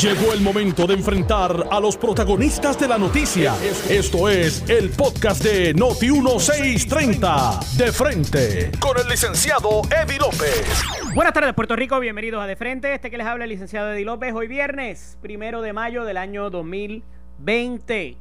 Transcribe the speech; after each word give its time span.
Llegó 0.00 0.34
el 0.34 0.42
momento 0.42 0.86
de 0.86 0.94
enfrentar 0.94 1.68
a 1.70 1.80
los 1.80 1.96
protagonistas 1.96 2.78
de 2.78 2.86
la 2.86 2.98
noticia. 2.98 3.54
Esto 3.88 4.28
es 4.28 4.68
el 4.68 4.90
podcast 4.90 5.42
de 5.42 5.72
Noti 5.72 6.10
1630. 6.10 7.60
De 7.76 7.90
frente 7.90 8.70
con 8.78 8.98
el 8.98 9.08
licenciado 9.08 9.82
Eddie 9.90 10.18
López. 10.18 10.82
Buenas 11.14 11.32
tardes, 11.32 11.54
Puerto 11.54 11.76
Rico. 11.76 11.98
Bienvenidos 11.98 12.42
a 12.42 12.46
De 12.46 12.56
Frente. 12.56 12.92
Este 12.92 13.10
que 13.10 13.16
les 13.16 13.26
habla 13.26 13.44
el 13.44 13.50
licenciado 13.50 13.92
Eddie 13.92 14.04
López. 14.04 14.34
Hoy 14.34 14.48
viernes, 14.48 15.16
primero 15.22 15.62
de 15.62 15.72
mayo 15.72 16.04
del 16.04 16.18
año 16.18 16.50
2020. 16.50 18.16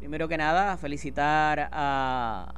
Primero 0.00 0.28
que 0.28 0.36
nada, 0.36 0.76
felicitar 0.76 1.70
a 1.72 2.54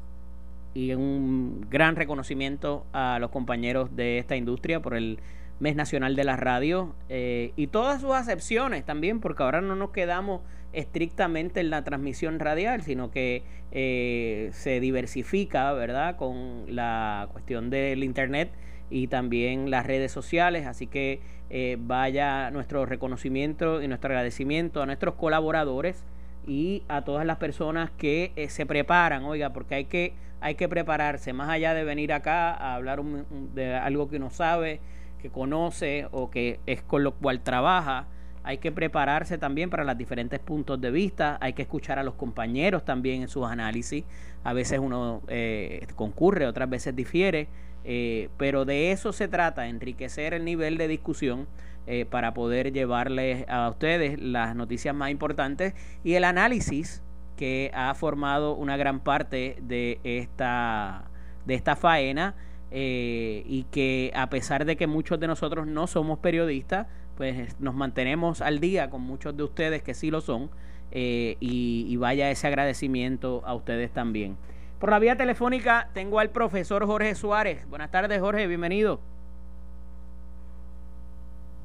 y 0.75 0.95
un 0.95 1.67
gran 1.69 1.97
reconocimiento 1.97 2.87
a 2.93 3.19
los 3.21 3.31
compañeros 3.31 3.95
de 3.95 4.19
esta 4.19 4.37
industria 4.37 4.81
por 4.81 4.95
el 4.95 5.19
mes 5.61 5.77
nacional 5.77 6.17
de 6.17 6.25
la 6.25 6.37
radio 6.37 6.95
eh, 7.09 7.53
y 7.55 7.69
todas 7.69 8.01
sus 8.01 8.13
acepciones 8.13 8.85
también, 8.85 9.21
porque 9.21 9.43
ahora 9.43 9.61
no 9.61 9.77
nos 9.77 9.91
quedamos 9.91 10.41
estrictamente 10.73 11.61
en 11.61 11.71
la 11.71 11.85
transmisión 11.85 12.39
radial, 12.39 12.83
sino 12.83 13.11
que 13.11 13.43
eh, 13.71 14.51
se 14.53 14.81
diversifica, 14.81 15.73
¿verdad?, 15.73 16.17
con 16.17 16.65
la 16.75 17.29
cuestión 17.33 17.71
del 17.71 18.03
Internet 18.03 18.51
y 18.89 19.09
también 19.09 19.71
las 19.71 19.87
redes 19.87 20.11
sociales, 20.11 20.67
así 20.67 20.87
que 20.87 21.21
eh, 21.51 21.77
vaya 21.79 22.51
nuestro 22.51 22.87
reconocimiento 22.87 23.83
y 23.83 23.89
nuestro 23.89 24.11
agradecimiento 24.11 24.83
a 24.83 24.87
nuestros 24.87 25.15
colaboradores 25.15 26.05
y 26.47 26.85
a 26.89 27.03
todas 27.03 27.27
las 27.27 27.37
personas 27.37 27.91
que 27.91 28.33
se 28.49 28.65
preparan, 28.65 29.25
oiga, 29.25 29.53
porque 29.53 29.75
hay 29.75 29.85
que, 29.85 30.15
hay 30.41 30.55
que 30.55 30.69
prepararse, 30.69 31.33
más 31.33 31.51
allá 31.51 31.75
de 31.75 31.85
venir 31.85 32.13
acá 32.13 32.55
a 32.55 32.77
hablar 32.77 33.03
de 33.03 33.75
algo 33.75 34.09
que 34.09 34.17
uno 34.17 34.31
sabe, 34.31 34.81
que 35.21 35.31
conoce 35.31 36.07
o 36.11 36.31
que 36.31 36.61
es 36.67 36.83
con 36.83 37.05
lo 37.05 37.13
cual 37.13 37.41
trabaja. 37.41 38.07
Hay 38.43 38.59
que 38.59 38.73
prepararse 38.73 39.37
también 39.37 39.69
para 39.69 39.85
los 39.85 39.99
diferentes 39.99 40.41
puntos 40.41 40.81
de 40.81 40.91
vista, 40.91 41.37
hay 41.41 41.53
que 41.53 41.63
escuchar 41.63 41.99
a 41.99 42.03
los 42.03 42.15
compañeros 42.15 42.85
también 42.85 43.23
en 43.23 43.29
sus 43.29 43.47
análisis. 43.47 44.05
A 44.45 44.55
veces 44.55 44.79
uno 44.79 45.21
eh, 45.29 45.87
concurre, 45.95 46.47
otras 46.47 46.71
veces 46.71 46.97
difiere, 46.97 47.49
eh, 47.85 48.31
pero 48.39 48.65
de 48.65 48.93
eso 48.93 49.13
se 49.13 49.29
trata, 49.29 49.69
enriquecer 49.69 50.33
el 50.33 50.45
nivel 50.45 50.79
de 50.79 50.89
discusión 50.89 51.47
eh, 51.87 52.07
para 52.09 52.35
poder 52.35 52.73
llevarles 52.73 53.45
a 53.49 53.69
ustedes 53.69 54.21
las 54.21 54.55
noticias 54.55 54.95
más 54.95 55.11
importantes 55.11 55.75
y 56.05 56.15
el 56.15 56.25
análisis 56.25 57.03
que 57.37 57.71
ha 57.75 57.95
formado 57.95 58.55
una 58.55 58.77
gran 58.77 59.01
parte 59.01 59.57
de 59.63 59.99
esta, 60.05 61.05
de 61.47 61.55
esta 61.55 61.77
faena 61.77 62.35
eh, 62.71 63.43
y 63.47 63.65
que 63.65 64.13
a 64.15 64.31
pesar 64.31 64.65
de 64.65 64.77
que 64.77 64.87
muchos 64.87 65.19
de 65.19 65.27
nosotros 65.27 65.67
no 65.67 65.87
somos 65.87 66.19
periodistas, 66.19 66.87
pues 67.17 67.61
nos 67.61 67.75
mantenemos 67.75 68.41
al 68.41 68.61
día 68.61 68.91
con 68.91 69.03
muchos 69.03 69.37
de 69.37 69.43
ustedes 69.43 69.83
que 69.83 69.95
sí 69.95 70.11
lo 70.11 70.21
son 70.21 70.51
eh, 70.93 71.37
y, 71.41 71.97
vaya 71.97 72.31
ese 72.31 72.47
agradecimiento 72.47 73.43
a 73.45 73.55
ustedes 73.55 73.91
también. 73.91 74.37
Por 74.79 74.91
la 74.91 74.99
vía 74.99 75.17
telefónica 75.17 75.91
tengo 75.93 76.19
al 76.21 76.31
profesor 76.31 76.87
Jorge 76.87 77.15
Suárez. 77.15 77.69
Buenas 77.69 77.91
tardes 77.91 78.21
Jorge, 78.21 78.47
bienvenido. 78.47 79.01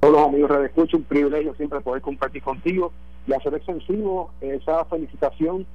Todos 0.01 0.27
amigos 0.27 0.59
de 0.59 0.65
Escucha, 0.65 0.97
un 0.97 1.03
privilegio 1.03 1.55
siempre 1.55 1.79
poder 1.81 2.01
compartir 2.01 2.43
contigo 2.43 2.91
y 3.27 3.33
hacer 3.33 3.53
extensivo 3.53 4.31
esa 4.41 4.85
felicitación 4.85 5.65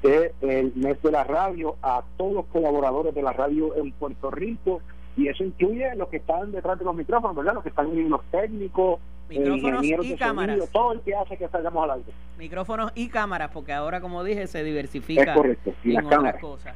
del 0.00 0.72
mes 0.74 1.02
de 1.02 1.10
la 1.10 1.24
radio 1.24 1.76
a 1.82 2.02
todos 2.16 2.32
los 2.32 2.46
colaboradores 2.46 3.14
de 3.14 3.22
la 3.22 3.32
radio 3.32 3.74
en 3.76 3.92
Puerto 3.92 4.30
Rico 4.30 4.80
y 5.16 5.28
eso 5.28 5.44
incluye 5.44 5.94
los 5.96 6.08
que 6.08 6.16
están 6.18 6.52
detrás 6.52 6.78
de 6.78 6.84
los 6.84 6.94
micrófonos, 6.94 7.36
¿verdad? 7.36 7.54
Los 7.54 7.62
que 7.62 7.68
están 7.68 7.90
en 7.92 8.08
los 8.08 8.22
técnicos, 8.30 9.00
micrófonos 9.28 9.84
y 9.84 10.16
cámaras. 10.16 10.70
todo 10.72 10.92
el 10.92 11.00
que 11.00 11.14
hace 11.14 11.36
que 11.36 11.48
salgamos 11.48 11.84
al 11.84 11.98
aire. 11.98 12.12
Micrófonos 12.38 12.92
y 12.94 13.08
cámaras, 13.08 13.50
porque 13.52 13.72
ahora, 13.72 14.00
como 14.00 14.24
dije, 14.24 14.46
se 14.46 14.64
diversifica 14.64 15.34
correcto, 15.34 15.72
en 15.84 16.06
otras 16.06 16.40
cosas. 16.40 16.74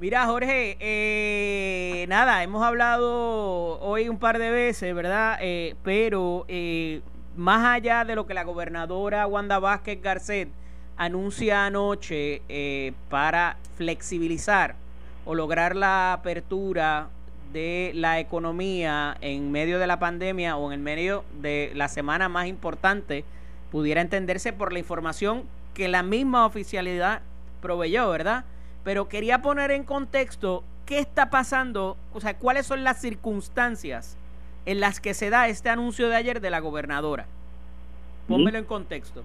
Mira, 0.00 0.26
Jorge, 0.26 0.76
eh, 0.78 2.06
nada, 2.08 2.42
hemos 2.44 2.62
hablado 2.62 3.80
hoy 3.80 4.08
un 4.08 4.18
par 4.18 4.38
de 4.38 4.50
veces, 4.50 4.94
¿verdad? 4.94 5.38
Eh, 5.40 5.74
pero 5.82 6.44
eh, 6.46 7.00
más 7.36 7.66
allá 7.66 8.04
de 8.04 8.14
lo 8.14 8.24
que 8.24 8.32
la 8.32 8.44
gobernadora 8.44 9.26
Wanda 9.26 9.58
Vázquez 9.58 10.00
Garcet 10.00 10.48
anuncia 10.98 11.64
anoche 11.64 12.42
eh, 12.48 12.92
para 13.08 13.56
flexibilizar 13.76 14.74
o 15.24 15.34
lograr 15.34 15.76
la 15.76 16.12
apertura 16.12 17.08
de 17.52 17.92
la 17.94 18.18
economía 18.18 19.16
en 19.20 19.50
medio 19.50 19.78
de 19.78 19.86
la 19.86 19.98
pandemia 19.98 20.56
o 20.56 20.66
en 20.66 20.72
el 20.74 20.84
medio 20.84 21.24
de 21.40 21.72
la 21.74 21.88
semana 21.88 22.28
más 22.28 22.46
importante 22.46 23.24
pudiera 23.70 24.00
entenderse 24.00 24.52
por 24.52 24.72
la 24.72 24.80
información 24.80 25.44
que 25.72 25.88
la 25.88 26.02
misma 26.02 26.44
oficialidad 26.44 27.22
proveyó, 27.62 28.10
¿verdad? 28.10 28.44
Pero 28.84 29.08
quería 29.08 29.40
poner 29.40 29.70
en 29.70 29.84
contexto 29.84 30.64
qué 30.84 30.98
está 30.98 31.30
pasando, 31.30 31.96
o 32.12 32.20
sea, 32.20 32.36
cuáles 32.36 32.66
son 32.66 32.82
las 32.82 33.00
circunstancias 33.00 34.16
en 34.66 34.80
las 34.80 35.00
que 35.00 35.14
se 35.14 35.30
da 35.30 35.48
este 35.48 35.68
anuncio 35.68 36.08
de 36.08 36.16
ayer 36.16 36.40
de 36.40 36.50
la 36.50 36.60
gobernadora. 36.60 37.26
Pónmelo 38.26 38.58
en 38.58 38.64
contexto. 38.64 39.22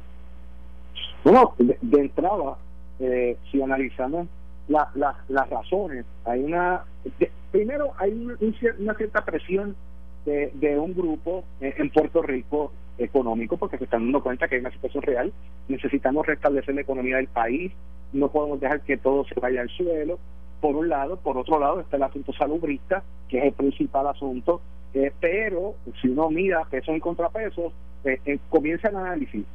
Bueno, 1.23 1.53
de, 1.57 1.99
entrada, 1.99 2.57
eh, 2.99 3.37
si 3.51 3.61
analizamos 3.61 4.27
las 4.67 5.49
razones, 5.49 6.05
hay 6.25 6.43
una. 6.43 6.83
primero, 7.51 7.91
hay 7.97 8.11
una 8.79 8.93
cierta 8.95 9.23
presión 9.23 9.75
de, 10.25 10.51
de 10.53 10.77
un 10.77 10.93
grupo 10.93 11.43
en 11.59 11.89
Puerto 11.89 12.21
Rico 12.21 12.71
económico, 12.97 13.57
porque 13.57 13.77
se 13.77 13.85
están 13.85 14.03
dando 14.03 14.21
cuenta 14.21 14.47
que 14.47 14.55
hay 14.55 14.61
una 14.61 14.71
situación 14.71 15.03
real. 15.03 15.33
Necesitamos 15.67 16.25
restablecer 16.25 16.75
la 16.75 16.81
economía 16.81 17.17
del 17.17 17.27
país, 17.27 17.71
no 18.13 18.29
podemos 18.29 18.59
dejar 18.59 18.81
que 18.81 18.97
todo 18.97 19.25
se 19.25 19.39
vaya 19.39 19.61
al 19.61 19.69
suelo. 19.69 20.19
Por 20.61 20.75
un 20.75 20.87
lado, 20.87 21.17
por 21.17 21.37
otro 21.37 21.59
lado 21.59 21.81
está 21.81 21.97
el 21.97 22.03
asunto 22.03 22.31
salubrista, 22.33 23.03
que 23.27 23.39
es 23.39 23.45
el 23.45 23.53
principal 23.53 24.07
asunto, 24.07 24.61
eh, 24.93 25.11
pero 25.19 25.75
si 26.01 26.09
uno 26.09 26.29
mira 26.29 26.63
pesos 26.65 26.95
y 26.95 26.99
contrapesos, 26.99 27.73
eh, 28.05 28.19
eh, 28.25 28.39
comienza 28.49 28.89
el 28.89 28.95
análisis 28.95 29.45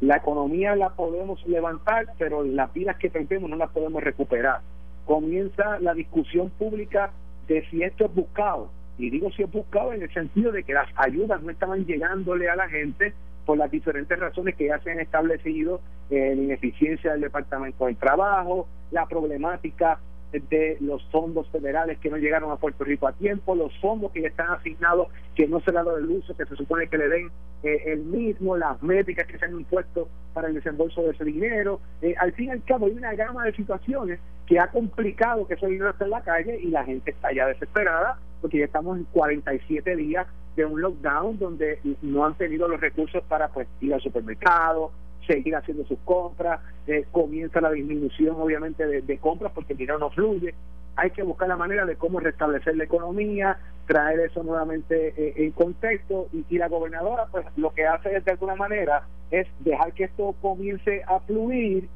la 0.00 0.16
economía 0.16 0.76
la 0.76 0.90
podemos 0.90 1.44
levantar, 1.46 2.06
pero 2.18 2.44
las 2.44 2.72
vidas 2.72 2.96
que 2.96 3.10
perdemos 3.10 3.48
no 3.48 3.56
las 3.56 3.70
podemos 3.70 4.02
recuperar. 4.02 4.60
Comienza 5.04 5.78
la 5.80 5.94
discusión 5.94 6.50
pública 6.50 7.12
de 7.48 7.64
si 7.70 7.82
esto 7.82 8.06
es 8.06 8.14
buscado. 8.14 8.70
Y 8.98 9.10
digo 9.10 9.30
si 9.32 9.42
es 9.42 9.50
buscado 9.50 9.92
en 9.92 10.02
el 10.02 10.12
sentido 10.12 10.52
de 10.52 10.64
que 10.64 10.74
las 10.74 10.88
ayudas 10.96 11.42
no 11.42 11.50
estaban 11.50 11.84
llegándole 11.86 12.48
a 12.48 12.56
la 12.56 12.68
gente 12.68 13.12
por 13.44 13.56
las 13.56 13.70
diferentes 13.70 14.18
razones 14.18 14.56
que 14.56 14.66
ya 14.66 14.80
se 14.80 14.90
han 14.90 15.00
establecido, 15.00 15.80
eh, 16.10 16.34
la 16.34 16.42
ineficiencia 16.42 17.12
del 17.12 17.20
Departamento 17.22 17.86
del 17.86 17.96
Trabajo, 17.96 18.66
la 18.90 19.06
problemática 19.06 20.00
de 20.40 20.76
los 20.80 21.04
fondos 21.10 21.48
federales 21.50 21.98
que 21.98 22.10
no 22.10 22.16
llegaron 22.16 22.50
a 22.50 22.56
Puerto 22.56 22.84
Rico 22.84 23.08
a 23.08 23.12
tiempo, 23.12 23.54
los 23.54 23.76
fondos 23.78 24.12
que 24.12 24.22
ya 24.22 24.28
están 24.28 24.50
asignados 24.50 25.08
que 25.34 25.46
no 25.46 25.60
se 25.60 25.72
le 25.72 25.78
ha 25.78 25.84
dado 25.84 25.98
el 25.98 26.08
uso 26.08 26.36
que 26.36 26.46
se 26.46 26.56
supone 26.56 26.88
que 26.88 26.98
le 26.98 27.08
den 27.08 27.30
eh, 27.62 27.82
el 27.86 28.00
mismo, 28.00 28.56
las 28.56 28.82
métricas 28.82 29.26
que 29.26 29.38
se 29.38 29.44
han 29.44 29.52
impuesto 29.52 30.08
para 30.32 30.48
el 30.48 30.54
desembolso 30.54 31.02
de 31.02 31.10
ese 31.10 31.24
dinero. 31.24 31.80
Eh, 32.02 32.14
al 32.18 32.32
fin 32.32 32.46
y 32.46 32.50
al 32.50 32.64
cabo 32.64 32.86
hay 32.86 32.92
una 32.92 33.14
gama 33.14 33.44
de 33.44 33.54
situaciones 33.54 34.20
que 34.46 34.58
ha 34.58 34.68
complicado 34.68 35.46
que 35.46 35.54
ese 35.54 35.66
dinero 35.66 35.90
esté 35.90 36.04
en 36.04 36.10
la 36.10 36.22
calle 36.22 36.58
y 36.60 36.68
la 36.68 36.84
gente 36.84 37.10
está 37.10 37.32
ya 37.32 37.46
desesperada 37.46 38.18
porque 38.40 38.58
ya 38.58 38.66
estamos 38.66 38.98
en 38.98 39.04
47 39.04 39.96
días 39.96 40.26
de 40.56 40.64
un 40.64 40.80
lockdown 40.80 41.38
donde 41.38 41.80
no 42.02 42.24
han 42.24 42.34
tenido 42.34 42.68
los 42.68 42.80
recursos 42.80 43.22
para 43.24 43.48
pues 43.48 43.68
ir 43.80 43.92
al 43.92 44.00
supermercado, 44.00 44.90
seguir 45.26 45.56
haciendo 45.56 45.84
sus 45.84 45.98
compras, 46.04 46.60
eh, 46.86 47.04
comienza 47.10 47.60
la 47.60 47.70
disminución 47.70 48.36
obviamente 48.38 48.86
de, 48.86 49.18
compras 49.18 49.52
porque 49.54 49.72
el 49.72 49.78
dinero 49.78 49.98
no 49.98 50.10
fluye, 50.10 50.54
hay 50.96 51.10
que 51.10 51.22
buscar 51.22 51.48
la 51.48 51.56
manera 51.56 51.84
de 51.84 51.96
cómo 51.96 52.20
restablecer 52.20 52.76
la 52.76 52.84
economía, 52.84 53.58
traer 53.86 54.20
eso 54.20 54.42
nuevamente 54.42 55.14
eh, 55.16 55.34
en 55.36 55.52
contexto. 55.52 56.28
Y, 56.32 56.56
la 56.56 56.68
gobernadora 56.68 57.26
pues 57.30 57.44
lo 57.56 57.70
que 57.70 57.86
hace 57.86 58.20
de 58.20 58.30
alguna 58.30 58.54
manera 58.54 59.02
es 59.30 59.46
dejar 59.60 59.92
que 59.92 60.04
esto 60.04 60.34
comience 60.40 61.02
a 61.06 61.20
fluir 61.20 61.88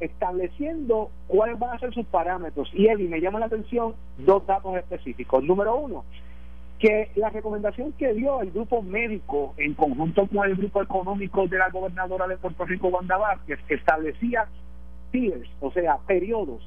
estableciendo 0.00 1.10
cuáles 1.28 1.58
van 1.58 1.76
a 1.76 1.78
ser 1.78 1.94
sus 1.94 2.06
parámetros. 2.06 2.68
Y 2.74 2.88
Eddie 2.88 3.08
me 3.08 3.20
llama 3.20 3.38
la 3.38 3.46
atención 3.46 3.94
dos 4.18 4.44
datos 4.46 4.76
específicos. 4.76 5.44
Número 5.44 5.76
uno 5.76 6.04
que 6.82 7.12
la 7.14 7.30
recomendación 7.30 7.92
que 7.92 8.12
dio 8.12 8.40
el 8.42 8.50
grupo 8.50 8.82
médico 8.82 9.54
en 9.56 9.72
conjunto 9.74 10.26
con 10.26 10.50
el 10.50 10.56
grupo 10.56 10.82
económico 10.82 11.46
de 11.46 11.56
la 11.56 11.70
gobernadora 11.70 12.26
de 12.26 12.36
Puerto 12.36 12.64
Rico, 12.64 12.88
Wanda 12.88 13.16
Vázquez, 13.16 13.60
establecía 13.68 14.48
tiers, 15.12 15.48
o 15.60 15.70
sea, 15.70 15.98
periodos, 16.08 16.60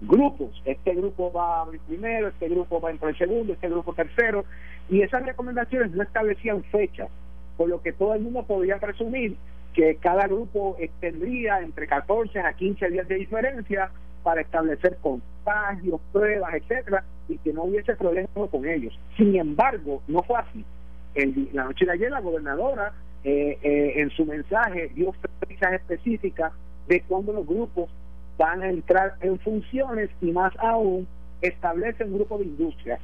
grupos. 0.00 0.60
Este 0.64 0.92
grupo 0.92 1.30
va 1.30 1.58
a 1.58 1.60
abrir 1.60 1.80
primero, 1.82 2.26
este 2.26 2.48
grupo 2.48 2.80
va 2.80 2.88
a 2.88 2.92
entrar 2.92 3.16
segundo, 3.16 3.52
este 3.52 3.68
grupo 3.68 3.94
tercero, 3.94 4.44
y 4.90 5.02
esas 5.02 5.24
recomendaciones 5.24 5.92
no 5.92 6.02
establecían 6.02 6.64
fechas, 6.64 7.08
por 7.56 7.68
lo 7.68 7.80
que 7.80 7.92
todo 7.92 8.14
el 8.14 8.22
mundo 8.22 8.42
podía 8.42 8.78
presumir 8.78 9.36
que 9.72 9.98
cada 10.00 10.26
grupo 10.26 10.76
tendría 10.98 11.60
entre 11.60 11.86
14 11.86 12.40
a 12.40 12.54
15 12.54 12.88
días 12.90 13.06
de 13.06 13.14
diferencia 13.14 13.92
para 14.28 14.42
establecer 14.42 14.98
contagios, 15.00 16.02
pruebas, 16.12 16.52
etcétera, 16.52 17.02
y 17.30 17.38
que 17.38 17.50
no 17.50 17.62
hubiese 17.62 17.96
problemas 17.96 18.28
con 18.50 18.68
ellos. 18.68 18.92
Sin 19.16 19.34
embargo, 19.36 20.02
no 20.06 20.22
fue 20.22 20.38
así. 20.38 20.62
El, 21.14 21.48
la 21.54 21.64
noche 21.64 21.86
de 21.86 21.92
ayer 21.92 22.10
la 22.10 22.20
gobernadora 22.20 22.92
eh, 23.24 23.58
eh, 23.62 23.92
en 23.96 24.10
su 24.10 24.26
mensaje 24.26 24.90
dio 24.94 25.14
fechas 25.48 25.72
específicas 25.72 26.52
de 26.88 27.00
cuándo 27.08 27.32
los 27.32 27.46
grupos 27.46 27.88
van 28.36 28.60
a 28.60 28.68
entrar 28.68 29.14
en 29.22 29.38
funciones 29.38 30.10
y 30.20 30.30
más 30.30 30.52
aún 30.58 31.08
establece 31.40 32.04
un 32.04 32.16
grupo 32.16 32.36
de 32.36 32.44
industria. 32.44 32.98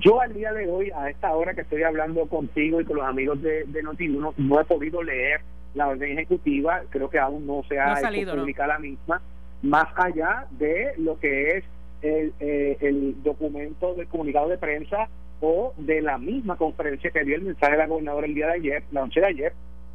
Yo 0.00 0.18
al 0.18 0.32
día 0.32 0.50
de 0.54 0.66
hoy, 0.70 0.90
a 0.96 1.10
esta 1.10 1.30
hora 1.34 1.52
que 1.52 1.60
estoy 1.60 1.82
hablando 1.82 2.24
contigo 2.26 2.80
y 2.80 2.86
con 2.86 2.96
los 2.96 3.06
amigos 3.06 3.42
de, 3.42 3.64
de 3.64 3.84
Noti1, 3.84 4.32
no 4.38 4.60
he 4.62 4.64
podido 4.64 5.02
leer 5.02 5.42
la 5.74 5.88
orden 5.88 6.12
ejecutiva, 6.12 6.80
creo 6.88 7.10
que 7.10 7.18
aún 7.18 7.46
no 7.46 7.62
se 7.68 7.78
ha 7.78 8.00
publicado 8.00 8.68
la 8.68 8.78
misma, 8.78 9.20
más 9.64 9.86
allá 9.96 10.46
de 10.58 10.92
lo 10.98 11.18
que 11.18 11.56
es 11.56 11.64
el, 12.02 12.34
eh, 12.38 12.76
el 12.80 13.22
documento 13.22 13.94
del 13.94 14.06
comunicado 14.08 14.48
de 14.48 14.58
prensa 14.58 15.08
o 15.40 15.72
de 15.78 16.02
la 16.02 16.18
misma 16.18 16.56
conferencia 16.56 17.10
que 17.10 17.24
dio 17.24 17.36
el 17.36 17.42
mensaje 17.42 17.72
de 17.72 17.78
la 17.78 17.86
gobernadora 17.86 18.26
el 18.26 18.34
día 18.34 18.46
de 18.46 18.52
ayer, 18.52 18.82
la 18.92 19.00
noche 19.00 19.20
de 19.20 19.26
ayer, 19.26 19.52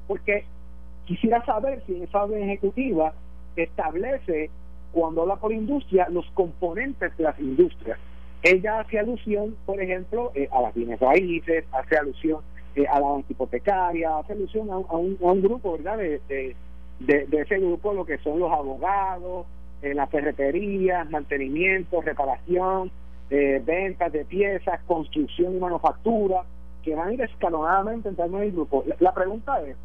porque 0.08 0.44
quisiera 1.06 1.44
saber 1.46 1.84
si 1.86 2.02
esa 2.02 2.24
orden 2.24 2.44
ejecutiva 2.44 3.14
establece, 3.56 4.50
cuando 4.92 5.22
habla 5.22 5.36
por 5.36 5.54
industria, 5.54 6.08
los 6.10 6.26
componentes 6.32 7.16
de 7.18 7.24
las 7.24 7.40
industrias. 7.40 8.00
Ella 8.42 8.80
hace 8.80 8.98
alusión, 8.98 9.56
por 9.66 9.80
ejemplo, 9.82 10.32
eh, 10.34 10.50
a 10.52 10.62
las 10.62 10.74
bienes 10.74 11.00
raíces, 11.00 11.66
hace 11.72 11.98
alusión 11.98 12.42
eh, 12.76 12.88
a 12.88 13.00
la 13.00 13.22
hipotecaria, 13.28 14.18
hace 14.18 14.34
alusión 14.34 14.72
a, 14.72 14.78
un, 14.78 15.18
a 15.22 15.26
un, 15.26 15.42
grupo, 15.42 15.74
¿verdad?, 15.74 15.98
de, 15.98 16.56
de, 17.00 17.42
ese 17.42 17.60
grupo, 17.60 17.94
lo 17.94 18.06
que 18.06 18.18
son 18.20 18.40
los 18.40 18.52
abogados, 18.52 19.46
en 19.82 19.98
las 19.98 20.10
ferreterías, 20.10 21.10
mantenimiento, 21.10 22.02
reparación, 22.02 22.92
eh, 23.30 23.62
ventas 23.64 24.12
de 24.12 24.26
piezas, 24.26 24.82
construcción 24.88 25.56
y 25.56 25.60
manufactura, 25.60 26.44
que 26.84 26.96
van 26.96 27.10
a 27.10 27.14
ir 27.14 27.22
escalonadamente 27.22 28.10
en 28.10 28.36
el 28.36 28.52
grupo. 28.52 28.84
La, 29.00 29.14
pregunta 29.14 29.62
es, 29.62 29.76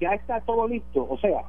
¿ya 0.00 0.10
está 0.10 0.40
todo 0.40 0.68
listo? 0.68 1.06
O 1.08 1.18
sea, 1.18 1.44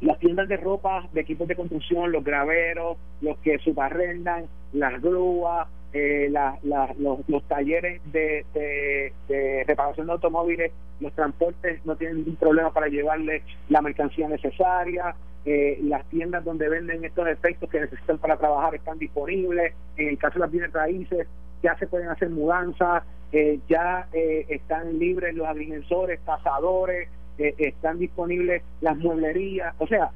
las 0.00 0.18
tiendas 0.18 0.48
de 0.48 0.56
ropa, 0.56 1.08
de 1.12 1.20
equipos 1.22 1.48
de 1.48 1.56
construcción, 1.56 2.12
los 2.12 2.24
graveros, 2.24 2.98
los 3.20 3.38
que 3.38 3.58
subarrendan, 3.58 4.46
las 4.72 5.00
grúas, 5.00 5.68
eh, 5.92 6.30
los, 6.62 7.28
los, 7.28 7.42
talleres 7.44 8.02
de, 8.12 8.44
de, 8.52 9.64
reparación 9.66 10.06
de 10.06 10.12
automóviles, 10.12 10.72
los 11.00 11.12
transportes 11.14 11.84
no 11.86 11.96
tienen 11.96 12.18
ningún 12.18 12.36
problema 12.36 12.72
para 12.72 12.88
llevarle 12.88 13.42
la 13.70 13.80
mercancía 13.80 14.28
necesaria, 14.28 15.14
eh, 15.44 15.78
las 15.82 16.04
tiendas 16.06 16.44
donde 16.44 16.68
venden 16.68 17.04
estos 17.04 17.26
efectos 17.28 17.70
que 17.70 17.80
necesitan 17.80 18.18
para 18.18 18.36
trabajar 18.36 18.74
están 18.74 18.98
disponibles, 18.98 19.72
en 19.96 20.08
el 20.08 20.18
caso 20.18 20.34
de 20.34 20.40
las 20.40 20.50
bienes 20.50 20.72
raíces 20.72 21.26
ya 21.62 21.76
se 21.78 21.86
pueden 21.86 22.08
hacer 22.08 22.30
mudanzas, 22.30 23.02
eh, 23.32 23.58
ya 23.68 24.08
eh, 24.12 24.46
están 24.48 24.98
libres 24.98 25.34
los 25.34 25.46
agrimensores, 25.46 26.20
cazadores, 26.24 27.08
están 27.38 28.00
disponibles 28.00 28.62
las 28.80 28.96
mueblerías, 28.96 29.72
o 29.78 29.86
sea, 29.86 30.10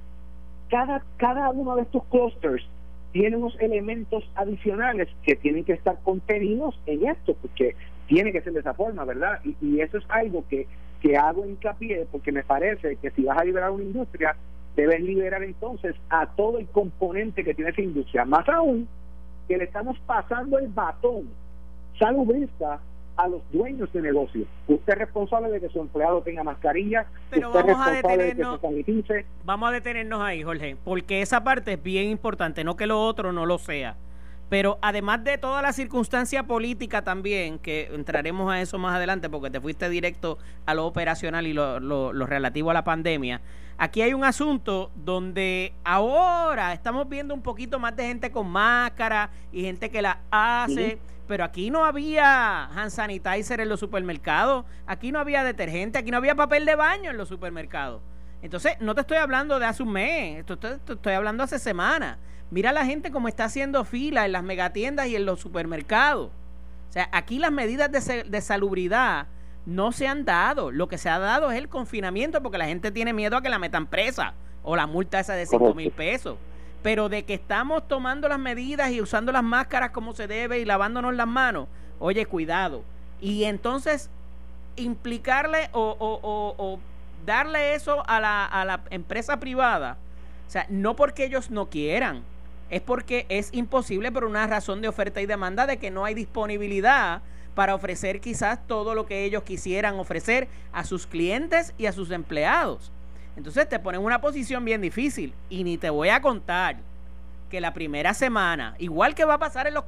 cada, 0.68 1.04
cada 1.18 1.50
uno 1.50 1.76
de 1.76 1.82
estos 1.82 2.02
clusters 2.06 2.66
tiene 3.12 3.36
unos 3.36 3.56
elementos 3.60 4.28
adicionales 4.34 5.08
que 5.22 5.36
tienen 5.36 5.64
que 5.64 5.74
estar 5.74 5.98
contenidos 6.02 6.80
en 6.86 7.06
esto, 7.06 7.36
porque 7.40 7.76
tiene 8.08 8.32
que 8.32 8.40
ser 8.40 8.54
de 8.54 8.60
esa 8.60 8.74
forma, 8.74 9.04
¿verdad? 9.04 9.38
Y, 9.44 9.56
y 9.60 9.80
eso 9.80 9.98
es 9.98 10.04
algo 10.08 10.44
que, 10.48 10.66
que 11.00 11.16
hago 11.16 11.44
hincapié, 11.44 12.06
porque 12.10 12.32
me 12.32 12.42
parece 12.42 12.96
que 12.96 13.10
si 13.10 13.24
vas 13.24 13.38
a 13.38 13.44
liberar 13.44 13.70
una 13.70 13.84
industria, 13.84 14.36
debes 14.76 15.02
liberar 15.02 15.42
entonces 15.42 15.94
a 16.08 16.26
todo 16.26 16.58
el 16.58 16.66
componente 16.68 17.44
que 17.44 17.54
tiene 17.54 17.70
esa 17.70 17.82
industria. 17.82 18.24
Más 18.24 18.48
aún, 18.48 18.88
que 19.48 19.56
le 19.56 19.64
estamos 19.64 19.98
pasando 20.06 20.58
el 20.58 20.68
batón 20.68 21.28
salubrista 21.98 22.80
a 23.16 23.28
los 23.28 23.42
dueños 23.52 23.92
de 23.92 24.00
negocios. 24.00 24.48
Usted 24.66 24.92
es 24.94 24.98
responsable 24.98 25.50
de 25.50 25.60
que 25.60 25.68
su 25.68 25.80
empleado 25.80 26.22
tenga 26.22 26.42
mascarilla. 26.42 27.06
Pero 27.30 27.52
vamos 27.52 27.86
a 27.86 27.90
detenernos. 27.90 28.60
vamos 29.44 29.68
a 29.68 29.72
detenernos 29.72 30.20
ahí, 30.20 30.42
Jorge, 30.42 30.76
porque 30.82 31.20
esa 31.20 31.44
parte 31.44 31.74
es 31.74 31.82
bien 31.82 32.08
importante, 32.08 32.64
no 32.64 32.76
que 32.76 32.86
lo 32.86 33.00
otro 33.00 33.32
no 33.32 33.46
lo 33.46 33.58
sea. 33.58 33.96
Pero 34.52 34.78
además 34.82 35.24
de 35.24 35.38
toda 35.38 35.62
la 35.62 35.72
circunstancia 35.72 36.42
política 36.42 37.00
también, 37.00 37.58
que 37.58 37.88
entraremos 37.90 38.52
a 38.52 38.60
eso 38.60 38.78
más 38.78 38.94
adelante 38.94 39.30
porque 39.30 39.48
te 39.48 39.62
fuiste 39.62 39.88
directo 39.88 40.36
a 40.66 40.74
lo 40.74 40.84
operacional 40.84 41.46
y 41.46 41.54
lo, 41.54 41.80
lo, 41.80 42.12
lo 42.12 42.26
relativo 42.26 42.70
a 42.70 42.74
la 42.74 42.84
pandemia, 42.84 43.40
aquí 43.78 44.02
hay 44.02 44.12
un 44.12 44.24
asunto 44.24 44.90
donde 44.94 45.72
ahora 45.84 46.74
estamos 46.74 47.08
viendo 47.08 47.32
un 47.32 47.40
poquito 47.40 47.78
más 47.78 47.96
de 47.96 48.04
gente 48.04 48.30
con 48.30 48.46
máscara 48.46 49.30
y 49.52 49.62
gente 49.62 49.88
que 49.88 50.02
la 50.02 50.18
hace. 50.30 50.98
Pero 51.26 51.44
aquí 51.44 51.70
no 51.70 51.86
había 51.86 52.64
hand 52.64 52.90
sanitizer 52.90 53.58
en 53.58 53.70
los 53.70 53.80
supermercados, 53.80 54.66
aquí 54.86 55.12
no 55.12 55.18
había 55.18 55.44
detergente, 55.44 55.96
aquí 55.96 56.10
no 56.10 56.18
había 56.18 56.34
papel 56.34 56.66
de 56.66 56.76
baño 56.76 57.10
en 57.10 57.16
los 57.16 57.30
supermercados. 57.30 58.02
Entonces, 58.42 58.74
no 58.80 58.94
te 58.94 59.00
estoy 59.00 59.16
hablando 59.16 59.58
de 59.58 59.64
hace 59.64 59.82
un 59.82 59.92
mes, 59.92 60.40
esto, 60.40 60.58
estoy 60.92 61.14
hablando 61.14 61.42
hace 61.42 61.58
semanas. 61.58 62.18
Mira 62.52 62.70
la 62.70 62.84
gente 62.84 63.10
como 63.10 63.28
está 63.28 63.44
haciendo 63.44 63.82
fila 63.86 64.26
en 64.26 64.32
las 64.32 64.42
megatiendas 64.42 65.06
y 65.06 65.16
en 65.16 65.24
los 65.24 65.40
supermercados. 65.40 66.26
O 66.90 66.92
sea, 66.92 67.08
aquí 67.10 67.38
las 67.38 67.50
medidas 67.50 67.90
de, 67.90 68.40
salubridad 68.42 69.26
no 69.64 69.90
se 69.90 70.06
han 70.06 70.26
dado. 70.26 70.70
Lo 70.70 70.86
que 70.86 70.98
se 70.98 71.08
ha 71.08 71.18
dado 71.18 71.50
es 71.50 71.56
el 71.56 71.70
confinamiento 71.70 72.42
porque 72.42 72.58
la 72.58 72.66
gente 72.66 72.90
tiene 72.90 73.14
miedo 73.14 73.38
a 73.38 73.42
que 73.42 73.48
la 73.48 73.58
metan 73.58 73.86
presa 73.86 74.34
o 74.62 74.76
la 74.76 74.86
multa 74.86 75.18
esa 75.18 75.32
de 75.32 75.46
5 75.46 75.74
mil 75.74 75.90
pesos. 75.90 76.36
Pero 76.82 77.08
de 77.08 77.24
que 77.24 77.32
estamos 77.32 77.88
tomando 77.88 78.28
las 78.28 78.38
medidas 78.38 78.90
y 78.90 79.00
usando 79.00 79.32
las 79.32 79.42
máscaras 79.42 79.90
como 79.92 80.14
se 80.14 80.26
debe 80.26 80.58
y 80.58 80.66
lavándonos 80.66 81.14
las 81.14 81.26
manos, 81.26 81.68
oye, 81.98 82.26
cuidado. 82.26 82.84
Y 83.18 83.44
entonces 83.44 84.10
implicarle 84.76 85.70
o, 85.72 85.96
o 85.98 86.78
darle 87.24 87.74
eso 87.74 88.02
a 88.06 88.20
la, 88.20 88.44
a 88.44 88.64
la 88.66 88.82
empresa 88.90 89.38
privada, 89.38 89.96
o 90.46 90.50
sea, 90.50 90.66
no 90.68 90.96
porque 90.96 91.24
ellos 91.24 91.50
no 91.50 91.70
quieran, 91.70 92.24
es 92.72 92.80
porque 92.80 93.26
es 93.28 93.50
imposible 93.52 94.10
por 94.10 94.24
una 94.24 94.46
razón 94.46 94.80
de 94.80 94.88
oferta 94.88 95.20
y 95.20 95.26
demanda 95.26 95.66
de 95.66 95.76
que 95.76 95.90
no 95.90 96.06
hay 96.06 96.14
disponibilidad 96.14 97.20
para 97.54 97.74
ofrecer 97.74 98.18
quizás 98.22 98.66
todo 98.66 98.94
lo 98.94 99.04
que 99.04 99.24
ellos 99.24 99.42
quisieran 99.42 99.96
ofrecer 99.96 100.48
a 100.72 100.82
sus 100.84 101.06
clientes 101.06 101.74
y 101.76 101.84
a 101.84 101.92
sus 101.92 102.10
empleados. 102.10 102.90
Entonces 103.36 103.68
te 103.68 103.78
ponen 103.78 104.00
en 104.00 104.06
una 104.06 104.22
posición 104.22 104.64
bien 104.64 104.80
difícil 104.80 105.34
y 105.50 105.64
ni 105.64 105.76
te 105.76 105.90
voy 105.90 106.08
a 106.08 106.22
contar 106.22 106.78
que 107.50 107.60
la 107.60 107.74
primera 107.74 108.14
semana, 108.14 108.74
igual 108.78 109.14
que 109.14 109.26
va 109.26 109.34
a 109.34 109.38
pasar 109.38 109.66
en 109.66 109.74
los, 109.74 109.84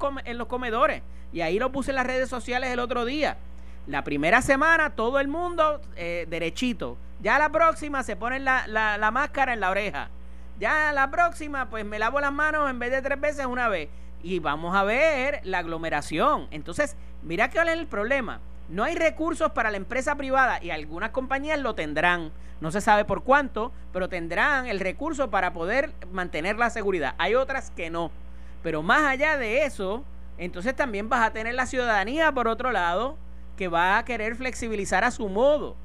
comedores, 0.46 1.00
y 1.32 1.40
ahí 1.40 1.58
lo 1.58 1.72
puse 1.72 1.90
en 1.90 1.94
las 1.94 2.06
redes 2.06 2.28
sociales 2.28 2.70
el 2.70 2.80
otro 2.80 3.06
día, 3.06 3.38
la 3.87 4.04
primera 4.04 4.42
semana 4.42 4.90
todo 4.90 5.20
el 5.20 5.28
mundo 5.28 5.80
eh, 5.96 6.26
derechito, 6.28 6.98
ya 7.22 7.38
la 7.38 7.48
próxima 7.48 8.02
se 8.02 8.14
ponen 8.14 8.44
la 8.44 9.10
máscara 9.10 9.54
en 9.54 9.61
la 9.61 9.70
oreja 9.70 10.11
ya 10.58 10.92
la 10.92 11.11
próxima, 11.11 11.68
pues 11.68 11.84
me 11.84 11.99
lavo 11.99 12.20
las 12.20 12.32
manos 12.32 12.70
en 12.70 12.78
vez 12.78 12.90
de 12.90 13.02
tres 13.02 13.20
veces 13.20 13.46
una 13.46 13.68
vez. 13.68 13.88
Y 14.23 14.38
vamos 14.38 14.75
a 14.75 14.84
ver 14.84 15.40
la 15.44 15.58
aglomeración. 15.58 16.49
Entonces, 16.50 16.96
mira 17.23 17.50
cuál 17.50 17.68
es 17.68 17.75
el 17.75 17.87
problema. 17.87 18.40
No 18.68 18.84
hay 18.84 18.94
recursos 18.94 19.52
para 19.52 19.70
la 19.70 19.76
empresa 19.76 20.14
privada 20.14 20.62
y 20.62 20.70
algunas 20.70 21.11
compañías 21.11 21.58
lo 21.58 21.75
tendrán. 21.75 22.32
No 22.61 22.70
se 22.70 22.80
sabe 22.80 23.04
por 23.04 23.25
cuánto, 23.25 23.73
pero 23.92 24.08
tendrán 24.08 24.66
el 24.66 24.80
recurso 24.80 25.30
para 25.30 25.52
poder 25.52 25.92
mantener 26.11 26.56
la 26.56 26.70
seguridad. 26.70 27.14
Hay 27.18 27.34
otras 27.34 27.70
que 27.70 27.90
no. 27.90 28.11
Pero 28.62 28.82
más 28.82 29.04
allá 29.04 29.37
de 29.37 29.66
eso, 29.66 30.04
entonces 30.38 30.75
también 30.75 31.11
vas 31.11 31.26
a 31.26 31.32
tener 31.32 31.54
la 31.54 31.66
ciudadanía 31.66 32.32
por 32.32 32.49
otro 32.49 32.73
lado 32.73 33.18
que 33.56 33.68
va 33.68 33.99
a 33.99 34.04
querer 34.04 34.34
flexibilizar 34.34 35.04
a 35.04 35.11
su 35.11 35.28
modo. 35.28 35.76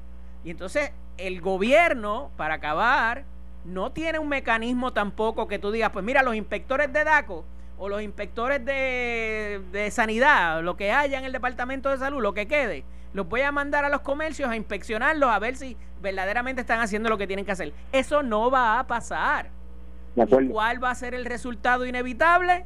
Y 0.42 0.50
entonces 0.50 0.92
el 1.18 1.40
gobierno, 1.42 2.30
para 2.36 2.54
acabar, 2.54 3.24
no 3.64 3.92
tiene 3.92 4.18
un 4.18 4.28
mecanismo 4.28 4.92
tampoco 4.92 5.48
que 5.48 5.58
tú 5.58 5.70
digas, 5.70 5.90
pues 5.90 6.04
mira, 6.04 6.22
los 6.22 6.34
inspectores 6.34 6.92
de 6.92 7.04
DACO 7.04 7.44
o 7.78 7.88
los 7.88 8.02
inspectores 8.02 8.64
de, 8.64 9.62
de 9.72 9.90
sanidad, 9.90 10.62
lo 10.62 10.76
que 10.76 10.92
haya 10.92 11.18
en 11.18 11.24
el 11.24 11.32
departamento 11.32 11.88
de 11.88 11.98
salud, 11.98 12.20
lo 12.20 12.34
que 12.34 12.46
quede, 12.46 12.84
los 13.12 13.28
voy 13.28 13.40
a 13.40 13.52
mandar 13.52 13.84
a 13.84 13.88
los 13.88 14.00
comercios 14.00 14.48
a 14.48 14.56
inspeccionarlos 14.56 15.30
a 15.30 15.38
ver 15.38 15.56
si 15.56 15.76
verdaderamente 16.00 16.60
están 16.60 16.80
haciendo 16.80 17.08
lo 17.08 17.18
que 17.18 17.26
tienen 17.26 17.44
que 17.44 17.52
hacer. 17.52 17.72
Eso 17.92 18.22
no 18.22 18.50
va 18.50 18.78
a 18.78 18.86
pasar. 18.86 19.50
¿Cuál 20.50 20.82
va 20.82 20.90
a 20.90 20.94
ser 20.94 21.14
el 21.14 21.24
resultado 21.24 21.86
inevitable? 21.86 22.64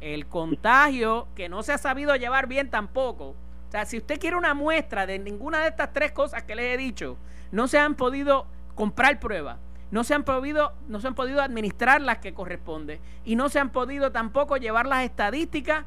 el 0.00 0.26
contagio 0.26 1.26
que 1.34 1.48
no 1.48 1.62
se 1.62 1.72
ha 1.72 1.78
sabido 1.78 2.14
llevar 2.16 2.46
bien 2.46 2.70
tampoco. 2.70 3.34
O 3.68 3.70
sea, 3.70 3.84
si 3.84 3.98
usted 3.98 4.20
quiere 4.20 4.36
una 4.36 4.54
muestra 4.54 5.06
de 5.06 5.18
ninguna 5.18 5.60
de 5.60 5.68
estas 5.68 5.92
tres 5.92 6.12
cosas 6.12 6.44
que 6.44 6.54
les 6.54 6.74
he 6.74 6.76
dicho, 6.76 7.16
no 7.52 7.68
se 7.68 7.78
han 7.78 7.94
podido 7.94 8.46
comprar 8.74 9.18
pruebas, 9.20 9.58
no 9.90 10.04
se 10.04 10.14
han 10.14 10.24
podido, 10.24 10.72
no 10.88 11.00
se 11.00 11.06
han 11.06 11.14
podido 11.14 11.40
administrar 11.40 12.00
las 12.00 12.18
que 12.18 12.34
corresponde 12.34 13.00
y 13.24 13.36
no 13.36 13.48
se 13.48 13.58
han 13.58 13.70
podido 13.70 14.12
tampoco 14.12 14.56
llevar 14.56 14.86
las 14.86 15.04
estadísticas 15.04 15.84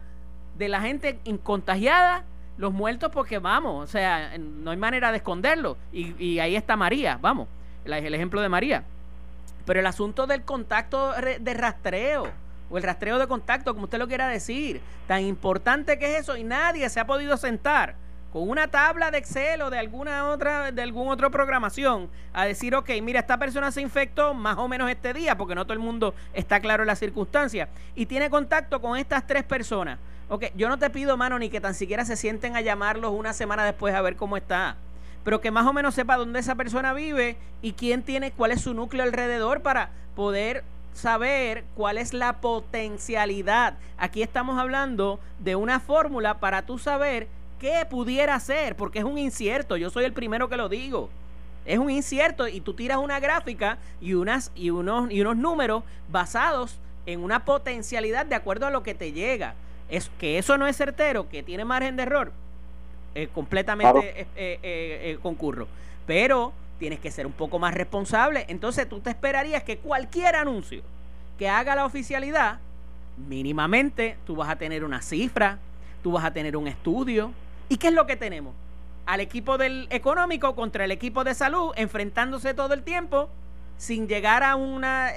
de 0.58 0.70
la 0.70 0.82
gente 0.82 1.20
contagiada, 1.44 2.24
los 2.58 2.74
muertos, 2.74 3.12
porque 3.13 3.39
vamos, 3.39 3.84
o 3.84 3.88
sea, 3.88 4.38
no 4.38 4.72
hay 4.72 4.78
manera 4.78 5.12
de 5.12 5.18
esconderlo. 5.18 5.78
Y, 5.94 6.39
ahí 6.39 6.56
está 6.56 6.75
María, 6.75 7.18
vamos, 7.22 7.48
el 7.86 8.13
ejemplo 8.13 8.42
de 8.42 8.50
María. 8.50 8.84
Pero 9.66 9.80
el 9.80 9.86
asunto 9.86 10.28
del 10.28 10.44
contacto 10.44 11.13
de 11.13 11.54
rastreo, 11.54 12.30
o 12.70 12.78
el 12.78 12.84
rastreo 12.84 13.18
de 13.18 13.28
contacto, 13.28 13.74
como 13.74 13.86
usted 13.86 13.98
lo 13.98 14.08
quiera 14.08 14.28
decir, 14.28 14.82
tan 15.08 15.22
importante 15.22 15.98
que 15.98 16.16
es 16.16 16.22
eso, 16.22 16.36
y 16.36 16.44
nadie 16.44 16.89
se 16.89 17.00
ha 17.00 17.08
podido 17.08 17.38
sentar 17.38 17.96
con 18.31 18.48
una 18.48 18.67
tabla 18.67 19.12
de 19.12 19.17
Excel 19.17 19.62
o 19.62 19.69
de 19.69 19.79
alguna 19.79 20.29
otra, 20.29 20.71
de 20.71 20.81
algún 20.81 21.09
otro 21.09 21.31
programación, 21.31 22.09
a 22.33 22.45
decir, 22.45 22.75
ok, 22.75 22.89
mira, 23.01 23.19
esta 23.21 23.38
persona 23.38 23.71
se 23.71 23.81
infectó 23.81 24.33
más 24.33 24.57
o 24.57 24.67
menos 24.67 24.89
este 24.89 25.13
día, 25.13 25.36
porque 25.38 25.55
no 25.55 25.65
todo 25.65 25.74
el 25.74 25.79
mundo 25.79 26.13
está 26.33 26.59
claro 26.59 26.83
en 26.83 26.88
las 26.88 27.00
circunstancias, 27.00 27.69
y 27.95 28.05
tiene 28.05 28.29
contacto 28.29 28.81
con 28.81 28.98
estas 28.98 29.25
tres 29.25 29.43
personas. 29.43 29.98
Ok, 30.29 30.45
yo 30.55 30.69
no 30.69 30.77
te 30.77 30.91
pido, 30.91 31.17
mano, 31.17 31.39
ni 31.39 31.50
que 31.50 31.59
tan 31.59 31.74
siquiera 31.74 32.05
se 32.05 32.15
sienten 32.15 32.55
a 32.55 32.62
llamarlos 32.62 33.12
una 33.12 33.33
semana 33.33 33.65
después 33.65 33.95
a 33.95 34.01
ver 34.01 34.15
cómo 34.15 34.38
está. 34.38 34.75
Pero 35.24 35.41
que 35.41 35.50
más 35.50 35.65
o 35.65 35.74
menos 35.74 35.95
sepa 35.95 36.17
dónde 36.17 36.39
esa 36.39 36.53
persona 36.53 36.93
vive 36.93 37.36
y 37.63 37.74
quién 37.74 38.03
tiene, 38.03 38.31
cuál 38.31 38.51
es 38.51 38.62
su 38.62 38.75
núcleo 38.75 39.03
alrededor 39.03 39.62
para 39.62 39.89
poder 40.15 40.63
saber 40.93 41.63
cuál 41.75 41.98
es 41.98 42.13
la 42.13 42.33
potencialidad. 42.41 43.74
Aquí 43.98 44.21
estamos 44.21 44.59
hablando 44.59 45.19
de 45.39 45.55
una 45.55 45.79
fórmula 45.79 46.39
para 46.39 46.62
tú 46.62 46.77
saber 46.77 47.27
qué 47.60 47.86
pudiera 47.89 48.39
ser, 48.39 48.75
porque 48.75 49.00
es 49.00 49.06
un 49.06 49.18
incierto. 49.18 49.78
Yo 49.78 49.89
soy 49.89 50.06
el 50.06 50.13
primero 50.13 50.50
que 50.50 50.58
lo 50.58 50.70
digo. 50.70 51.10
Es 51.66 51.78
un 51.78 51.89
incierto 51.89 52.48
y 52.48 52.62
tú 52.62 52.74
tiras 52.74 52.98
una 52.98 53.20
gráfica 53.20 53.78
y, 54.01 54.13
unas, 54.13 54.51
y, 54.56 54.70
unos, 54.70 55.12
y 55.12 55.22
unos 55.22 55.38
números 55.38 55.84
basados 56.10 56.80
en 57.06 57.24
una 57.24 57.46
potencialidad 57.46 58.25
de 58.25 58.36
acuerdo 58.36 58.66
a 58.66 58.72
lo 58.72 58.82
que 58.82 58.94
te 58.94 59.12
llega 59.12 59.56
es 59.89 60.10
que 60.20 60.38
eso 60.38 60.58
no 60.58 60.68
es 60.68 60.78
certero, 60.78 61.30
que 61.30 61.44
tiene 61.44 61.66
margen 61.66 61.96
de 61.96 62.04
error, 62.04 62.32
eh, 63.16 63.28
completamente 63.34 64.28
eh, 64.36 64.60
eh, 64.63 65.18
concurro. 65.22 65.68
Pero 66.06 66.54
tienes 66.78 67.00
que 67.00 67.12
ser 67.12 67.25
un 67.25 67.34
poco 67.34 67.60
más 67.60 67.74
responsable. 67.74 68.46
Entonces 68.48 68.88
tú 68.88 69.00
te 69.00 69.10
esperarías 69.10 69.63
que 69.63 69.78
cualquier 69.78 70.36
anuncio 70.36 70.82
que 71.38 71.50
haga 71.50 71.75
la 71.75 71.86
oficialidad, 71.86 72.60
mínimamente 73.28 74.18
tú 74.25 74.36
vas 74.36 74.50
a 74.50 74.56
tener 74.56 74.84
una 74.84 75.01
cifra, 75.01 75.58
tú 76.01 76.12
vas 76.13 76.24
a 76.24 76.32
tener 76.32 76.56
un 76.56 76.68
estudio. 76.68 77.32
¿Y 77.69 77.77
qué 77.77 77.88
es 77.88 77.93
lo 77.93 78.07
que 78.07 78.15
tenemos? 78.15 78.53
Al 79.05 79.21
equipo 79.21 79.57
del 79.57 79.88
económico 79.91 80.55
contra 80.55 80.85
el 80.85 80.91
equipo 80.91 81.23
de 81.23 81.33
salud 81.35 81.71
enfrentándose 81.75 82.53
todo 82.53 82.73
el 82.73 82.83
tiempo 82.83 83.29
sin 83.77 84.07
llegar 84.07 84.43
a 84.43 84.55
una 84.55 85.11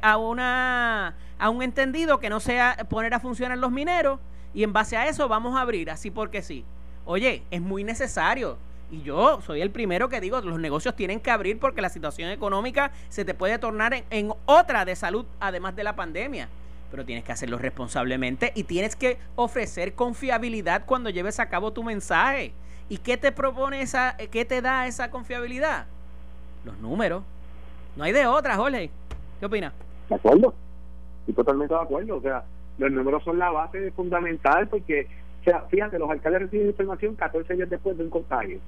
a 0.00 0.16
una 0.16 1.14
a 1.38 1.50
un 1.50 1.62
entendido 1.62 2.20
que 2.20 2.30
no 2.30 2.40
sea 2.40 2.76
poner 2.88 3.14
a 3.14 3.20
funcionar 3.20 3.58
los 3.58 3.70
mineros 3.70 4.18
y 4.54 4.62
en 4.62 4.72
base 4.72 4.96
a 4.96 5.08
eso 5.08 5.28
vamos 5.28 5.56
a 5.56 5.60
abrir, 5.60 5.90
así 5.90 6.10
porque 6.10 6.42
sí. 6.42 6.64
Oye, 7.04 7.42
es 7.50 7.60
muy 7.60 7.84
necesario. 7.84 8.58
Y 8.90 9.02
yo 9.02 9.40
soy 9.40 9.62
el 9.62 9.70
primero 9.70 10.08
que 10.08 10.20
digo, 10.20 10.40
los 10.42 10.58
negocios 10.58 10.94
tienen 10.94 11.18
que 11.18 11.30
abrir 11.30 11.58
porque 11.58 11.80
la 11.80 11.88
situación 11.88 12.30
económica 12.30 12.92
se 13.08 13.24
te 13.24 13.34
puede 13.34 13.58
tornar 13.58 13.94
en, 13.94 14.04
en 14.10 14.32
otra 14.44 14.84
de 14.84 14.94
salud, 14.94 15.24
además 15.40 15.74
de 15.74 15.84
la 15.84 15.96
pandemia. 15.96 16.48
Pero 16.92 17.06
tienes 17.06 17.24
que 17.24 17.32
hacerlo 17.32 17.56
responsablemente 17.56 18.52
y 18.54 18.64
tienes 18.64 18.96
que 18.96 19.16
ofrecer 19.34 19.94
confiabilidad 19.94 20.84
cuando 20.84 21.08
lleves 21.08 21.40
a 21.40 21.48
cabo 21.48 21.72
tu 21.72 21.82
mensaje. 21.82 22.52
¿Y 22.90 22.98
qué 22.98 23.16
te 23.16 23.32
propone 23.32 23.80
esa, 23.80 24.14
qué 24.30 24.44
te 24.44 24.60
da 24.60 24.86
esa 24.86 25.10
confiabilidad? 25.10 25.86
Los 26.66 26.78
números. 26.78 27.22
No 27.96 28.04
hay 28.04 28.12
de 28.12 28.26
otra, 28.26 28.56
Jorge. 28.56 28.90
¿Qué 29.40 29.46
opinas? 29.46 29.72
De 30.10 30.16
acuerdo. 30.16 30.54
Estoy 31.20 31.34
totalmente 31.34 31.72
de 31.72 31.80
acuerdo. 31.80 32.16
O 32.18 32.20
sea, 32.20 32.44
los 32.76 32.92
números 32.92 33.24
son 33.24 33.38
la 33.38 33.50
base 33.50 33.90
fundamental 33.92 34.68
porque, 34.68 35.08
o 35.40 35.44
sea, 35.44 35.62
fíjate, 35.70 35.98
los 35.98 36.10
alcaldes 36.10 36.42
reciben 36.42 36.68
información 36.68 37.16
14 37.16 37.54
días 37.54 37.70
después 37.70 37.96
de 37.96 38.04
un 38.04 38.10
contagio. 38.10 38.58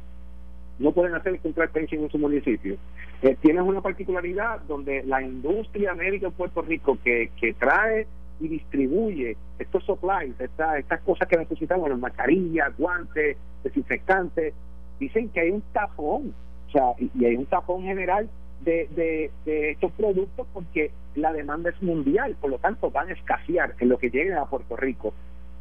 No 0.78 0.93
pueden 0.93 1.14
hacer 1.14 1.38
el 1.43 1.88
en 1.90 2.11
su 2.11 2.19
municipio. 2.19 2.76
Eh, 3.23 3.37
tienes 3.40 3.62
una 3.62 3.81
particularidad 3.81 4.61
donde 4.62 5.02
la 5.04 5.23
industria 5.23 5.95
médica 5.95 6.26
en 6.26 6.33
Puerto 6.33 6.62
Rico 6.62 6.99
que, 7.02 7.31
que 7.40 7.54
trae 7.54 8.07
y 8.40 8.49
distribuye 8.49 9.37
estos 9.59 9.85
supplies, 9.85 10.38
estas, 10.40 10.78
estas 10.78 11.00
cosas 11.02 11.28
que 11.28 11.37
necesitamos, 11.37 11.88
las 11.88 11.99
mascarillas, 11.99 12.76
guantes, 12.76 13.37
desinfectantes, 13.62 14.52
dicen 14.99 15.28
que 15.28 15.40
hay 15.40 15.50
un 15.50 15.62
tapón, 15.73 16.35
o 16.69 16.71
sea, 16.71 16.93
y 16.99 17.25
hay 17.25 17.37
un 17.37 17.47
tapón 17.47 17.83
general 17.85 18.28
de, 18.64 19.31
de, 19.45 19.71
estos 19.71 19.93
productos 19.93 20.47
porque 20.52 20.90
la 21.14 21.33
demanda 21.33 21.71
es 21.71 21.83
mundial, 21.83 22.37
por 22.40 22.50
lo 22.50 22.59
tanto 22.59 22.90
van 22.90 23.09
a 23.09 23.12
escasear 23.12 23.75
en 23.78 23.88
lo 23.88 23.99
que 23.99 24.11
lleguen 24.11 24.35
a 24.35 24.47
Puerto 24.47 24.76
Rico. 24.76 25.12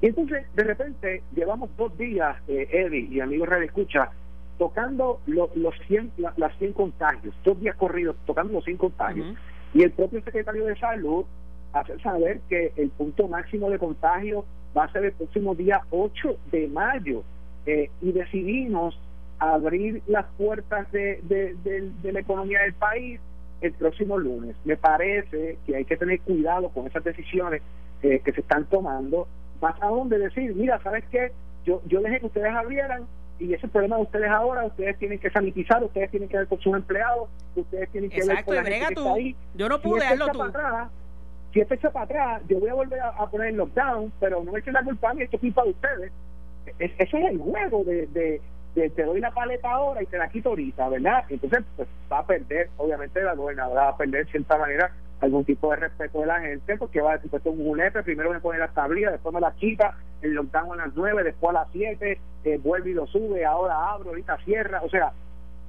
Y 0.01 0.07
entonces, 0.07 0.45
de 0.55 0.63
repente, 0.63 1.23
llevamos 1.35 1.69
dos 1.77 1.97
días, 1.97 2.37
eh, 2.47 2.67
Eddie 2.71 3.07
y 3.09 3.19
amigos 3.19 3.47
Radio 3.47 3.65
Escucha, 3.65 4.11
tocando 4.63 5.19
los 5.25 5.75
100, 5.87 6.13
las 6.37 6.57
100 6.57 6.71
contagios, 6.71 7.35
dos 7.43 7.59
días 7.59 7.75
corridos 7.75 8.15
tocando 8.25 8.53
los 8.53 8.63
100 8.63 8.77
contagios. 8.77 9.35
Y 9.73 9.83
el 9.83 9.91
propio 9.91 10.23
secretario 10.23 10.65
de 10.67 10.77
Salud 10.77 11.25
hace 11.73 11.99
saber 11.99 12.39
que 12.47 12.71
el 12.77 12.89
punto 12.91 13.27
máximo 13.27 13.69
de 13.69 13.77
contagio 13.77 14.45
va 14.75 14.85
a 14.85 14.91
ser 14.93 15.03
el 15.03 15.11
próximo 15.11 15.53
día 15.53 15.81
8 15.89 16.37
de 16.49 16.69
mayo. 16.69 17.23
Eh, 17.65 17.89
y 18.01 18.13
decidimos 18.13 18.97
abrir 19.37 20.01
las 20.07 20.27
puertas 20.37 20.89
de, 20.93 21.19
de, 21.27 22.11
la 22.13 22.21
economía 22.21 22.61
del 22.61 22.73
país 22.73 23.19
el 23.59 23.73
próximo 23.73 24.17
lunes. 24.17 24.55
Me 24.63 24.77
parece 24.77 25.57
que 25.65 25.75
hay 25.75 25.83
que 25.83 25.97
tener 25.97 26.21
cuidado 26.21 26.69
con 26.69 26.87
esas 26.87 27.03
decisiones 27.03 27.61
eh, 28.01 28.21
que 28.23 28.31
se 28.31 28.39
están 28.39 28.63
tomando, 28.65 29.27
más 29.61 29.75
aún 29.81 30.07
de 30.07 30.19
decir, 30.19 30.55
mira, 30.55 30.81
¿sabes 30.81 31.03
qué? 31.11 31.33
Yo, 31.65 31.81
yo 31.85 31.99
dejé 31.99 32.21
que 32.21 32.27
ustedes 32.27 32.53
abrieran 32.53 33.07
y 33.39 33.45
ese 33.45 33.55
es 33.55 33.63
el 33.63 33.69
problema 33.71 33.97
de 33.97 34.03
ustedes 34.03 34.29
ahora, 34.29 34.65
ustedes 34.65 34.97
tienen 34.99 35.19
que 35.19 35.29
sanitizar, 35.29 35.83
ustedes 35.83 36.11
tienen 36.11 36.29
que 36.29 36.37
ver 36.37 36.47
con 36.47 36.59
sus 36.59 36.75
empleados, 36.75 37.29
ustedes 37.55 37.89
tienen 37.91 38.09
que 38.09 38.23
ver 38.25 38.45
con 38.45 38.55
la 38.55 38.63
gente 38.63 38.95
que 38.95 39.09
ahí. 39.09 39.35
Yo 39.55 39.67
no 39.69 39.81
pude 39.81 40.01
si 40.01 40.17
tú. 40.31 40.41
Atrás, 40.41 40.89
si 41.51 41.59
esto 41.59 41.73
echa 41.73 41.91
para 41.91 42.05
atrás, 42.05 42.41
yo 42.47 42.59
voy 42.59 42.69
a 42.69 42.73
volver 42.73 42.99
a, 42.99 43.29
poner 43.29 43.49
el 43.49 43.57
lockdown, 43.57 44.11
pero 44.19 44.43
no 44.43 44.55
echen 44.57 44.73
la 44.73 44.83
culpa 44.83 45.11
a 45.11 45.13
mí, 45.13 45.23
esto 45.23 45.37
es 45.37 45.41
culpa 45.41 45.63
de 45.63 45.69
ustedes. 45.69 46.11
ese 46.79 47.03
es 47.03 47.13
el 47.13 47.37
juego 47.37 47.83
de, 47.83 48.41
te 48.73 49.03
doy 49.03 49.19
la 49.19 49.31
paleta 49.31 49.71
ahora 49.71 50.01
y 50.01 50.07
te 50.07 50.17
la 50.17 50.29
quito 50.29 50.49
ahorita, 50.49 50.89
¿verdad? 50.89 51.25
Entonces, 51.29 51.63
pues 51.75 51.87
va 52.11 52.19
a 52.19 52.25
perder, 52.25 52.69
obviamente 52.77 53.21
la 53.21 53.35
gobernadora 53.35 53.83
va 53.83 53.89
a 53.89 53.97
perder 53.97 54.25
de 54.25 54.31
cierta 54.31 54.57
manera 54.57 54.91
algún 55.23 55.45
tipo 55.45 55.69
de 55.69 55.77
respeto 55.77 56.19
de 56.19 56.25
la 56.25 56.41
gente, 56.41 56.77
porque 56.77 57.01
va 57.01 57.11
a 57.11 57.15
decir, 57.15 57.31
pues 57.31 57.45
un 57.45 57.63
julepe, 57.63 58.03
primero 58.03 58.31
me 58.31 58.39
pone 58.39 58.59
las 58.59 58.73
tablillas, 58.73 59.13
después 59.13 59.33
me 59.33 59.39
la 59.39 59.53
quita, 59.53 59.95
el 60.21 60.33
lockdown 60.33 60.79
a 60.79 60.87
las 60.87 60.95
nueve, 60.95 61.23
después 61.23 61.51
a 61.51 61.59
las 61.59 61.67
siete, 61.71 62.19
eh, 62.43 62.59
vuelve 62.61 62.91
y 62.91 62.93
lo 62.93 63.07
sube, 63.07 63.45
ahora 63.45 63.91
abro, 63.91 64.09
ahorita 64.09 64.37
cierra, 64.43 64.81
o 64.81 64.89
sea, 64.89 65.13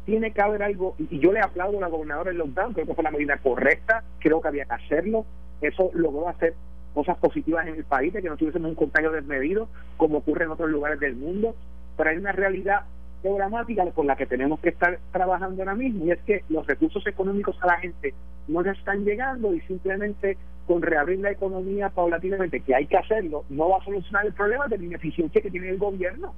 tiene 0.07 0.33
que 0.33 0.43
haber 0.43 0.63
algo, 0.63 0.97
y 0.99 1.21
yo 1.21 1.33
le 1.33 1.41
aplaudo 1.41 1.79
a 1.79 1.83
la 1.83 1.89
gobernadora 1.89 2.31
del 2.31 2.39
lockdown, 2.39 2.73
creo 2.73 2.87
que 2.87 2.95
fue 2.95 3.05
la 3.05 3.11
medida 3.11 3.37
correcta, 3.37 4.03
creo 4.19 4.41
que 4.41 4.49
había 4.49 4.65
que 4.65 4.75
hacerlo, 4.75 5.25
eso 5.61 5.91
logró 5.95 6.29
hacer 6.29 6.55
cosas 6.93 7.17
positivas 7.19 7.67
en 7.67 7.77
el 7.77 7.85
país, 7.85 8.13
de 8.13 8.23
que 8.23 8.29
no 8.29 8.37
tuviésemos 8.37 8.69
un 8.69 8.77
contagio 8.77 9.13
desmedido, 9.13 9.69
como 9.97 10.19
ocurre 10.19 10.45
en 10.45 10.51
otros 10.51 10.71
lugares 10.71 10.99
del 10.99 11.15
mundo, 11.15 11.55
pero 11.97 12.11
hay 12.11 12.17
una 12.17 12.33
realidad 12.33 12.83
programática 13.23 13.91
con 13.93 14.07
la 14.07 14.17
que 14.17 14.27
tenemos 14.27 14.61
que 14.61 14.69
estar 14.69 14.99
trabajando 15.13 15.63
ahora 15.63 15.75
mismo 15.75 16.05
y 16.05 16.11
es 16.11 16.21
que 16.23 16.45
los 16.51 16.67
recursos 16.67 17.07
económicos 17.07 17.57
a 17.63 17.69
la 17.69 17.79
gente 17.79 18.13
no 18.49 18.61
le 18.63 18.73
están 18.73 19.05
llegando 19.05 19.55
y 19.55 19.61
simplemente 19.63 20.37
con 20.67 20.83
reabrir 20.83 21.19
la 21.21 21.31
economía 21.31 21.91
paulatinamente, 21.91 22.61
que 22.61 22.75
hay 22.75 22.87
que 22.87 22.97
hacerlo, 22.97 23.45
no 23.49 23.69
va 23.69 23.79
a 23.79 23.85
solucionar 23.85 24.27
el 24.27 24.33
problema 24.33 24.67
de 24.67 24.79
la 24.79 24.85
ineficiencia 24.85 25.41
que 25.41 25.51
tiene 25.51 25.71
el 25.71 25.79
gobierno. 25.79 26.35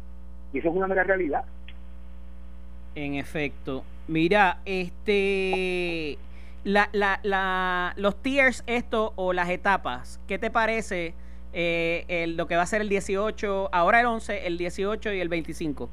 Y 0.52 0.58
eso 0.58 0.68
es 0.68 0.74
una 0.74 0.86
mera 0.86 1.04
realidad. 1.04 1.44
En 2.94 3.14
efecto. 3.14 3.84
Mira, 4.08 4.58
este 4.64 6.18
la, 6.64 6.88
la, 6.92 7.20
la, 7.22 7.94
los 7.96 8.20
tiers 8.22 8.64
esto 8.66 9.12
o 9.16 9.32
las 9.32 9.50
etapas, 9.50 10.20
¿qué 10.26 10.38
te 10.38 10.50
parece 10.50 11.14
eh, 11.58 12.04
el, 12.08 12.36
lo 12.36 12.46
que 12.46 12.54
va 12.54 12.62
a 12.62 12.66
ser 12.66 12.82
el 12.82 12.90
18, 12.90 13.70
ahora 13.72 14.00
el 14.00 14.06
11, 14.06 14.46
el 14.46 14.58
18 14.58 15.14
y 15.14 15.20
el 15.20 15.30
25? 15.30 15.88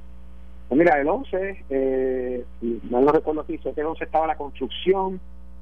Pues 0.68 0.78
mira, 0.78 1.00
el 1.00 1.08
11, 1.08 1.64
eh, 1.70 2.46
no 2.90 3.00
lo 3.00 3.14
recuerdo 3.14 3.42
aquí, 3.42 3.58
sé 3.60 3.72
que 3.74 3.80
el 3.80 3.88
11 3.88 4.04
estaba 4.04 4.28
la 4.28 4.36
construcción 4.36 5.22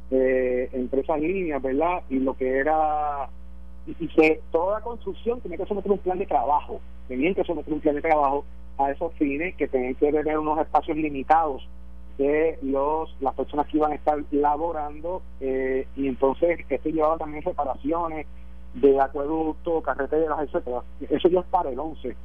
eh, 0.10 0.70
entre 0.74 1.01
esas 1.01 1.20
líneas, 1.20 1.62
¿verdad? 1.62 2.01
Y 2.10 2.17
lo 2.17 2.36
que 2.36 2.50
era, 2.50 3.29
y, 3.86 4.08
que 4.08 4.41
toda 4.51 4.81
construcción 4.81 5.39
tenía 5.39 5.60
que 5.60 5.67
someter 5.67 5.91
un 5.91 6.00
plan 6.00 6.17
de 6.17 6.25
trabajo, 6.25 6.81
tenían 7.08 7.36
que 7.36 7.43
someter 7.43 7.72
un 7.72 7.79
plan 7.79 7.93
de 7.93 8.01
trabajo 8.01 8.43
a 8.79 8.89
esos 8.89 9.13
fines 9.13 9.55
que 9.55 9.67
tenían 9.67 9.93
que 9.93 10.12
tener 10.12 10.39
unos 10.39 10.58
espacios 10.60 10.98
limitados 10.98 11.67
de 12.17 12.58
los 12.63 13.15
las 13.22 13.36
personas 13.36 13.67
que 13.67 13.77
iban 13.77 13.91
a 13.91 13.96
estar 13.96 14.17
laborando 14.31 15.22
eh, 15.39 15.86
y 15.96 16.08
entonces 16.08 16.60
esto 16.67 16.89
llevaba 16.89 17.17
también 17.17 17.43
reparaciones 17.43 18.25
de 18.74 19.00
acueducto, 19.00 19.82
carreteras, 19.82 20.40
etcétera. 20.42 20.82
Eso 21.10 21.30
ya 21.30 21.40
es 21.42 21.46
para 21.48 21.70
el 21.70 21.80
11 21.80 22.16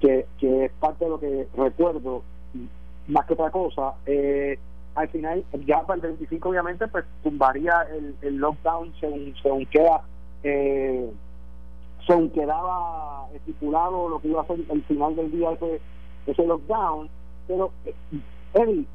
que, 0.00 0.26
que 0.38 0.64
es 0.66 0.72
parte 0.72 1.04
de 1.04 1.10
lo 1.10 1.20
que 1.20 1.48
recuerdo, 1.56 2.22
más 3.06 3.26
que 3.26 3.34
otra 3.34 3.50
cosa. 3.50 3.94
Eh, 4.06 4.58
al 4.94 5.08
final, 5.08 5.44
ya 5.66 5.82
para 5.82 5.96
el 5.96 6.02
25, 6.02 6.48
obviamente, 6.48 6.88
pues 6.88 7.04
tumbaría 7.22 7.86
el, 7.94 8.14
el 8.22 8.36
lockdown 8.36 8.92
según, 9.00 9.34
según 9.42 9.66
queda. 9.66 10.02
Eh, 10.42 11.10
según 12.06 12.30
quedaba 12.30 13.28
estipulado 13.34 14.08
lo 14.08 14.20
que 14.20 14.28
iba 14.28 14.40
a 14.40 14.46
ser 14.46 14.58
el 14.70 14.82
final 14.84 15.14
del 15.14 15.30
día 15.30 15.50
ese, 15.52 15.80
ese 16.26 16.46
lockdown, 16.46 17.08
pero 17.46 17.70
eh, 17.84 17.94
Eddie 18.54 18.86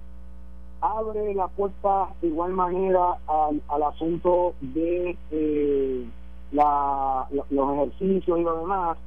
abre 0.82 1.34
la 1.34 1.48
puerta 1.48 2.10
de 2.22 2.28
igual 2.28 2.54
manera 2.54 3.18
al, 3.28 3.62
al 3.70 3.84
asunto 3.84 4.56
de 4.62 5.16
eh, 5.32 6.06
la, 6.54 7.28
los 7.50 7.74
ejercicios 7.74 8.40
y 8.40 8.44
lo 8.44 8.60
demás, 8.60 8.98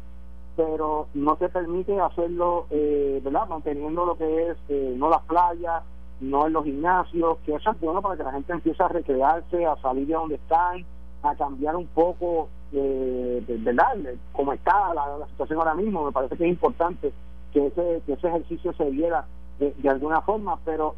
pero 0.56 1.06
no 1.14 1.36
te 1.36 1.48
permite 1.48 1.98
hacerlo, 2.00 2.66
eh, 2.70 3.20
¿verdad? 3.22 3.46
Manteniendo 3.48 4.06
lo 4.06 4.16
que 4.16 4.50
es, 4.50 4.56
eh, 4.68 4.94
no 4.96 5.08
las 5.08 5.22
playas, 5.22 5.82
no 6.20 6.46
en 6.46 6.52
los 6.54 6.64
gimnasios, 6.64 7.38
que 7.44 7.54
eso 7.54 7.70
es 7.70 7.80
bueno 7.80 8.00
para 8.00 8.16
que 8.16 8.24
la 8.24 8.32
gente 8.32 8.52
empiece 8.52 8.82
a 8.82 8.88
recrearse, 8.88 9.66
a 9.66 9.76
salir 9.76 10.06
de 10.06 10.14
donde 10.14 10.34
están, 10.36 10.84
a 11.22 11.34
cambiar 11.34 11.76
un 11.76 11.86
poco, 11.86 12.48
eh, 12.72 13.44
¿verdad? 13.46 13.96
Como 14.32 14.52
está 14.52 14.94
la, 14.94 15.26
situación 15.30 15.58
ahora 15.58 15.74
mismo, 15.74 16.04
me 16.04 16.12
parece 16.12 16.36
que 16.36 16.44
es 16.44 16.50
importante 16.50 17.12
que 17.52 17.66
ese, 17.66 18.02
que 18.06 18.14
ese 18.14 18.28
ejercicio 18.28 18.72
se 18.72 18.90
diera 18.90 19.26
de, 19.58 19.88
alguna 19.88 20.20
forma, 20.22 20.58
pero 20.64 20.94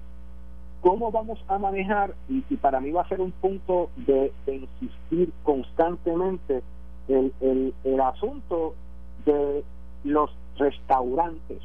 ¿cómo 0.81 1.11
vamos 1.11 1.43
a 1.49 1.59
manejar? 1.59 2.15
Y, 2.29 2.41
para 2.57 2.81
mí 2.81 2.91
va 2.91 3.03
a 3.03 3.09
ser 3.09 3.21
un 3.21 3.33
punto 3.33 3.91
de, 3.97 4.33
insistir 4.47 5.33
constantemente 5.43 6.63
el, 7.09 7.33
el, 7.41 7.75
el 7.85 8.01
asunto 8.01 8.75
de 9.25 9.65
los 10.05 10.31
restaurantes. 10.59 11.63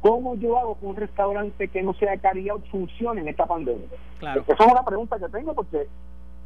¿Cómo 0.00 0.34
yo 0.36 0.58
hago 0.58 0.78
que 0.78 0.86
un 0.86 0.96
restaurante 0.96 1.68
que 1.68 1.82
no 1.82 1.92
sea 1.94 2.16
carry-out 2.16 2.64
funcione 2.70 3.20
en 3.20 3.28
esta 3.28 3.46
pandemia? 3.46 3.88
Claro. 4.18 4.44
Esa 4.46 4.64
es 4.64 4.72
una 4.72 4.84
pregunta 4.84 5.18
que 5.18 5.28
tengo 5.28 5.54
porque 5.54 5.88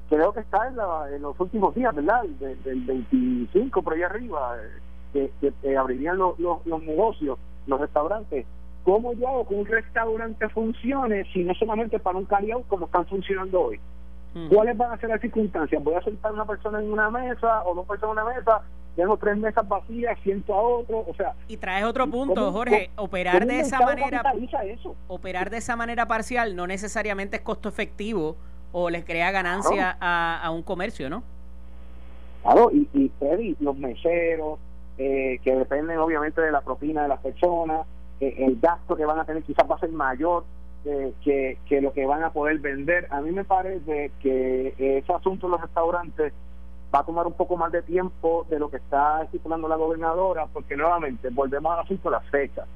creo 0.09 0.33
que 0.33 0.41
está 0.41 0.69
en, 0.69 1.23
los 1.23 1.39
últimos 1.39 1.75
días, 1.75 1.95
¿verdad? 1.95 2.25
del 2.25 2.81
25 2.85 3.83
por 3.83 3.95
ahí 3.95 4.03
arriba, 4.03 4.57
eh, 5.15 5.31
que, 5.41 5.77
abrirían 5.77 6.19
los, 6.19 6.39
los, 6.39 6.83
negocios, 6.83 7.39
los 7.67 7.81
restaurantes. 7.81 8.45
¿Cómo 8.85 9.15
yo 9.15 9.29
hago 9.29 9.49
que 9.49 9.55
un 9.55 9.67
restaurante 9.67 10.49
funcione 10.51 11.25
si 11.33 11.43
no 11.43 11.55
solamente 11.55 11.99
para 11.99 12.19
un 12.19 12.27
carry-out 12.27 12.67
como 12.69 12.87
están 12.87 13.07
funcionando 13.07 13.63
hoy? 13.63 13.81
¿Cuáles 14.51 14.77
van 14.77 14.93
a 14.93 14.99
ser 14.99 15.11
las 15.11 15.21
circunstancias? 15.21 15.83
¿Voy 15.83 15.95
a 15.95 16.03
sentar 16.03 16.33
una 16.33 16.45
persona 16.45 16.81
en 16.81 16.93
una 16.93 17.09
mesa 17.09 17.63
o 17.65 17.75
dos 17.75 17.87
personas 17.87 18.17
en 18.17 18.23
una 18.23 18.35
mesa 18.35 18.63
tengo 18.97 19.17
tres 19.17 19.37
mesas 19.37 19.67
vacías, 19.67 20.17
siento 20.23 20.55
a 20.55 20.63
otro, 20.63 21.05
o 21.07 21.15
sea... 21.17 21.35
Y 21.49 21.57
traes 21.57 21.85
otro 21.85 22.09
punto, 22.09 22.53
Jorge, 22.53 22.91
operar 22.97 23.45
de 23.47 23.61
esa 23.61 23.81
manera... 23.81 24.23
Operar 25.09 25.51
de 25.51 25.57
esa 25.57 25.75
manera 25.77 26.07
parcial 26.07 26.55
no 26.55 26.67
necesariamente 26.67 27.37
es 27.37 27.43
costo 27.43 27.69
efectivo 27.69 28.37
o 28.73 28.91
les 28.91 29.05
crea 29.05 29.31
ganancia 29.31 29.97
a, 30.01 30.49
un 30.51 30.63
comercio, 30.63 31.11
¿no? 31.11 31.23
Claro, 32.43 32.71
y, 32.73 32.89
y 32.93 33.57
los 33.59 33.77
meseros, 33.77 34.59
eh, 34.99 35.41
que 35.43 35.55
dependen 35.57 35.99
obviamente 35.99 36.41
de 36.41 36.53
la 36.53 36.61
propina 36.61 37.03
de 37.03 37.09
las 37.09 37.21
personas, 37.21 37.87
el 38.29 38.59
gasto 38.61 38.97
que 38.97 39.05
van 39.05 39.19
a 39.19 39.25
tener 39.25 39.43
quizás 39.43 39.69
va 39.71 39.77
a 39.77 39.81
ser 39.81 39.91
mayor 39.91 40.45
que, 41.23 41.81
lo 41.81 41.93
que 41.93 42.07
van 42.07 42.23
a 42.23 42.31
poder 42.31 42.59
vender. 42.59 43.07
A 43.11 43.21
mí 43.21 43.31
me 43.31 43.45
parece 43.45 44.13
que 44.21 44.75
ese 44.79 45.13
asunto 45.13 45.47
de 45.47 45.53
los 45.53 45.61
restaurantes 45.61 46.33
va 46.95 47.01
a 47.01 47.05
tomar 47.05 47.27
un 47.27 47.33
poco 47.33 47.57
más 47.57 47.73
de 47.73 47.83
tiempo 47.83 48.47
de 48.49 48.59
lo 48.59 48.71
que 48.71 48.77
está 48.77 49.23
estipulando 49.23 49.69
la 49.69 49.77
gobernadora, 49.77 50.47
porque 50.53 50.77
nuevamente 50.77 51.29
volvemos 51.31 51.73
al 51.73 51.81
asunto 51.81 52.11
de 52.11 52.17
las 52.17 52.27
fechas. 52.31 52.67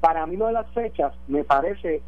Para 0.00 0.26
mí 0.26 0.36
lo 0.36 0.46
de 0.46 0.52
las 0.52 0.70
fechas 0.72 1.14
me 1.28 1.44
parece 1.44 2.02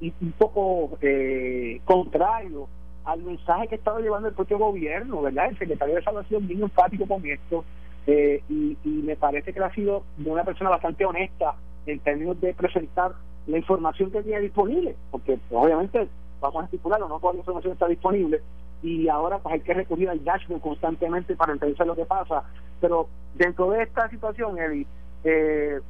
un 0.00 0.32
poco 0.32 0.98
eh, 1.00 1.80
contrario 1.84 2.68
al 3.04 3.22
mensaje 3.22 3.68
que 3.68 3.76
estaba 3.76 4.00
llevando 4.00 4.28
el 4.28 4.34
propio 4.34 4.58
gobierno, 4.58 5.22
¿verdad? 5.22 5.46
El 5.48 5.58
secretario 5.58 5.94
de 5.94 6.02
Salud 6.02 6.20
ha 6.20 6.24
sido 6.24 6.40
muy 6.40 6.60
enfático 6.60 7.06
con 7.06 7.24
esto 7.24 7.64
eh, 8.06 8.42
y, 8.48 8.76
me 8.84 9.16
parece 9.16 9.52
que 9.52 9.60
ha 9.60 9.72
sido 9.74 10.04
una 10.24 10.44
persona 10.44 10.70
bastante 10.70 11.04
honesta 11.04 11.54
en 11.86 11.98
términos 12.00 12.40
de 12.40 12.52
presentar 12.54 13.12
la 13.46 13.58
información 13.58 14.10
que 14.10 14.22
tiene 14.22 14.42
disponible, 14.42 14.94
porque 15.10 15.38
obviamente 15.50 16.08
vamos 16.40 16.62
a 16.62 16.64
estipularlo, 16.66 17.08
no 17.08 17.18
toda 17.18 17.32
la 17.32 17.38
información 17.40 17.72
está 17.72 17.86
disponible, 17.86 18.40
y 18.82 19.08
ahora 19.08 19.38
pues 19.38 19.54
hay 19.54 19.60
que 19.60 19.74
recurrir 19.74 20.10
al 20.10 20.22
dashboard 20.22 20.60
constantemente 20.60 21.34
para 21.36 21.52
entender 21.52 21.86
lo 21.86 21.96
que 21.96 22.04
pasa. 22.04 22.44
Pero 22.80 23.08
dentro 23.34 23.70
de 23.70 23.82
esta 23.82 24.08
situación, 24.10 24.58
Eddie, 24.58 24.86
eh, 25.24 25.80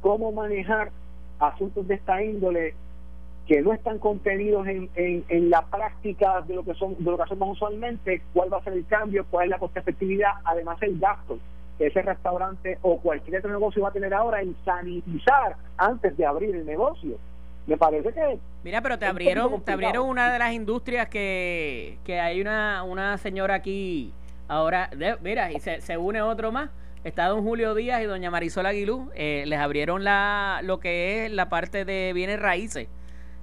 ¿cómo 0.00 0.32
manejar 0.32 0.90
asuntos 1.38 1.86
de 1.86 1.94
esta 1.94 2.22
índole 2.22 2.74
que 3.46 3.60
no 3.60 3.72
están 3.72 3.98
contenidos 3.98 4.66
en, 4.66 4.90
en, 4.96 5.50
la 5.50 5.62
práctica 5.66 6.40
de 6.42 6.54
lo 6.54 6.64
que 6.64 6.74
son 6.74 6.96
de 6.98 7.10
lo 7.10 7.16
que 7.16 7.22
hacemos 7.24 7.50
usualmente? 7.52 8.22
¿Cuál 8.32 8.52
va 8.52 8.58
a 8.58 8.64
ser 8.64 8.72
el 8.72 8.86
cambio? 8.86 9.26
¿Cuál 9.30 9.44
es 9.44 9.50
la 9.50 9.58
coste 9.58 9.80
efectividad? 9.80 10.32
Además, 10.44 10.78
el 10.82 10.98
gasto 10.98 11.38
que 11.78 11.86
ese 11.86 12.02
restaurante 12.02 12.78
o 12.82 12.98
cualquier 13.00 13.38
otro 13.38 13.50
negocio 13.50 13.82
va 13.82 13.88
a 13.88 13.92
tener 13.92 14.14
ahora 14.14 14.40
en 14.40 14.54
sanitizar 14.64 15.56
antes 15.76 16.16
de 16.16 16.24
abrir 16.24 16.54
el 16.54 16.64
negocio 16.64 17.18
me 17.66 17.76
parece 17.76 18.12
que 18.12 18.38
mira 18.62 18.80
pero 18.82 18.98
te 18.98 19.06
abrieron 19.06 19.62
te 19.62 19.72
abrieron 19.72 20.08
una 20.08 20.32
de 20.32 20.38
las 20.38 20.52
industrias 20.52 21.08
que, 21.08 21.98
que 22.04 22.20
hay 22.20 22.40
una 22.40 22.82
una 22.84 23.16
señora 23.18 23.54
aquí 23.54 24.12
ahora 24.48 24.90
mira 25.22 25.50
y 25.50 25.60
se, 25.60 25.80
se 25.80 25.96
une 25.96 26.22
otro 26.22 26.52
más 26.52 26.70
está 27.04 27.26
don 27.26 27.42
Julio 27.42 27.74
Díaz 27.74 28.02
y 28.02 28.04
doña 28.04 28.30
Marisol 28.30 28.66
Aguilú 28.66 29.10
eh, 29.14 29.44
les 29.46 29.58
abrieron 29.58 30.04
la 30.04 30.60
lo 30.62 30.78
que 30.78 31.24
es 31.24 31.32
la 31.32 31.48
parte 31.48 31.84
de 31.84 32.12
bienes 32.12 32.38
raíces 32.38 32.88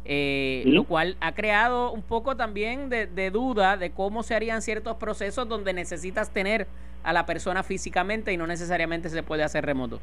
eh, 0.05 0.63
lo 0.65 0.83
cual 0.83 1.15
ha 1.21 1.33
creado 1.33 1.91
un 1.91 2.01
poco 2.01 2.35
también 2.35 2.89
de, 2.89 3.07
de, 3.07 3.29
duda 3.31 3.77
de 3.77 3.91
cómo 3.91 4.23
se 4.23 4.35
harían 4.35 4.61
ciertos 4.61 4.97
procesos 4.97 5.47
donde 5.47 5.73
necesitas 5.73 6.31
tener 6.31 6.67
a 7.03 7.13
la 7.13 7.25
persona 7.25 7.63
físicamente 7.63 8.33
y 8.33 8.37
no 8.37 8.47
necesariamente 8.47 9.09
se 9.09 9.23
puede 9.23 9.43
hacer 9.43 9.65
remoto. 9.65 9.99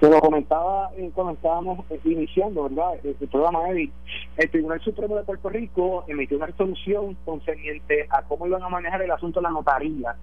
Como 0.00 0.18
comentaba 0.18 0.90
eh, 0.96 1.10
cuando 1.14 1.34
estábamos 1.34 1.84
eh, 1.90 2.00
iniciando 2.04 2.62
¿verdad? 2.62 2.94
el, 3.04 3.28
programa 3.28 3.68
el 3.68 4.50
Tribunal 4.50 4.80
Supremo 4.80 5.16
de 5.16 5.24
Puerto 5.24 5.50
Rico 5.50 6.04
emitió 6.08 6.38
una 6.38 6.46
resolución 6.46 7.18
concerniente 7.26 8.06
a 8.08 8.22
cómo 8.22 8.46
iban 8.46 8.62
a 8.62 8.70
manejar 8.70 9.02
el 9.02 9.10
asunto 9.10 9.40
de 9.40 9.44
la 9.44 9.50
notaría. 9.50 10.16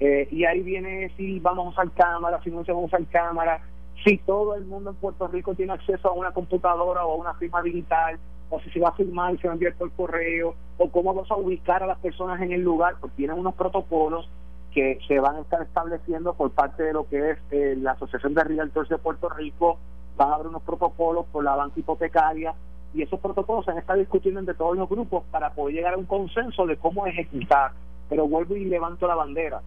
Eh, 0.00 0.28
y 0.30 0.44
ahí 0.46 0.60
viene 0.60 1.12
si 1.18 1.40
vamos 1.40 1.66
a 1.66 1.68
usar 1.68 1.90
cámara, 1.92 2.40
si 2.42 2.50
no 2.50 2.64
se 2.64 2.72
va 2.72 2.78
a 2.78 2.84
usar 2.84 3.04
cámara, 3.06 3.60
si 4.04 4.18
todo 4.18 4.54
el 4.54 4.64
mundo 4.64 4.90
en 4.90 4.96
Puerto 4.96 5.26
Rico 5.28 5.54
tiene 5.54 5.72
acceso 5.72 6.08
a 6.08 6.12
una 6.12 6.32
computadora 6.32 7.04
o 7.04 7.12
a 7.12 7.16
una 7.16 7.34
firma 7.34 7.62
digital, 7.62 8.18
o 8.50 8.60
si 8.60 8.70
se 8.70 8.80
va 8.80 8.90
a 8.90 8.92
firmar 8.92 9.34
y 9.34 9.38
se 9.38 9.48
va 9.48 9.52
a 9.52 9.56
enviar 9.56 9.74
por 9.74 9.90
correo, 9.92 10.54
o 10.78 10.90
cómo 10.90 11.12
vamos 11.12 11.30
a 11.30 11.36
ubicar 11.36 11.82
a 11.82 11.86
las 11.86 11.98
personas 11.98 12.40
en 12.40 12.52
el 12.52 12.62
lugar, 12.62 12.96
porque 13.00 13.16
tienen 13.16 13.38
unos 13.38 13.54
protocolos 13.54 14.28
que 14.72 14.98
se 15.08 15.18
van 15.18 15.36
a 15.36 15.40
estar 15.40 15.62
estableciendo 15.62 16.34
por 16.34 16.50
parte 16.50 16.82
de 16.82 16.92
lo 16.92 17.08
que 17.08 17.30
es 17.30 17.38
eh, 17.50 17.74
la 17.76 17.92
Asociación 17.92 18.34
de 18.34 18.44
Realtors 18.44 18.88
de 18.88 18.98
Puerto 18.98 19.28
Rico, 19.28 19.78
van 20.16 20.30
a 20.30 20.34
haber 20.34 20.48
unos 20.48 20.62
protocolos 20.62 21.26
por 21.26 21.44
la 21.44 21.56
banca 21.56 21.78
hipotecaria 21.78 22.54
y 22.94 23.02
esos 23.02 23.20
protocolos 23.20 23.64
se 23.64 23.70
han 23.70 23.78
estado 23.78 23.98
discutiendo 23.98 24.40
entre 24.40 24.54
todos 24.54 24.76
los 24.76 24.88
grupos 24.88 25.24
para 25.30 25.50
poder 25.52 25.76
llegar 25.76 25.94
a 25.94 25.98
un 25.98 26.06
consenso 26.06 26.66
de 26.66 26.76
cómo 26.76 27.06
ejecutar. 27.06 27.72
Pero 28.08 28.26
vuelvo 28.26 28.56
y 28.56 28.64
levanto 28.64 29.06
la 29.06 29.14
bandera. 29.14 29.60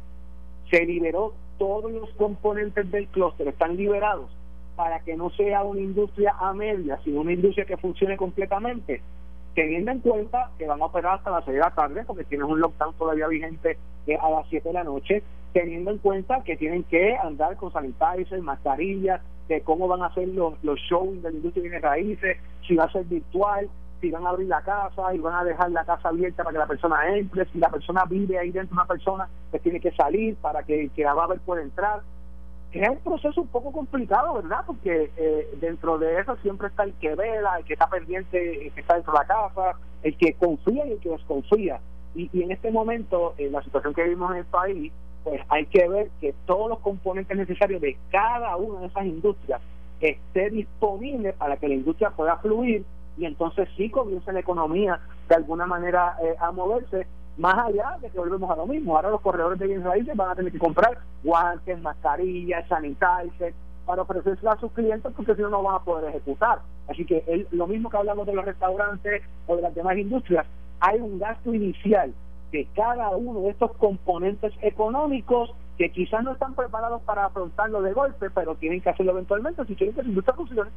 Se 0.69 0.83
liberó 0.85 1.33
todos 1.61 1.91
los 1.91 2.09
componentes 2.15 2.89
del 2.89 3.05
clúster, 3.09 3.47
están 3.47 3.77
liberados 3.77 4.31
para 4.75 4.99
que 5.01 5.15
no 5.15 5.29
sea 5.29 5.61
una 5.61 5.79
industria 5.79 6.33
a 6.39 6.55
media, 6.55 6.99
sino 7.03 7.21
una 7.21 7.33
industria 7.33 7.65
que 7.65 7.77
funcione 7.77 8.17
completamente 8.17 8.99
teniendo 9.53 9.91
en 9.91 9.99
cuenta 9.99 10.49
que 10.57 10.65
van 10.65 10.81
a 10.81 10.85
operar 10.85 11.19
hasta 11.19 11.29
las 11.29 11.45
6 11.45 11.53
de 11.53 11.61
la 11.61 11.69
tarde 11.69 12.03
porque 12.03 12.23
tienen 12.23 12.47
un 12.47 12.59
lockdown 12.59 12.95
todavía 12.95 13.27
vigente 13.27 13.77
eh, 14.07 14.17
a 14.19 14.31
las 14.31 14.47
7 14.49 14.69
de 14.69 14.73
la 14.73 14.83
noche, 14.83 15.21
teniendo 15.53 15.91
en 15.91 15.99
cuenta 15.99 16.43
que 16.43 16.57
tienen 16.57 16.83
que 16.85 17.15
andar 17.15 17.55
con 17.57 17.71
sanitizers, 17.71 18.41
mascarillas, 18.41 19.21
de 19.47 19.61
cómo 19.61 19.87
van 19.87 20.01
a 20.01 20.07
hacer 20.07 20.29
los, 20.29 20.55
los 20.63 20.79
shows 20.79 21.21
de 21.21 21.29
la 21.29 21.35
industria 21.35 21.69
de 21.69 21.79
raíces, 21.79 22.37
si 22.67 22.75
va 22.75 22.85
a 22.85 22.91
ser 22.91 23.03
virtual, 23.05 23.69
si 24.01 24.11
van 24.11 24.25
a 24.25 24.29
abrir 24.29 24.47
la 24.47 24.61
casa 24.61 25.13
y 25.13 25.19
van 25.19 25.35
a 25.35 25.43
dejar 25.43 25.71
la 25.71 25.85
casa 25.85 26.09
abierta 26.09 26.43
para 26.43 26.53
que 26.53 26.59
la 26.59 26.67
persona 26.67 27.15
entre, 27.15 27.45
si 27.45 27.59
la 27.59 27.69
persona 27.69 28.03
vive 28.05 28.37
ahí 28.37 28.51
dentro 28.51 28.73
una 28.73 28.85
persona, 28.85 29.29
que 29.51 29.59
tiene 29.59 29.79
que 29.79 29.91
salir 29.91 30.35
para 30.37 30.63
que, 30.63 30.89
que 30.89 31.03
la 31.03 31.13
va 31.13 31.25
a 31.25 31.27
ver 31.27 31.39
pueda 31.39 31.61
entrar 31.61 32.01
es 32.79 32.89
un 32.89 32.99
proceso 32.99 33.41
un 33.41 33.47
poco 33.47 33.71
complicado, 33.71 34.35
¿verdad? 34.35 34.63
Porque 34.65 35.11
eh, 35.17 35.47
dentro 35.59 35.97
de 35.97 36.19
eso 36.19 36.37
siempre 36.37 36.69
está 36.69 36.83
el 36.83 36.93
que 36.93 37.15
vela, 37.15 37.57
el 37.57 37.65
que 37.65 37.73
está 37.73 37.87
pendiente, 37.87 38.67
el 38.67 38.71
que 38.71 38.79
está 38.79 38.95
dentro 38.95 39.11
de 39.11 39.19
la 39.19 39.25
casa, 39.25 39.77
el 40.03 40.15
que 40.15 40.33
confía 40.35 40.85
y 40.87 40.91
el 40.93 40.99
que 40.99 41.09
desconfía. 41.09 41.81
Y, 42.15 42.29
y 42.31 42.43
en 42.43 42.51
este 42.51 42.71
momento, 42.71 43.33
en 43.37 43.51
la 43.51 43.61
situación 43.63 43.93
que 43.93 44.03
vivimos 44.03 44.31
en 44.31 44.37
el 44.37 44.45
país, 44.45 44.91
pues 45.23 45.41
hay 45.49 45.65
que 45.65 45.87
ver 45.87 46.09
que 46.21 46.33
todos 46.45 46.69
los 46.69 46.79
componentes 46.79 47.35
necesarios 47.35 47.81
de 47.81 47.97
cada 48.09 48.55
una 48.55 48.79
de 48.79 48.87
esas 48.87 49.05
industrias 49.05 49.61
esté 49.99 50.49
disponible 50.49 51.33
para 51.33 51.57
que 51.57 51.67
la 51.67 51.75
industria 51.75 52.09
pueda 52.11 52.37
fluir 52.37 52.85
y 53.21 53.25
entonces 53.25 53.69
sí 53.77 53.91
comience 53.91 54.33
la 54.33 54.39
economía 54.39 54.99
de 55.29 55.35
alguna 55.35 55.67
manera 55.67 56.17
eh, 56.23 56.35
a 56.39 56.51
moverse 56.51 57.05
más 57.37 57.55
allá 57.55 57.97
de 58.01 58.09
que 58.09 58.17
volvemos 58.17 58.49
a 58.49 58.55
lo 58.55 58.65
mismo. 58.65 58.95
Ahora 58.95 59.11
los 59.11 59.21
corredores 59.21 59.59
de 59.59 59.67
bienes 59.67 59.85
raíces 59.85 60.15
van 60.15 60.31
a 60.31 60.35
tener 60.35 60.51
que 60.51 60.57
comprar 60.57 60.97
guantes, 61.23 61.79
mascarillas, 61.79 62.67
sanitizers 62.67 63.55
para 63.85 64.01
ofrecerse 64.01 64.47
a 64.47 64.57
sus 64.57 64.71
clientes 64.71 65.11
porque 65.15 65.35
si 65.35 65.41
no, 65.43 65.49
no 65.49 65.61
van 65.61 65.75
a 65.75 65.83
poder 65.83 66.09
ejecutar. 66.09 66.61
Así 66.87 67.05
que 67.05 67.45
lo 67.51 67.67
mismo 67.67 67.91
que 67.91 67.97
hablamos 67.97 68.25
de 68.25 68.33
los 68.33 68.43
restaurantes 68.43 69.21
o 69.45 69.55
de 69.55 69.61
las 69.61 69.75
demás 69.75 69.97
industrias, 69.97 70.47
hay 70.79 70.99
un 70.99 71.19
gasto 71.19 71.53
inicial 71.53 72.11
de 72.51 72.67
cada 72.75 73.11
uno 73.11 73.41
de 73.41 73.51
estos 73.51 73.71
componentes 73.73 74.51
económicos 74.63 75.51
que 75.77 75.91
quizás 75.91 76.23
no 76.23 76.31
están 76.31 76.55
preparados 76.55 77.03
para 77.03 77.25
afrontarlo 77.25 77.83
de 77.83 77.93
golpe, 77.93 78.31
pero 78.31 78.55
tienen 78.55 78.81
que 78.81 78.89
hacerlo 78.89 79.11
eventualmente 79.11 79.63
si 79.65 79.75
quieren 79.75 79.95
que 79.95 80.01
su 80.01 80.09
industria 80.09 80.35
funcione. 80.35 80.71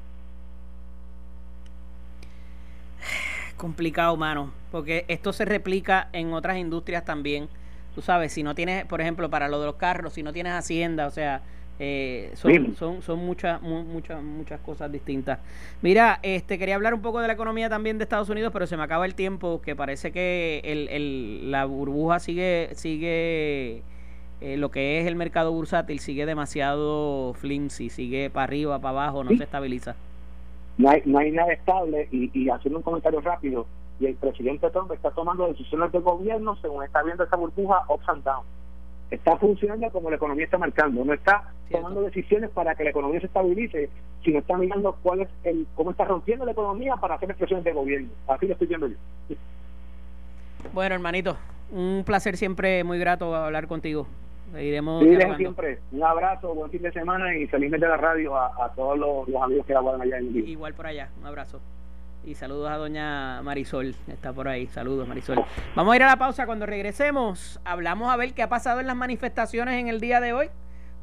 Complicado, 3.64 4.14
mano, 4.18 4.52
porque 4.70 5.06
esto 5.08 5.32
se 5.32 5.46
replica 5.46 6.10
en 6.12 6.34
otras 6.34 6.58
industrias 6.58 7.02
también. 7.02 7.48
tú 7.94 8.02
sabes, 8.02 8.30
si 8.30 8.42
no 8.42 8.54
tienes, 8.54 8.84
por 8.84 9.00
ejemplo, 9.00 9.30
para 9.30 9.48
lo 9.48 9.58
de 9.58 9.64
los 9.64 9.76
carros, 9.76 10.12
si 10.12 10.22
no 10.22 10.34
tienes 10.34 10.52
hacienda, 10.52 11.06
o 11.06 11.10
sea, 11.10 11.40
eh, 11.78 12.30
son, 12.34 12.76
son, 12.76 13.00
son 13.00 13.20
muchas, 13.20 13.62
muchas, 13.62 14.22
muchas 14.22 14.60
cosas 14.60 14.92
distintas. 14.92 15.38
Mira, 15.80 16.20
este 16.22 16.58
quería 16.58 16.74
hablar 16.74 16.92
un 16.92 17.00
poco 17.00 17.22
de 17.22 17.26
la 17.26 17.32
economía 17.32 17.70
también 17.70 17.96
de 17.96 18.04
Estados 18.04 18.28
Unidos, 18.28 18.52
pero 18.52 18.66
se 18.66 18.76
me 18.76 18.82
acaba 18.82 19.06
el 19.06 19.14
tiempo, 19.14 19.62
que 19.62 19.74
parece 19.74 20.12
que 20.12 20.60
el, 20.62 20.90
el, 20.90 21.50
la 21.50 21.64
burbuja 21.64 22.18
sigue, 22.18 22.68
sigue 22.74 23.82
eh, 24.42 24.58
lo 24.58 24.70
que 24.70 25.00
es 25.00 25.06
el 25.06 25.16
mercado 25.16 25.52
bursátil 25.52 26.00
sigue 26.00 26.26
demasiado 26.26 27.32
flimsy, 27.32 27.88
sigue 27.88 28.28
para 28.28 28.44
arriba, 28.44 28.78
para 28.78 28.90
abajo, 28.90 29.24
no 29.24 29.34
se 29.34 29.44
estabiliza. 29.44 29.96
No 30.78 30.90
hay, 30.90 31.02
no 31.04 31.18
hay 31.18 31.30
nada 31.30 31.52
estable 31.52 32.08
y, 32.10 32.30
y 32.38 32.50
haciendo 32.50 32.78
un 32.78 32.82
comentario 32.82 33.20
rápido, 33.20 33.66
y 34.00 34.06
el 34.06 34.16
presidente 34.16 34.70
Trump 34.70 34.90
está 34.92 35.10
tomando 35.12 35.46
decisiones 35.46 35.92
de 35.92 36.00
gobierno 36.00 36.56
según 36.56 36.82
está 36.82 37.02
viendo 37.02 37.22
esa 37.22 37.36
burbuja 37.36 37.84
ups 37.88 38.08
and 38.08 38.24
down 38.24 38.44
está 39.10 39.36
funcionando 39.36 39.88
como 39.90 40.10
la 40.10 40.16
economía 40.16 40.44
está 40.44 40.58
marcando, 40.58 41.04
no 41.04 41.12
está 41.12 41.44
tomando 41.70 42.02
decisiones 42.02 42.50
para 42.50 42.74
que 42.74 42.84
la 42.84 42.90
economía 42.90 43.20
se 43.20 43.26
estabilice, 43.26 43.90
sino 44.24 44.38
está 44.38 44.56
mirando 44.56 44.96
cuál 45.02 45.20
es 45.22 45.28
el, 45.44 45.66
cómo 45.74 45.90
está 45.90 46.04
rompiendo 46.04 46.44
la 46.44 46.52
economía 46.52 46.96
para 46.96 47.14
hacer 47.14 47.30
expresiones 47.30 47.64
de 47.64 47.72
gobierno. 47.72 48.08
Así 48.28 48.46
lo 48.46 48.52
estoy 48.52 48.66
viendo 48.66 48.88
yo. 48.88 48.96
Bueno, 50.72 50.94
hermanito, 50.94 51.36
un 51.70 52.02
placer 52.04 52.36
siempre, 52.36 52.84
muy 52.84 52.98
grato 52.98 53.34
hablar 53.34 53.66
contigo. 53.66 54.06
Iremos 54.58 55.02
siempre. 55.36 55.80
Un 55.92 56.04
abrazo, 56.04 56.54
buen 56.54 56.70
fin 56.70 56.82
de 56.82 56.92
semana 56.92 57.36
y 57.36 57.46
feliz 57.46 57.70
de 57.70 57.78
la 57.78 57.96
radio 57.96 58.36
a, 58.36 58.72
todos 58.74 58.98
los, 58.98 59.42
amigos 59.42 59.66
que 59.66 59.74
aguardan 59.74 60.02
allá 60.02 60.18
en 60.18 60.28
el 60.28 60.48
Igual 60.48 60.74
por 60.74 60.86
allá, 60.86 61.10
un 61.20 61.26
abrazo. 61.26 61.60
Y 62.24 62.34
saludos 62.34 62.70
a 62.70 62.78
doña 62.78 63.42
Marisol, 63.42 63.94
está 64.08 64.32
por 64.32 64.48
ahí. 64.48 64.66
Saludos, 64.68 65.06
Marisol. 65.06 65.44
Vamos 65.74 65.92
a 65.92 65.96
ir 65.96 66.02
a 66.04 66.06
la 66.06 66.16
pausa. 66.16 66.46
Cuando 66.46 66.64
regresemos, 66.64 67.60
hablamos 67.64 68.10
a 68.10 68.16
ver 68.16 68.32
qué 68.32 68.42
ha 68.42 68.48
pasado 68.48 68.80
en 68.80 68.86
las 68.86 68.96
manifestaciones 68.96 69.78
en 69.78 69.88
el 69.88 70.00
día 70.00 70.20
de 70.20 70.32
hoy. 70.32 70.48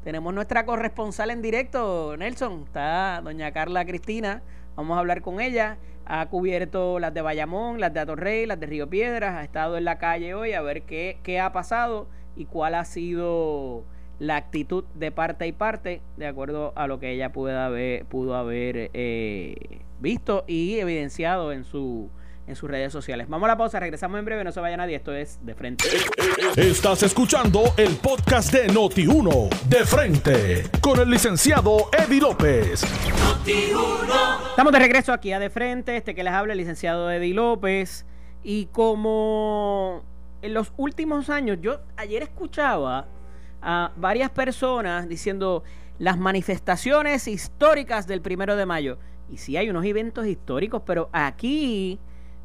Tenemos 0.02 0.34
nuestra 0.34 0.66
corresponsal 0.66 1.30
en 1.30 1.40
directo, 1.40 2.16
Nelson. 2.16 2.64
Está 2.64 3.20
doña 3.22 3.52
Carla 3.52 3.84
Cristina. 3.84 4.42
Vamos 4.74 4.96
a 4.96 5.00
hablar 5.00 5.22
con 5.22 5.40
ella. 5.40 5.76
Ha 6.06 6.26
cubierto 6.26 6.98
las 6.98 7.14
de 7.14 7.22
Bayamón, 7.22 7.78
las 7.78 7.94
de 7.94 8.00
Atorrey, 8.00 8.44
las 8.44 8.58
de 8.58 8.66
Río 8.66 8.90
Piedras. 8.90 9.36
Ha 9.36 9.44
estado 9.44 9.78
en 9.78 9.84
la 9.84 9.98
calle 9.98 10.34
hoy 10.34 10.54
a 10.54 10.60
ver 10.60 10.82
qué, 10.82 11.18
qué 11.22 11.38
ha 11.38 11.52
pasado 11.52 12.08
y 12.36 12.46
cuál 12.46 12.74
ha 12.74 12.84
sido 12.84 13.84
la 14.18 14.36
actitud 14.36 14.84
de 14.94 15.10
parte 15.10 15.46
y 15.46 15.52
parte, 15.52 16.00
de 16.16 16.26
acuerdo 16.26 16.72
a 16.76 16.86
lo 16.86 17.00
que 17.00 17.10
ella 17.10 17.32
pueda 17.32 17.66
haber, 17.66 18.04
pudo 18.04 18.36
haber 18.36 18.90
eh, 18.94 19.56
visto 20.00 20.44
y 20.46 20.78
evidenciado 20.78 21.52
en 21.52 21.64
su 21.64 22.10
en 22.46 22.56
sus 22.56 22.68
redes 22.68 22.92
sociales. 22.92 23.28
Vamos 23.28 23.46
a 23.46 23.52
la 23.52 23.56
pausa, 23.56 23.78
regresamos 23.78 24.18
en 24.18 24.24
breve, 24.24 24.44
no 24.44 24.52
se 24.52 24.60
vaya 24.60 24.76
nadie, 24.76 24.96
esto 24.96 25.14
es 25.14 25.38
De 25.42 25.54
Frente. 25.54 25.84
Estás 26.56 27.02
escuchando 27.02 27.62
el 27.76 27.96
podcast 27.96 28.52
de 28.52 28.68
Noti1, 28.68 29.48
De 29.68 29.84
Frente, 29.84 30.64
con 30.80 30.98
el 31.00 31.08
licenciado 31.08 31.88
Eddie 31.96 32.20
López. 32.20 32.82
Estamos 34.50 34.72
de 34.72 34.78
regreso 34.78 35.12
aquí 35.12 35.32
a 35.32 35.38
De 35.38 35.50
Frente, 35.50 35.96
este 35.96 36.14
que 36.14 36.24
les 36.24 36.32
habla 36.32 36.52
el 36.52 36.58
licenciado 36.58 37.10
Eddie 37.10 37.34
López, 37.34 38.06
y 38.42 38.66
como 38.66 40.02
en 40.42 40.54
los 40.54 40.72
últimos 40.76 41.30
años, 41.30 41.58
yo 41.60 41.80
ayer 41.96 42.22
escuchaba 42.22 43.06
a 43.62 43.92
varias 43.96 44.30
personas 44.30 45.08
diciendo 45.08 45.62
las 45.98 46.18
manifestaciones 46.18 47.28
históricas 47.28 48.06
del 48.06 48.20
primero 48.20 48.56
de 48.56 48.66
mayo. 48.66 48.98
Y 49.30 49.38
sí 49.38 49.56
hay 49.56 49.70
unos 49.70 49.84
eventos 49.84 50.26
históricos, 50.26 50.82
pero 50.84 51.08
aquí, 51.12 52.00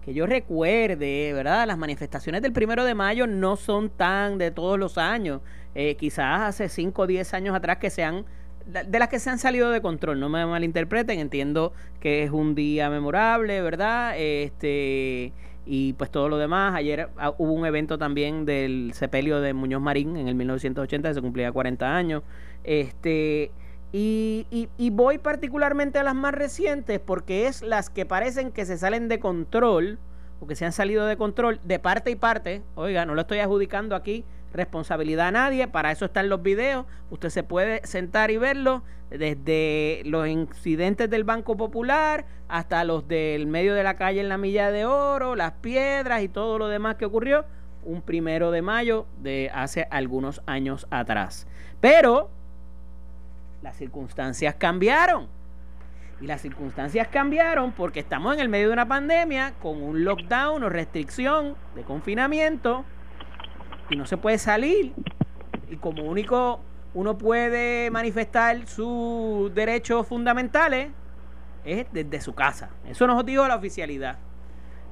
que 0.05 0.13
yo 0.13 0.27
recuerde, 0.27 1.33
¿verdad? 1.33 1.67
Las 1.67 1.77
manifestaciones 1.77 2.41
del 2.43 2.53
primero 2.53 2.85
de 2.85 2.93
mayo 2.93 3.25
no 3.25 3.55
son 3.55 3.89
tan 3.89 4.37
de 4.37 4.51
todos 4.51 4.77
los 4.77 4.97
años. 4.97 5.41
Eh, 5.73 5.95
quizás 5.95 6.41
hace 6.41 6.69
5 6.69 7.01
o 7.01 7.07
10 7.07 7.33
años 7.33 7.55
atrás 7.55 7.77
que 7.77 7.89
sean 7.89 8.25
de 8.67 8.99
las 8.99 9.07
que 9.07 9.19
se 9.19 9.29
han 9.29 9.39
salido 9.39 9.71
de 9.71 9.81
control, 9.81 10.19
no 10.19 10.27
me 10.27 10.45
malinterpreten, 10.45 11.19
entiendo 11.19 11.71
que 12.01 12.23
es 12.23 12.31
un 12.31 12.53
día 12.53 12.89
memorable, 12.89 13.61
¿verdad? 13.61 14.17
Este 14.17 15.31
y 15.67 15.93
pues 15.93 16.09
todo 16.09 16.29
lo 16.29 16.37
demás. 16.37 16.73
Ayer 16.75 17.09
ah, 17.17 17.33
hubo 17.37 17.51
un 17.51 17.65
evento 17.65 17.97
también 17.97 18.45
del 18.45 18.91
sepelio 18.93 19.41
de 19.41 19.53
Muñoz 19.53 19.81
Marín 19.81 20.15
en 20.15 20.27
el 20.27 20.35
1980, 20.35 21.13
se 21.13 21.21
cumplía 21.21 21.51
40 21.51 21.95
años. 21.95 22.23
Este 22.63 23.51
y, 23.91 24.45
y, 24.51 24.89
voy 24.89 25.17
particularmente 25.17 25.97
a 25.97 26.03
las 26.03 26.13
más 26.13 26.33
recientes 26.33 26.99
porque 26.99 27.47
es 27.47 27.61
las 27.61 27.89
que 27.89 28.05
parecen 28.05 28.51
que 28.51 28.65
se 28.65 28.77
salen 28.77 29.07
de 29.07 29.19
control 29.19 29.97
o 30.41 30.47
que 30.47 30.55
se 30.55 30.65
han 30.65 30.73
salido 30.73 31.05
de 31.05 31.15
control 31.15 31.59
de 31.63 31.79
parte 31.79 32.11
y 32.11 32.15
parte. 32.15 32.63
Oiga, 32.75 33.05
no 33.05 33.15
lo 33.15 33.21
estoy 33.21 33.39
adjudicando 33.39 33.95
aquí 33.95 34.25
responsabilidad 34.53 35.27
a 35.27 35.31
nadie, 35.31 35.67
para 35.67 35.91
eso 35.91 36.05
están 36.05 36.29
los 36.29 36.41
videos, 36.41 36.85
usted 37.09 37.29
se 37.29 37.43
puede 37.43 37.85
sentar 37.85 38.31
y 38.31 38.37
verlo 38.37 38.83
desde 39.09 40.01
los 40.05 40.27
incidentes 40.27 41.09
del 41.09 41.23
Banco 41.23 41.55
Popular 41.55 42.25
hasta 42.47 42.83
los 42.83 43.07
del 43.07 43.47
medio 43.47 43.73
de 43.73 43.83
la 43.83 43.95
calle 43.95 44.21
en 44.21 44.29
la 44.29 44.37
Milla 44.37 44.71
de 44.71 44.85
Oro, 44.85 45.35
las 45.35 45.53
piedras 45.53 46.21
y 46.23 46.29
todo 46.29 46.57
lo 46.57 46.67
demás 46.67 46.95
que 46.95 47.05
ocurrió 47.05 47.45
un 47.83 48.01
primero 48.01 48.51
de 48.51 48.61
mayo 48.61 49.05
de 49.19 49.49
hace 49.53 49.87
algunos 49.89 50.41
años 50.45 50.87
atrás. 50.91 51.47
Pero 51.79 52.29
las 53.61 53.77
circunstancias 53.77 54.55
cambiaron. 54.55 55.27
Y 56.19 56.25
las 56.25 56.41
circunstancias 56.41 57.07
cambiaron 57.09 57.71
porque 57.71 57.99
estamos 57.99 58.33
en 58.33 58.39
el 58.39 58.49
medio 58.49 58.67
de 58.67 58.73
una 58.73 58.87
pandemia 58.87 59.53
con 59.61 59.81
un 59.81 60.03
lockdown 60.03 60.63
o 60.63 60.69
restricción 60.69 61.55
de 61.75 61.83
confinamiento 61.83 62.85
y 63.89 63.95
no 63.95 64.05
se 64.05 64.17
puede 64.17 64.37
salir. 64.37 64.93
Y 65.69 65.77
como 65.77 66.03
único 66.03 66.61
uno 66.93 67.17
puede 67.17 67.91
manifestar 67.91 68.67
sus 68.67 69.53
derechos 69.53 70.07
fundamentales 70.07 70.89
es 71.65 71.85
desde 71.91 72.21
su 72.21 72.33
casa. 72.33 72.69
Eso 72.87 73.07
nos 73.07 73.25
dijo 73.25 73.47
la 73.47 73.55
oficialidad. 73.55 74.17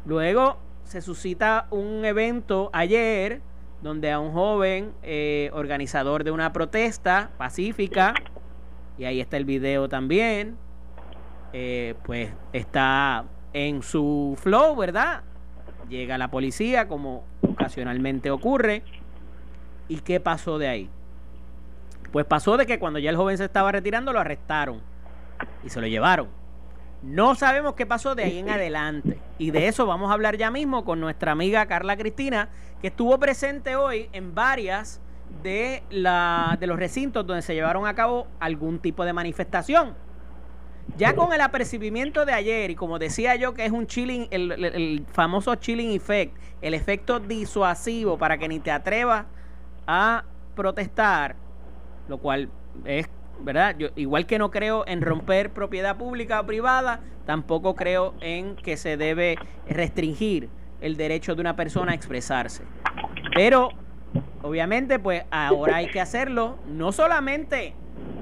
Luego 0.06 0.58
se 0.84 1.02
suscita 1.02 1.68
un 1.72 2.06
evento 2.06 2.70
ayer 2.74 3.42
donde 3.82 4.12
a 4.12 4.20
un 4.20 4.32
joven 4.34 4.94
eh, 5.04 5.50
organizador 5.54 6.24
de 6.24 6.32
una 6.32 6.54
protesta 6.54 7.32
pacífica 7.38 8.14
y 8.98 9.06
ahí 9.06 9.20
está 9.20 9.38
el 9.38 9.46
video 9.46 9.90
también, 9.90 10.58
eh, 11.54 11.96
pues 12.04 12.32
está 12.54 13.26
en 13.54 13.82
su 13.82 14.38
flow, 14.42 14.76
¿verdad? 14.76 15.24
Llega 15.90 16.18
la 16.18 16.30
policía, 16.30 16.88
como 16.88 17.24
ocasionalmente 17.56 18.32
ocurre. 18.32 18.84
¿Y 19.88 19.98
qué 19.98 20.20
pasó 20.20 20.58
de 20.58 20.68
ahí? 20.68 20.90
Pues 22.12 22.26
pasó 22.26 22.58
de 22.58 22.66
que 22.66 22.80
cuando 22.80 23.00
ya 23.00 23.10
el 23.10 23.18
joven 23.18 23.38
se 23.38 23.46
estaba 23.46 23.72
retirando, 23.72 24.14
lo 24.14 24.20
arrestaron 24.20 24.82
y 25.64 25.70
se 25.70 25.82
lo 25.82 25.88
llevaron. 25.88 26.28
No 27.02 27.36
sabemos 27.36 27.76
qué 27.76 27.86
pasó 27.86 28.16
de 28.16 28.24
ahí 28.24 28.40
en 28.40 28.50
adelante. 28.50 29.20
Y 29.38 29.52
de 29.52 29.68
eso 29.68 29.86
vamos 29.86 30.10
a 30.10 30.14
hablar 30.14 30.38
ya 30.38 30.50
mismo 30.50 30.86
con 30.86 31.00
nuestra 31.00 31.34
amiga 31.34 31.66
Carla 31.66 31.98
Cristina, 31.98 32.50
que 32.82 32.88
estuvo 32.88 33.20
presente 33.20 33.76
hoy 33.76 34.10
en 34.12 34.34
varias 34.34 35.02
de, 35.44 35.84
la, 35.90 36.58
de 36.60 36.68
los 36.68 36.80
recintos 36.80 37.26
donde 37.26 37.42
se 37.42 37.54
llevaron 37.54 37.86
a 37.86 37.94
cabo 37.94 38.28
algún 38.40 38.80
tipo 38.80 39.06
de 39.06 39.14
manifestación. 39.14 39.94
Ya 40.98 41.16
con 41.16 41.34
el 41.34 41.42
apercibimiento 41.42 42.26
de 42.26 42.34
ayer, 42.34 42.72
y 42.72 42.76
como 42.76 43.00
decía 43.00 43.36
yo 43.36 43.54
que 43.54 43.66
es 43.66 43.72
un 43.72 43.88
chilling, 43.88 44.28
el, 44.32 45.06
famoso 45.12 45.56
chilling 45.56 45.92
effect, 45.92 46.38
el 46.62 46.74
efecto 46.74 47.20
disuasivo 47.20 48.18
para 48.18 48.38
que 48.38 48.48
ni 48.48 48.60
te 48.60 48.72
atrevas 48.72 49.26
a 49.88 50.24
protestar, 50.56 51.36
lo 52.08 52.20
cual 52.20 52.50
es, 52.86 53.10
¿verdad? 53.42 53.76
Yo, 53.78 53.90
igual 53.96 54.26
que 54.26 54.40
no 54.40 54.52
creo 54.52 54.86
en 54.88 55.02
romper 55.02 55.52
propiedad 55.52 55.98
pública 55.98 56.40
o 56.40 56.46
privada, 56.46 57.02
tampoco 57.26 57.76
creo 57.76 58.14
en 58.22 58.56
que 58.56 58.78
se 58.78 58.96
debe 58.96 59.38
restringir 59.68 60.50
el 60.82 60.96
derecho 60.96 61.36
de 61.36 61.42
una 61.42 61.56
persona 61.56 61.92
a 61.92 61.96
expresarse. 61.96 62.64
Pero 63.34 63.72
Obviamente, 64.42 65.00
pues 65.00 65.24
ahora 65.32 65.78
hay 65.78 65.88
que 65.88 66.00
hacerlo, 66.00 66.58
no 66.68 66.92
solamente 66.92 67.74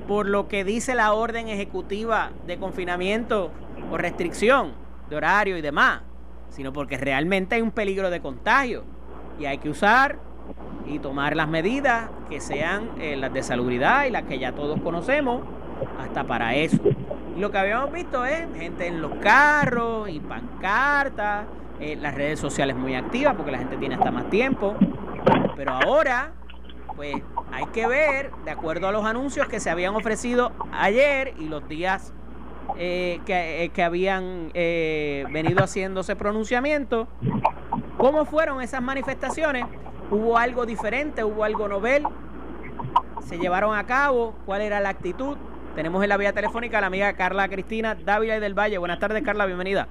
por 0.08 0.28
lo 0.28 0.48
que 0.48 0.64
dice 0.64 0.96
la 0.96 1.14
orden 1.14 1.48
ejecutiva 1.48 2.32
de 2.46 2.58
confinamiento 2.58 3.52
o 3.92 3.98
restricción 3.98 4.74
de 5.10 5.16
horario 5.16 5.58
y 5.58 5.62
demás, 5.62 6.02
sino 6.50 6.74
porque 6.74 6.98
realmente 6.98 7.56
hay 7.56 7.62
un 7.62 7.72
peligro 7.72 8.10
de 8.10 8.22
contagio 8.22 8.84
y 9.40 9.46
hay 9.46 9.58
que 9.58 9.70
usar 9.70 10.20
y 10.86 11.00
tomar 11.00 11.36
las 11.36 11.48
medidas 11.48 12.10
que 12.30 12.42
sean 12.42 12.90
eh, 13.00 13.16
las 13.16 13.34
de 13.34 13.44
salubridad 13.44 14.06
y 14.06 14.12
las 14.12 14.24
que 14.24 14.40
ya 14.40 14.52
todos 14.52 14.80
conocemos 14.82 15.42
hasta 16.00 16.26
para 16.26 16.56
eso. 16.56 16.78
Y 17.36 17.40
lo 17.40 17.52
que 17.52 17.58
habíamos 17.58 17.92
visto 17.92 18.26
es 18.26 18.46
gente 18.56 18.88
en 18.88 19.02
los 19.02 19.14
carros 19.16 20.10
y 20.10 20.20
pancartas, 20.20 21.46
eh, 21.80 21.96
las 21.96 22.14
redes 22.14 22.40
sociales 22.40 22.76
muy 22.76 22.96
activas 22.96 23.36
porque 23.36 23.52
la 23.52 23.58
gente 23.58 23.78
tiene 23.78 23.96
hasta 23.96 24.12
más 24.12 24.30
tiempo. 24.30 24.76
Pero 25.56 25.72
ahora, 25.72 26.34
pues 26.96 27.16
hay 27.52 27.66
que 27.68 27.88
ver, 27.88 28.32
de 28.46 28.52
acuerdo 28.52 28.88
a 28.88 28.92
los 28.92 29.06
anuncios 29.06 29.48
que 29.48 29.60
se 29.60 29.70
habían 29.70 29.96
ofrecido 29.96 30.52
ayer 30.72 31.34
y 31.40 31.48
los 31.48 31.68
días 31.68 32.14
eh, 32.78 33.20
que, 33.26 33.64
eh, 33.64 33.70
que, 33.70 33.84
habían 33.84 34.52
eh, 34.54 35.26
venido 35.32 35.64
haciéndose 35.64 36.16
pronunciamiento, 36.16 37.08
cómo 37.98 38.26
fueron 38.26 38.62
esas 38.62 38.82
manifestaciones, 38.82 39.66
¿Hubo 40.14 40.38
algo 40.38 40.68
diferente? 40.68 41.24
¿Hubo 41.24 41.44
algo 41.44 41.68
novel? 41.68 42.04
¿Se 43.22 43.40
llevaron 43.40 43.76
a 43.76 43.86
cabo? 43.86 44.36
¿Cuál 44.46 44.62
era 44.62 44.80
la 44.80 44.90
actitud? 44.90 45.38
Tenemos 45.76 46.04
en 46.04 46.10
la 46.10 46.18
vía 46.18 46.34
telefónica 46.34 46.78
a 46.78 46.82
la 46.82 46.88
amiga 46.88 47.14
Carla 47.14 47.50
Cristina 47.50 47.96
Dávila 47.96 48.38
y 48.38 48.40
del 48.40 48.54
Valle. 48.54 48.78
Buenas 48.78 49.00
tardes, 49.00 49.24
Carla, 49.24 49.48
bienvenida. 49.48 49.88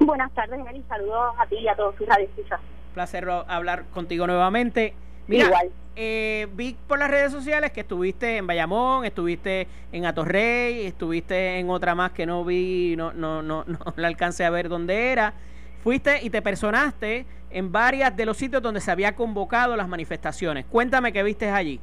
Buenas 0.00 0.32
tardes, 0.32 0.60
Eli. 0.66 0.82
Saludos 0.88 1.34
a 1.38 1.46
ti 1.46 1.56
y 1.56 1.68
a 1.68 1.76
todos 1.76 1.94
sus 1.96 2.06
radioescuchas. 2.08 2.58
Placer 2.94 3.28
hablar 3.28 3.84
contigo 3.92 4.26
nuevamente. 4.26 4.94
Mira, 5.26 5.46
Igual. 5.46 5.70
Eh, 5.96 6.48
vi 6.54 6.76
por 6.88 6.98
las 6.98 7.08
redes 7.08 7.30
sociales 7.30 7.70
que 7.70 7.80
estuviste 7.80 8.36
en 8.36 8.46
Bayamón, 8.48 9.04
estuviste 9.04 9.68
en 9.92 10.06
Atorrey, 10.06 10.86
estuviste 10.86 11.58
en 11.58 11.70
otra 11.70 11.94
más 11.94 12.10
que 12.10 12.26
no 12.26 12.44
vi, 12.44 12.96
no, 12.96 13.12
no, 13.12 13.42
no, 13.42 13.64
no 13.66 13.78
la 13.96 14.08
alcancé 14.08 14.44
a 14.44 14.50
ver 14.50 14.68
dónde 14.68 15.12
era. 15.12 15.34
Fuiste 15.82 16.20
y 16.22 16.30
te 16.30 16.42
personaste 16.42 17.26
en 17.50 17.70
varias 17.70 18.16
de 18.16 18.26
los 18.26 18.36
sitios 18.36 18.60
donde 18.60 18.80
se 18.80 18.90
había 18.90 19.14
convocado 19.14 19.76
las 19.76 19.86
manifestaciones. 19.86 20.64
Cuéntame 20.66 21.12
qué 21.12 21.22
viste 21.22 21.48
allí. 21.48 21.78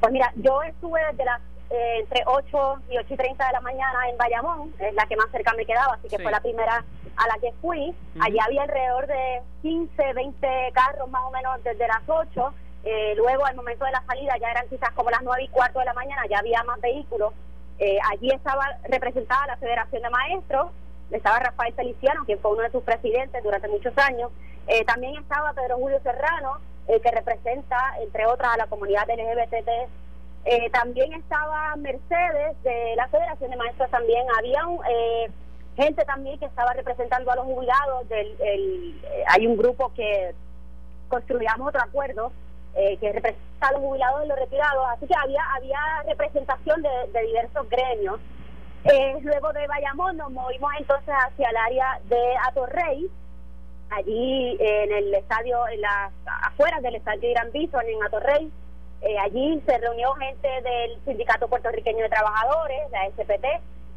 Pues 0.00 0.12
mira, 0.12 0.32
yo 0.36 0.62
estuve 0.62 1.00
desde 1.10 1.24
las 1.24 1.40
eh, 1.68 1.98
entre 1.98 2.22
8 2.24 2.82
y 2.90 2.98
8 2.98 3.06
y 3.14 3.16
30 3.16 3.44
de 3.44 3.52
la 3.52 3.60
mañana 3.60 4.08
en 4.08 4.16
Bayamón, 4.16 4.72
es 4.78 4.94
la 4.94 5.04
que 5.06 5.16
más 5.16 5.28
cerca 5.32 5.52
me 5.54 5.66
quedaba, 5.66 5.94
así 5.94 6.08
que 6.08 6.18
fue 6.18 6.30
la 6.30 6.40
primera 6.40 6.84
a 7.16 7.26
la 7.26 7.34
que 7.40 7.52
fui. 7.60 7.92
Allí 8.20 8.38
había 8.38 8.62
alrededor 8.62 9.06
de 9.08 9.42
15, 9.62 10.12
20 10.12 10.48
carros 10.72 11.10
más 11.10 11.22
o 11.24 11.30
menos 11.32 11.62
desde 11.64 11.88
las 11.88 12.02
8. 12.06 12.54
Eh, 12.84 13.14
luego, 13.16 13.44
al 13.44 13.56
momento 13.56 13.84
de 13.84 13.90
la 13.90 14.04
salida, 14.06 14.36
ya 14.38 14.50
eran 14.50 14.68
quizás 14.68 14.92
como 14.92 15.10
las 15.10 15.22
9 15.22 15.42
y 15.42 15.48
cuarto 15.48 15.80
de 15.80 15.86
la 15.86 15.94
mañana, 15.94 16.22
ya 16.30 16.38
había 16.38 16.62
más 16.62 16.80
vehículos. 16.80 17.32
Eh, 17.80 17.98
allí 18.12 18.30
estaba 18.30 18.64
representada 18.84 19.48
la 19.48 19.56
Federación 19.56 20.02
de 20.02 20.10
Maestros, 20.10 20.68
estaba 21.10 21.40
Rafael 21.40 21.74
Feliciano, 21.74 22.24
quien 22.26 22.38
fue 22.38 22.52
uno 22.52 22.62
de 22.62 22.70
sus 22.70 22.84
presidentes 22.84 23.42
durante 23.42 23.68
muchos 23.68 23.96
años. 23.98 24.30
también 24.86 25.16
estaba 25.16 25.52
Pedro 25.52 25.76
Julio 25.76 26.00
Serrano, 26.02 26.58
que 26.86 27.10
representa, 27.10 27.94
entre 28.02 28.26
otras, 28.26 28.54
a 28.54 28.56
la 28.56 28.66
comunidad 28.66 29.08
LGBT 29.08 29.68
eh, 30.48 30.70
también 30.70 31.12
estaba 31.12 31.74
Mercedes 31.74 32.62
de 32.62 32.94
la 32.94 33.08
Federación 33.08 33.50
de 33.50 33.56
Maestros 33.56 33.90
también. 33.90 34.24
Había 34.38 34.60
eh, 34.88 35.28
gente 35.74 36.04
también 36.04 36.38
que 36.38 36.44
estaba 36.44 36.72
representando 36.72 37.32
a 37.32 37.36
los 37.36 37.46
jubilados. 37.46 38.08
Del, 38.08 38.36
eh, 38.38 38.94
hay 39.26 39.44
un 39.48 39.56
grupo 39.56 39.92
que 39.94 40.32
construíamos 41.08 41.68
otro 41.68 41.82
acuerdo 41.82 42.32
que 43.00 43.10
representa 43.10 43.68
a 43.68 43.72
los 43.72 43.80
jubilados 43.80 44.24
y 44.24 44.28
los 44.28 44.38
retirados. 44.38 44.86
Así 44.90 45.06
que 45.06 45.14
había 45.14 45.42
había 45.56 45.80
representación 46.06 46.82
de, 46.82 47.22
diversos 47.22 47.68
gremios. 47.70 48.20
luego 49.22 49.52
de 49.54 49.66
Bayamón 49.66 50.18
nos 50.18 50.30
movimos 50.30 50.70
entonces 50.78 51.14
hacia 51.26 51.48
el 51.48 51.56
área 51.56 51.98
de 52.04 52.36
Atorrey. 52.48 53.10
Allí 53.88 54.58
en 54.60 54.92
el 54.92 55.14
estadio, 55.14 55.66
en 55.68 55.80
las 55.80 56.12
afueras 56.42 56.82
del 56.82 56.96
estadio 56.96 57.30
Irán 57.30 57.50
Bison 57.50 57.84
en 57.86 58.02
Atorrey 58.04 58.52
eh, 59.02 59.18
allí 59.18 59.62
se 59.66 59.78
reunió 59.78 60.12
gente 60.14 60.48
del 60.48 60.98
Sindicato 61.04 61.48
Puertorriqueño 61.48 62.02
de 62.02 62.08
Trabajadores, 62.08 62.90
la 62.90 63.06
SPT, 63.10 63.44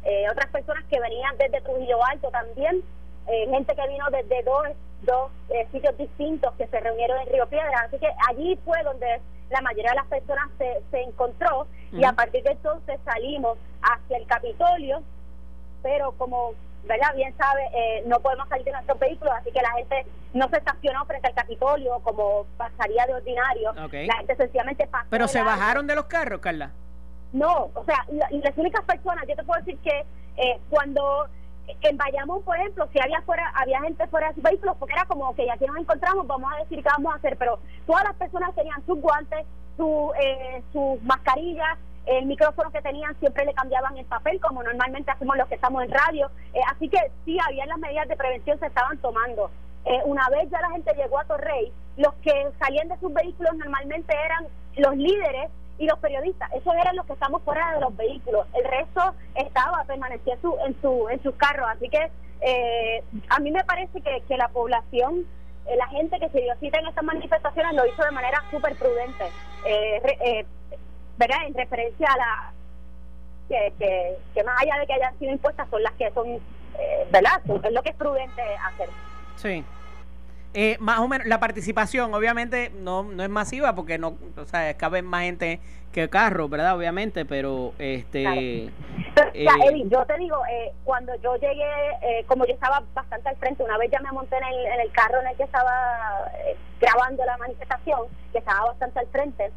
eh, 0.04 0.26
otras 0.30 0.50
personas 0.50 0.84
que 0.86 1.00
venían 1.00 1.36
desde 1.38 1.60
Trujillo 1.60 2.04
Alto 2.04 2.30
también, 2.30 2.82
eh, 3.26 3.46
gente 3.50 3.74
que 3.74 3.88
vino 3.88 4.04
desde 4.10 4.42
dos, 4.42 4.68
dos 5.02 5.30
sitios 5.72 5.96
distintos 5.96 6.52
que 6.54 6.66
se 6.66 6.80
reunieron 6.80 7.20
en 7.20 7.32
Río 7.32 7.46
Piedra. 7.46 7.80
Así 7.86 7.98
que 7.98 8.08
allí 8.28 8.58
fue 8.64 8.82
donde 8.82 9.20
la 9.50 9.60
mayoría 9.62 9.90
de 9.90 9.96
las 9.96 10.06
personas 10.06 10.48
se, 10.58 10.82
se 10.90 11.02
encontró 11.02 11.66
y 11.92 12.04
a 12.04 12.12
partir 12.12 12.42
de 12.44 12.52
entonces 12.52 13.00
salimos 13.04 13.58
hacia 13.82 14.16
el 14.16 14.26
Capitolio, 14.26 15.02
pero 15.82 16.12
como 16.12 16.52
¿verdad? 16.84 17.14
Bien 17.14 17.34
sabe, 17.36 17.62
eh, 17.74 18.02
no 18.06 18.20
podemos 18.20 18.48
salir 18.48 18.64
de 18.64 18.72
nuestros 18.72 18.98
vehículos, 18.98 19.32
así 19.34 19.50
que 19.52 19.62
la 19.62 19.70
gente 19.72 20.06
no 20.34 20.48
se 20.48 20.56
estacionó 20.56 21.04
frente 21.06 21.28
al 21.28 21.34
Capitolio 21.34 22.00
como 22.00 22.46
pasaría 22.56 23.06
de 23.06 23.14
ordinario. 23.14 23.72
La 23.72 24.16
gente 24.16 24.36
sencillamente 24.36 24.86
pasó. 24.86 25.06
¿Pero 25.10 25.28
se 25.28 25.42
bajaron 25.42 25.86
de 25.86 25.94
los 25.94 26.06
carros, 26.06 26.40
Carla? 26.40 26.70
No, 27.32 27.70
o 27.74 27.84
sea, 27.84 28.04
las 28.08 28.58
únicas 28.58 28.84
personas, 28.84 29.24
yo 29.28 29.36
te 29.36 29.44
puedo 29.44 29.60
decir 29.60 29.78
que 29.78 30.04
eh, 30.36 30.60
cuando 30.68 31.28
en 31.82 31.96
Bayamón, 31.96 32.42
por 32.42 32.56
ejemplo, 32.56 32.88
si 32.92 33.00
había 33.00 33.22
fuera, 33.22 33.52
había 33.54 33.80
gente 33.80 34.06
fuera 34.08 34.28
de 34.28 34.34
sus 34.34 34.42
vehículos, 34.42 34.76
porque 34.78 34.94
era 34.94 35.04
como 35.04 35.34
que 35.34 35.50
aquí 35.50 35.64
nos 35.66 35.76
encontramos, 35.76 36.26
vamos 36.26 36.52
a 36.52 36.60
decir 36.60 36.82
qué 36.82 36.88
vamos 36.96 37.12
a 37.12 37.16
hacer, 37.16 37.36
pero 37.36 37.58
todas 37.86 38.04
las 38.04 38.16
personas 38.16 38.54
tenían 38.54 38.84
sus 38.86 39.00
guantes, 39.00 39.46
su, 39.76 40.12
eh, 40.20 40.62
sus 40.72 41.02
mascarillas, 41.02 41.78
el 42.06 42.26
micrófono 42.26 42.70
que 42.70 42.82
tenían 42.82 43.18
siempre 43.20 43.44
le 43.44 43.54
cambiaban 43.54 43.96
el 43.96 44.06
papel, 44.06 44.40
como 44.40 44.62
normalmente 44.62 45.10
hacemos 45.10 45.36
los 45.36 45.48
que 45.48 45.54
estamos 45.54 45.82
en 45.84 45.90
radio. 45.90 46.30
Eh, 46.54 46.60
así 46.70 46.88
que 46.88 46.98
sí, 47.24 47.38
había 47.46 47.66
las 47.66 47.78
medidas 47.78 48.08
de 48.08 48.16
prevención 48.16 48.58
se 48.58 48.66
estaban 48.66 48.98
tomando. 48.98 49.50
Eh, 49.84 50.00
una 50.04 50.28
vez 50.28 50.50
ya 50.50 50.60
la 50.60 50.70
gente 50.70 50.92
llegó 50.94 51.18
a 51.18 51.24
Torrey, 51.24 51.72
los 51.96 52.12
que 52.16 52.48
salían 52.58 52.88
de 52.88 52.98
sus 52.98 53.12
vehículos 53.12 53.54
normalmente 53.54 54.14
eran 54.24 54.46
los 54.76 54.96
líderes 54.96 55.50
y 55.78 55.86
los 55.86 55.98
periodistas. 55.98 56.52
Esos 56.52 56.74
eran 56.74 56.96
los 56.96 57.06
que 57.06 57.14
estamos 57.14 57.42
fuera 57.42 57.74
de 57.74 57.80
los 57.80 57.96
vehículos. 57.96 58.46
El 58.54 58.64
resto 58.64 59.14
estaba, 59.34 59.84
permanecía 59.84 60.36
su, 60.42 60.56
en, 60.66 60.80
su, 60.80 61.08
en 61.08 61.22
sus 61.22 61.34
carros. 61.36 61.68
Así 61.70 61.88
que 61.88 62.10
eh, 62.42 63.04
a 63.28 63.38
mí 63.40 63.50
me 63.50 63.64
parece 63.64 64.00
que, 64.00 64.22
que 64.28 64.36
la 64.36 64.48
población 64.48 65.26
la 65.76 65.86
gente 65.88 66.18
que 66.18 66.28
se 66.30 66.40
dio 66.40 66.54
cita 66.58 66.78
en 66.78 66.88
estas 66.88 67.04
manifestaciones 67.04 67.74
lo 67.74 67.86
hizo 67.86 68.02
de 68.02 68.10
manera 68.10 68.42
súper 68.50 68.74
prudente. 68.76 69.24
Eh, 69.66 70.44
¿verdad? 71.20 71.46
En 71.46 71.54
referencia 71.54 72.08
a 72.08 72.16
la 72.16 72.52
que, 73.48 74.16
que, 74.34 74.42
más 74.42 74.60
allá 74.62 74.78
de 74.80 74.86
que 74.86 74.94
hayan 74.94 75.18
sido 75.18 75.32
impuestas 75.32 75.68
son 75.68 75.82
las 75.82 75.92
que 75.92 76.10
son, 76.12 76.26
eh, 76.28 77.06
¿verdad? 77.12 77.42
Es 77.62 77.72
lo 77.72 77.82
que 77.82 77.90
es 77.90 77.96
prudente 77.96 78.42
hacer. 78.64 78.88
Sí. 79.36 79.64
Eh, 80.54 80.76
más 80.80 80.98
o 80.98 81.06
menos, 81.06 81.26
la 81.28 81.38
participación 81.38 82.12
obviamente 82.14 82.70
no, 82.70 83.04
no 83.04 83.22
es 83.22 83.28
masiva 83.28 83.74
porque 83.74 83.98
no, 83.98 84.16
o 84.36 84.44
sea, 84.46 84.74
cabe 84.76 85.02
más 85.02 85.22
gente 85.22 85.60
que 85.92 86.08
carro, 86.08 86.48
¿verdad? 86.48 86.76
Obviamente, 86.76 87.24
pero 87.24 87.74
este... 87.78 88.70
Eh, 89.34 89.46
yo 89.86 90.04
te 90.06 90.16
digo, 90.16 90.40
eh, 90.50 90.72
cuando 90.84 91.14
yo 91.16 91.36
llegué, 91.36 91.70
eh, 92.02 92.24
como 92.26 92.46
yo 92.46 92.54
estaba 92.54 92.82
bastante 92.94 93.28
al 93.28 93.36
frente, 93.36 93.62
una 93.62 93.76
vez 93.76 93.90
ya 93.90 94.00
me 94.00 94.10
monté 94.12 94.36
en 94.38 94.44
el, 94.44 94.66
en 94.66 94.80
el 94.80 94.92
carro 94.92 95.20
en 95.20 95.28
el 95.28 95.36
que 95.36 95.42
estaba 95.42 96.30
grabando 96.80 97.24
la 97.26 97.36
manifestación, 97.36 98.00
que 98.32 98.38
estaba 98.38 98.66
bastante 98.66 99.00
al 99.00 99.06
frente, 99.08 99.52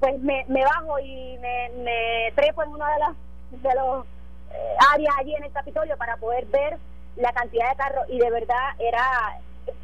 pues 0.00 0.20
me, 0.20 0.44
me 0.48 0.64
bajo 0.64 0.98
y 1.00 1.38
me, 1.38 1.70
me 1.82 2.32
trepo 2.34 2.62
en 2.62 2.70
una 2.70 2.92
de 2.92 2.98
las 2.98 3.16
de 3.50 3.74
los 3.74 4.04
eh, 4.50 4.76
áreas 4.92 5.14
allí 5.18 5.34
en 5.34 5.44
el 5.44 5.52
Capitolio 5.52 5.96
para 5.96 6.16
poder 6.16 6.46
ver 6.46 6.78
la 7.16 7.32
cantidad 7.32 7.70
de 7.70 7.76
carros 7.76 8.04
y 8.08 8.18
de 8.18 8.30
verdad 8.30 8.74
era 8.78 9.40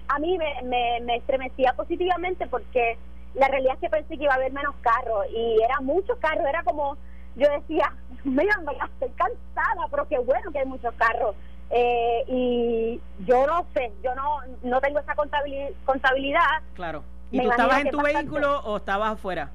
a 0.08 0.18
mí 0.18 0.38
me, 0.38 1.00
me, 1.00 1.16
estremecía 1.16 1.72
positivamente 1.74 2.46
porque 2.46 2.96
la 3.34 3.48
realidad 3.48 3.74
es 3.74 3.80
que 3.80 3.90
pensé 3.90 4.16
que 4.16 4.24
iba 4.24 4.32
a 4.32 4.36
haber 4.36 4.52
menos 4.52 4.74
carros 4.80 5.26
y 5.34 5.60
era 5.62 5.80
muchos 5.80 6.16
carros, 6.18 6.46
era 6.46 6.62
como 6.62 6.96
yo 7.36 7.48
decía, 7.50 7.92
mira, 8.22 8.56
estoy 8.84 9.10
cansada, 9.10 9.88
pero 9.90 10.06
qué 10.06 10.18
bueno 10.18 10.52
que 10.52 10.60
hay 10.60 10.66
muchos 10.66 10.94
carros. 10.94 11.34
Eh, 11.70 12.24
y 12.28 13.00
yo 13.26 13.46
no 13.46 13.66
sé, 13.74 13.92
yo 14.04 14.14
no 14.14 14.38
no 14.62 14.80
tengo 14.80 15.00
esa 15.00 15.14
contabilidad. 15.16 16.62
Claro. 16.74 17.02
¿Y 17.32 17.40
tú 17.40 17.50
estabas 17.50 17.80
en 17.80 17.90
tu 17.90 18.00
vehículo 18.00 18.60
o 18.60 18.76
estabas 18.76 19.12
afuera? 19.14 19.50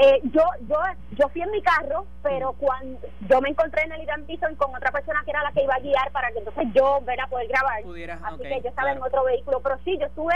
Eh, 0.00 0.20
yo, 0.30 0.42
yo, 0.68 0.76
yo 1.16 1.28
fui 1.28 1.42
en 1.42 1.50
mi 1.50 1.60
carro, 1.60 2.06
pero 2.22 2.52
cuando 2.52 3.00
yo 3.28 3.40
me 3.40 3.48
encontré 3.48 3.82
en 3.82 3.92
el 3.92 4.02
Irán 4.02 4.24
Bison 4.26 4.54
con 4.54 4.72
otra 4.72 4.92
persona 4.92 5.22
que 5.24 5.32
era 5.32 5.42
la 5.42 5.50
que 5.50 5.64
iba 5.64 5.74
a 5.74 5.80
guiar 5.80 6.12
para 6.12 6.30
que 6.30 6.38
entonces 6.38 6.66
yo 6.72 7.00
a 7.20 7.26
poder 7.26 7.48
grabar. 7.48 7.82
Así 8.22 8.42
que 8.42 8.60
yo 8.62 8.68
estaba 8.68 8.92
en 8.92 9.02
otro 9.02 9.24
vehículo. 9.24 9.58
Pero 9.60 9.76
sí, 9.84 9.98
yo 9.98 10.06
estuve 10.06 10.34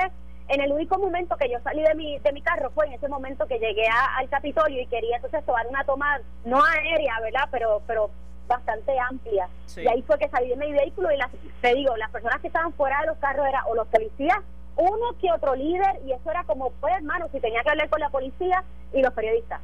en 0.48 0.60
el 0.60 0.72
único 0.72 0.98
momento 0.98 1.36
que 1.36 1.48
yo 1.48 1.60
salí 1.60 1.80
de 1.80 1.94
mi, 1.94 2.18
de 2.18 2.32
mi 2.32 2.42
carro 2.42 2.70
fue 2.70 2.86
en 2.86 2.94
ese 2.94 3.08
momento 3.08 3.46
que 3.46 3.60
llegué 3.60 3.86
al 4.18 4.28
Capitolio 4.28 4.82
y 4.82 4.86
quería 4.86 5.16
entonces 5.16 5.44
tomar 5.46 5.64
una 5.68 5.84
toma, 5.84 6.18
no 6.44 6.60
aérea, 6.64 7.20
¿verdad? 7.20 7.48
Pero, 7.52 7.82
pero 7.86 8.10
bastante 8.48 8.98
amplia. 8.98 9.48
Y 9.76 9.86
ahí 9.86 10.02
fue 10.02 10.18
que 10.18 10.28
salí 10.28 10.48
de 10.48 10.56
mi 10.56 10.72
vehículo 10.72 11.12
y 11.12 11.16
las, 11.16 11.30
te 11.60 11.74
digo, 11.74 11.96
las 11.96 12.10
personas 12.10 12.40
que 12.40 12.48
estaban 12.48 12.72
fuera 12.72 13.00
de 13.00 13.06
los 13.06 13.18
carros 13.18 13.46
eran 13.46 13.62
o 13.68 13.76
los 13.76 13.86
policías 13.86 14.38
uno 14.76 15.18
que 15.20 15.30
otro 15.32 15.54
líder 15.54 16.00
y 16.06 16.12
eso 16.12 16.30
era 16.30 16.44
como, 16.44 16.70
pues 16.80 16.94
hermano, 16.94 17.28
si 17.32 17.40
tenía 17.40 17.62
que 17.62 17.70
hablar 17.70 17.88
con 17.88 18.00
la 18.00 18.08
policía 18.08 18.64
y 18.92 19.02
los 19.02 19.12
periodistas. 19.12 19.60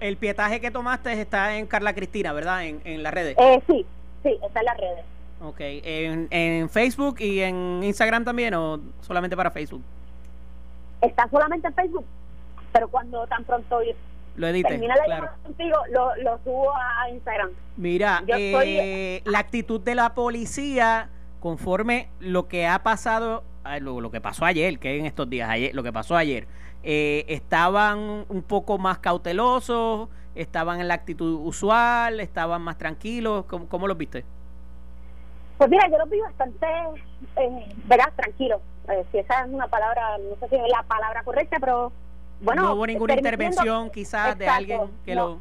el 0.00 0.16
pietaje 0.16 0.60
que 0.60 0.70
tomaste 0.70 1.20
está 1.20 1.56
en 1.56 1.66
Carla 1.66 1.94
Cristina, 1.94 2.32
¿verdad? 2.32 2.64
En, 2.64 2.80
en 2.84 3.02
las 3.02 3.12
redes. 3.12 3.36
Eh, 3.38 3.62
sí, 3.66 3.86
sí, 4.22 4.38
está 4.42 4.60
en 4.60 4.66
las 4.66 4.76
redes. 4.78 5.04
Ok, 5.40 5.60
¿En, 5.60 6.26
¿En 6.30 6.68
Facebook 6.68 7.20
y 7.20 7.40
en 7.40 7.82
Instagram 7.84 8.24
también 8.24 8.54
o 8.54 8.80
solamente 9.02 9.36
para 9.36 9.50
Facebook? 9.50 9.82
Está 11.00 11.28
solamente 11.28 11.68
en 11.68 11.74
Facebook, 11.74 12.04
pero 12.72 12.88
cuando 12.88 13.24
tan 13.28 13.44
pronto 13.44 13.80
lo 14.34 14.46
edite, 14.48 14.68
termina 14.68 14.96
la 14.96 15.04
claro. 15.04 15.30
contigo, 15.44 15.76
lo, 15.90 16.16
lo 16.16 16.38
subo 16.42 16.72
a 16.74 17.08
Instagram. 17.10 17.50
Mira, 17.76 18.24
eh, 18.26 19.22
la 19.24 19.38
actitud 19.38 19.80
de 19.80 19.94
la 19.94 20.14
policía 20.14 21.08
conforme 21.40 22.08
lo 22.20 22.48
que 22.48 22.66
ha 22.66 22.82
pasado, 22.82 23.44
lo, 23.80 24.10
que 24.10 24.20
pasó 24.20 24.44
ayer, 24.44 24.78
que 24.78 24.98
en 24.98 25.06
estos 25.06 25.28
días, 25.28 25.48
ayer, 25.48 25.74
lo 25.74 25.82
que 25.82 25.92
pasó 25.92 26.16
ayer, 26.16 26.46
eh, 26.82 27.24
estaban 27.28 28.24
un 28.28 28.42
poco 28.42 28.78
más 28.78 28.98
cautelosos, 28.98 30.08
estaban 30.34 30.80
en 30.80 30.88
la 30.88 30.94
actitud 30.94 31.40
usual, 31.44 32.20
estaban 32.20 32.62
más 32.62 32.78
tranquilos, 32.78 33.44
¿cómo, 33.46 33.68
cómo 33.68 33.88
los 33.88 33.98
viste? 33.98 34.24
Pues 35.58 35.68
mira, 35.70 35.88
yo 35.90 35.98
lo 35.98 36.06
vi 36.06 36.20
bastante, 36.20 36.66
eh, 37.36 37.74
¿verdad? 37.86 38.12
Tranquilo. 38.14 38.60
Eh, 38.88 39.04
si 39.10 39.18
esa 39.18 39.44
es 39.44 39.50
una 39.50 39.66
palabra, 39.66 40.16
no 40.18 40.36
sé 40.40 40.48
si 40.48 40.56
es 40.56 40.70
la 40.70 40.82
palabra 40.84 41.22
correcta, 41.24 41.58
pero 41.58 41.92
bueno. 42.40 42.62
No 42.62 42.74
hubo 42.74 42.86
ninguna 42.86 43.14
intervención 43.14 43.90
quizás 43.90 44.38
de 44.38 44.48
alguien 44.48 44.82
que 45.04 45.14
lo... 45.14 45.40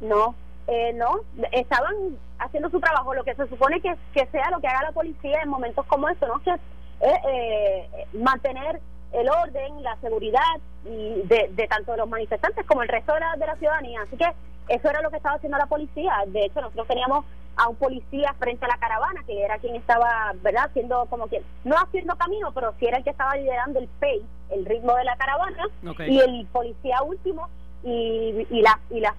No, 0.00 0.34
eh, 0.66 0.92
no, 0.94 1.20
estaban 1.52 1.94
haciendo 2.38 2.70
su 2.70 2.80
trabajo, 2.80 3.14
lo 3.14 3.24
que 3.24 3.34
se 3.34 3.46
supone 3.48 3.80
que, 3.80 3.94
que 4.12 4.26
sea 4.26 4.50
lo 4.50 4.60
que 4.60 4.68
haga 4.68 4.84
la 4.84 4.92
policía 4.92 5.40
en 5.42 5.48
momentos 5.48 5.84
como 5.86 6.08
estos, 6.08 6.28
¿no? 6.28 6.42
Que 6.42 6.52
es 6.52 7.14
eh, 7.26 8.06
mantener 8.14 8.80
el 9.12 9.28
orden, 9.28 9.82
la 9.82 9.96
seguridad 10.00 10.40
y 10.84 11.22
de, 11.24 11.48
de 11.52 11.66
tanto 11.68 11.96
los 11.96 12.08
manifestantes 12.08 12.66
como 12.66 12.82
el 12.82 12.88
resto 12.88 13.14
de 13.14 13.20
la, 13.20 13.36
de 13.36 13.46
la 13.46 13.56
ciudadanía. 13.56 14.02
Así 14.02 14.16
que 14.16 14.26
eso 14.68 14.88
era 14.88 15.02
lo 15.02 15.10
que 15.10 15.18
estaba 15.18 15.36
haciendo 15.36 15.58
la 15.58 15.66
policía. 15.66 16.24
De 16.26 16.46
hecho, 16.46 16.60
nosotros 16.60 16.88
teníamos 16.88 17.24
a 17.56 17.68
un 17.68 17.76
policía 17.76 18.34
frente 18.38 18.64
a 18.64 18.68
la 18.68 18.78
caravana, 18.78 19.22
que 19.26 19.42
era 19.42 19.58
quien 19.58 19.76
estaba, 19.76 20.32
¿verdad?, 20.42 20.64
haciendo 20.64 21.06
como 21.06 21.28
que, 21.28 21.42
no 21.64 21.76
haciendo 21.76 22.16
camino, 22.16 22.50
pero 22.52 22.74
sí 22.78 22.86
era 22.86 22.98
el 22.98 23.04
que 23.04 23.10
estaba 23.10 23.36
liderando 23.36 23.78
el 23.78 23.88
pace, 24.00 24.22
el 24.50 24.64
ritmo 24.64 24.94
de 24.96 25.04
la 25.04 25.16
caravana, 25.16 25.64
y 26.06 26.18
el 26.18 26.46
policía 26.46 27.02
último, 27.02 27.48
y, 27.84 28.46
y, 28.50 28.62
las 28.62 28.76
y 28.90 29.00
las, 29.00 29.14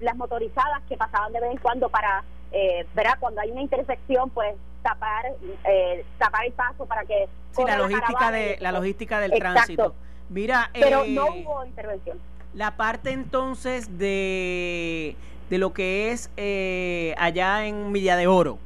las 0.00 0.16
motorizadas 0.16 0.82
que 0.88 0.96
pasaban 0.96 1.32
de 1.32 1.40
vez 1.40 1.52
en 1.52 1.58
cuando 1.58 1.88
para, 1.88 2.24
eh, 2.52 2.86
¿verdad?, 2.94 3.16
cuando 3.20 3.40
hay 3.40 3.50
una 3.50 3.60
intersección, 3.62 4.30
pues 4.30 4.54
tapar 4.84 5.24
eh, 5.64 6.04
tapar 6.18 6.44
el 6.44 6.52
paso 6.52 6.86
para 6.86 7.04
que 7.04 7.26
sí, 7.52 7.64
la 7.66 7.76
logística 7.76 8.30
de 8.30 8.58
la 8.60 8.70
logística 8.70 9.18
del 9.18 9.32
tránsito. 9.32 9.94
Mira 10.28 10.70
pero 10.72 11.04
no 11.06 11.26
eh, 11.26 11.44
hubo 11.44 11.64
intervención. 11.64 12.18
la 12.52 12.76
parte 12.76 13.10
entonces 13.10 13.98
de 13.98 15.16
de 15.50 15.58
lo 15.58 15.72
que 15.72 16.10
es 16.10 16.30
eh, 16.36 17.14
allá 17.18 17.66
en 17.66 17.92
Milla 17.92 18.16
de 18.16 18.26
Oro, 18.26 18.58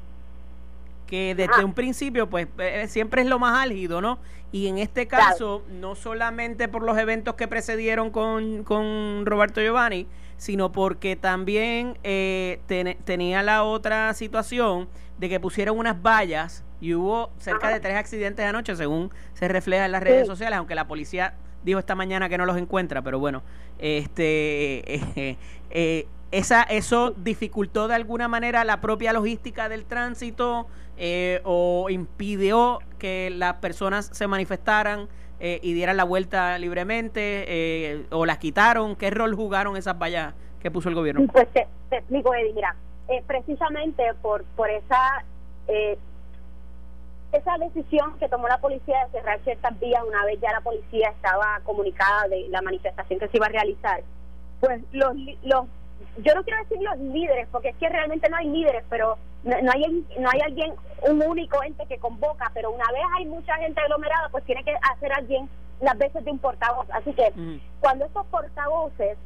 que 1.09 1.35
desde 1.35 1.65
un 1.65 1.73
principio 1.73 2.29
pues 2.29 2.47
eh, 2.59 2.87
siempre 2.87 3.23
es 3.23 3.29
lo 3.29 3.39
más 3.41 3.59
álgido, 3.59 4.01
¿no? 4.01 4.19
Y 4.53 4.69
en 4.69 4.79
este 4.79 5.09
caso, 5.09 5.65
no 5.69 5.95
solamente 5.95 6.69
por 6.69 6.83
los 6.83 6.97
eventos 6.97 7.35
que 7.35 7.49
precedieron 7.49 8.11
con, 8.11 8.63
con 8.63 9.27
Roberto 9.27 9.61
Giovanni, 9.61 10.07
sino 10.37 10.71
porque 10.71 11.17
también 11.17 11.99
eh, 12.05 12.61
tenía 13.05 13.43
la 13.43 13.65
otra 13.65 14.15
situación 14.15 14.89
de 15.19 15.29
que 15.29 15.41
pusieron 15.41 15.79
unas 15.79 16.01
vallas 16.01 16.65
y 16.81 16.95
hubo 16.95 17.31
cerca 17.39 17.69
de 17.71 17.81
tres 17.81 17.97
accidentes 17.97 18.47
anoche, 18.47 18.77
según 18.77 19.11
se 19.35 19.49
refleja 19.49 19.85
en 19.87 19.93
las 19.93 20.03
redes 20.03 20.27
sociales, 20.27 20.59
aunque 20.59 20.75
la 20.75 20.87
policía 20.87 21.35
dijo 21.65 21.79
esta 21.79 21.95
mañana 21.95 22.29
que 22.29 22.39
no 22.39 22.47
los 22.47 22.57
encuentra, 22.57 23.03
pero 23.03 23.19
bueno, 23.19 23.43
este 23.79 24.83
eh, 25.71 26.07
esa, 26.31 26.63
¿Eso 26.63 27.13
dificultó 27.17 27.89
de 27.89 27.95
alguna 27.95 28.29
manera 28.29 28.65
la 28.65 28.81
propia 28.81 29.13
logística 29.13 29.69
del 29.69 29.87
tránsito 29.87 30.67
eh, 30.99 31.41
o 31.45 31.89
impidió 31.89 32.81
que 32.99 33.31
las 33.31 33.55
personas 33.55 34.11
se 34.13 34.27
manifestaran 34.27 35.09
eh, 35.41 35.59
y 35.63 35.73
dieran 35.73 35.97
la 35.97 36.05
vuelta 36.05 36.59
libremente 36.59 37.45
eh, 37.49 38.07
o 38.11 38.27
las 38.27 38.39
quitaron? 38.39 38.95
¿Qué 38.97 39.11
rol 39.11 39.35
jugaron 39.35 39.77
esas 39.77 39.99
vallas 39.99 40.35
que 40.61 40.71
puso 40.71 40.91
el 40.91 40.95
gobierno? 40.95 41.27
Pues 41.33 41.49
te, 41.53 41.67
explico, 41.91 42.35
Eddie. 42.35 42.53
Mira, 42.53 42.77
precisamente 43.27 44.03
por, 44.21 44.45
por 44.55 44.69
esa 44.69 45.25
esa 47.33 47.59
decisión 47.59 48.19
que 48.19 48.29
tomó 48.29 48.49
la 48.49 48.59
policía 48.59 49.05
de 49.05 49.19
cerrar 49.19 49.39
ciertas 49.45 49.79
vías 49.81 50.03
una 50.07 50.25
vez 50.25 50.41
ya 50.41 50.51
la 50.51 50.63
policía 50.63 51.11
estaba 51.11 51.61
comunicada 51.65 52.27
de 52.29 52.49
la 52.49 52.63
manifestación 52.63 53.19
que 53.19 53.29
se 53.29 53.37
iba 53.37 53.47
a 53.47 53.51
realizar, 53.51 54.03
pues 54.61 54.81
los, 54.93 55.15
los 55.43 55.67
yo 56.19 56.35
no 56.35 56.43
quiero 56.45 56.63
decir 56.63 56.79
los 56.81 56.99
líderes, 56.99 57.49
porque 57.51 57.71
es 57.71 57.77
que 57.77 57.89
realmente 57.89 58.29
no 58.29 58.37
hay 58.37 58.49
líderes, 58.49 58.85
pero 58.89 59.19
no, 59.45 59.55
hay 59.55 60.07
no 60.19 60.29
hay 60.31 60.41
alguien, 60.41 60.75
un 61.09 61.23
único 61.23 61.63
ente 61.63 61.87
que 61.87 61.99
convoca, 61.99 62.51
pero 62.55 62.71
una 62.71 62.91
vez 62.93 63.03
hay 63.17 63.27
mucha 63.27 63.55
gente 63.57 63.81
aglomerada, 63.81 64.29
pues 64.31 64.45
tiene 64.45 64.65
que 64.65 64.75
hacer 64.93 65.13
alguien 65.13 65.49
las 65.81 65.97
veces 65.97 66.25
de 66.25 66.31
un 66.31 66.39
portavoz. 66.39 66.87
Así 66.91 67.13
que 67.13 67.33
cuando 67.81 68.07
estos 68.07 68.27
portavoces 68.27 69.17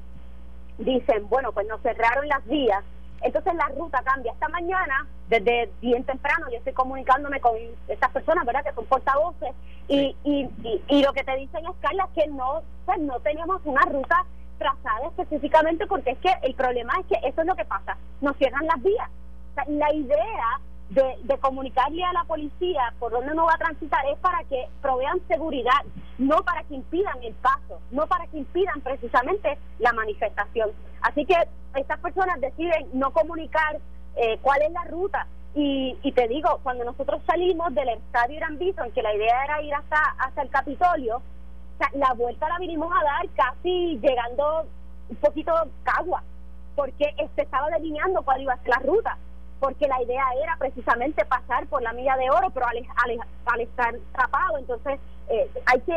dicen, 0.79 1.29
bueno, 1.29 1.53
pues 1.53 1.67
nos 1.67 1.81
cerraron 1.81 2.29
las 2.29 2.45
vías, 2.47 2.85
entonces 3.23 3.55
la 3.55 3.69
ruta 3.69 4.03
cambia. 4.05 4.33
Esta 4.33 4.49
mañana, 4.49 5.07
desde 5.29 5.71
bien 5.81 6.05
temprano, 6.05 6.47
yo 6.51 6.59
estoy 6.59 6.73
comunicándome 6.73 7.41
con 7.41 7.55
estas 7.89 8.11
personas, 8.11 8.45
¿verdad?, 8.45 8.65
que 8.65 8.73
son 8.73 8.85
portavoces, 8.87 9.53
y, 9.89 10.17
y, 10.25 10.49
y, 10.89 11.03
lo 11.03 11.13
que 11.13 11.25
te 11.25 11.37
dicen 11.37 11.65
es, 11.67 11.77
Carla, 11.81 12.09
que 12.15 12.27
no, 12.29 12.63
pues 12.87 12.99
no 13.01 13.19
teníamos 13.21 13.61
una 13.65 13.83
ruta 13.83 14.25
específicamente 15.09 15.87
porque 15.87 16.11
es 16.11 16.19
que 16.19 16.33
el 16.43 16.55
problema 16.55 16.93
es 17.01 17.07
que 17.07 17.29
eso 17.29 17.41
es 17.41 17.47
lo 17.47 17.55
que 17.55 17.65
pasa, 17.65 17.97
nos 18.21 18.37
cierran 18.37 18.67
las 18.67 18.83
vías. 18.83 19.11
la 19.69 19.93
idea 19.93 20.61
de, 20.91 21.17
de, 21.23 21.39
comunicarle 21.39 22.05
a 22.05 22.13
la 22.13 22.25
policía 22.25 22.93
por 22.99 23.13
dónde 23.13 23.35
no 23.35 23.47
va 23.47 23.55
a 23.55 23.59
transitar 23.59 24.05
es 24.07 24.19
para 24.19 24.45
que 24.45 24.69
provean 24.83 25.21
seguridad, 25.27 25.83
no 26.19 26.43
para 26.43 26.63
que 26.65 26.75
impidan 26.75 27.23
el 27.23 27.35
paso, 27.35 27.81
no 27.91 28.07
para 28.07 28.27
que 28.27 28.39
impidan 28.39 28.81
precisamente 28.83 29.59
la 29.79 29.93
manifestación. 29.93 30.71
Así 31.01 31.25
que 31.25 31.37
estas 31.75 31.99
personas 32.01 32.41
deciden 32.41 32.89
no 32.93 33.11
comunicar 33.13 33.79
eh, 34.17 34.39
cuál 34.43 34.63
es 34.63 34.73
la 34.73 34.85
ruta. 34.85 35.27
Y, 35.55 35.97
y 36.03 36.13
te 36.13 36.29
digo, 36.29 36.61
cuando 36.63 36.85
nosotros 36.85 37.23
salimos 37.27 37.75
del 37.75 37.89
estadio 37.91 38.37
Irán 38.37 38.59
Bison, 38.59 38.91
que 38.93 39.03
la 39.03 39.15
idea 39.15 39.45
era 39.45 39.63
ir 39.63 39.75
hasta, 39.75 39.99
hasta 40.19 40.43
el 40.43 40.51
Capitolio, 40.51 41.23
la 41.95 42.13
vuelta 42.15 42.49
la 42.49 42.59
vinimos 42.59 42.93
a 42.93 43.05
dar 43.05 43.29
casi 43.31 43.99
llegando 43.99 44.67
un 45.09 45.17
poquito 45.17 45.53
cagua, 45.83 46.23
porque 46.75 47.15
se 47.35 47.43
estaba 47.43 47.69
delineando 47.71 48.23
cuál 48.23 48.43
iba 48.43 48.55
a 48.55 48.59
ser 48.59 48.69
la 48.69 48.79
ruta, 48.79 49.19
porque 49.61 49.87
la 49.87 50.03
idea 50.03 50.25
era 50.43 50.57
precisamente 50.57 51.25
pasar 51.25 51.67
por 51.67 51.83
la 51.83 51.93
milla 51.93 52.17
de 52.17 52.31
oro, 52.31 52.51
pero 52.51 52.67
al, 52.67 52.79
al, 53.47 53.61
estar 53.61 53.95
tapado, 54.13 54.59
entonces 54.59 54.99
eh, 55.29 55.51
hay 55.67 55.81
que 55.81 55.97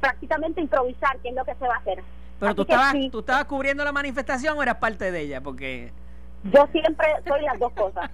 prácticamente 0.00 0.60
improvisar 0.60 1.16
qué 1.18 1.28
es 1.28 1.34
lo 1.34 1.44
que 1.44 1.54
se 1.54 1.66
va 1.66 1.74
a 1.74 1.78
hacer. 1.78 2.02
Pero 2.38 2.54
tú 2.54 2.62
estabas, 2.62 2.94
tú 3.10 3.20
estabas 3.20 3.44
cubriendo 3.46 3.84
la 3.84 3.92
manifestación 3.92 4.58
o 4.58 4.62
eras 4.62 4.76
parte 4.76 5.10
de 5.10 5.20
ella, 5.20 5.40
porque... 5.40 5.92
Yo 6.44 6.66
siempre 6.70 7.06
soy 7.26 7.42
las 7.42 7.58
dos 7.58 7.72
cosas. 7.72 8.10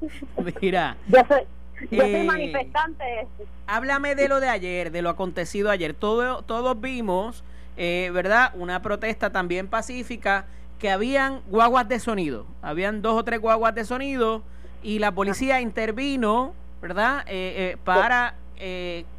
Mira. 0.60 0.96
Yo 1.08 1.20
soy, 1.28 1.42
yo 1.90 2.02
soy 2.02 2.14
eh, 2.14 2.24
manifestante. 2.24 3.26
Háblame 3.66 4.14
de 4.14 4.28
lo 4.28 4.40
de 4.40 4.48
ayer, 4.48 4.90
de 4.90 5.02
lo 5.02 5.10
acontecido 5.10 5.70
ayer. 5.70 5.94
Todo, 5.94 6.42
todos 6.42 6.80
vimos, 6.80 7.44
eh, 7.76 8.10
¿verdad? 8.12 8.52
Una 8.54 8.82
protesta 8.82 9.30
también 9.30 9.68
pacífica, 9.68 10.46
que 10.78 10.90
habían 10.90 11.40
guaguas 11.48 11.88
de 11.88 11.98
sonido. 11.98 12.46
Habían 12.62 13.02
dos 13.02 13.18
o 13.18 13.24
tres 13.24 13.40
guaguas 13.40 13.74
de 13.74 13.84
sonido 13.84 14.42
y 14.82 14.98
la 14.98 15.12
policía 15.12 15.60
intervino, 15.60 16.54
¿verdad? 16.82 17.24
Eh, 17.28 17.76
para, 17.84 18.34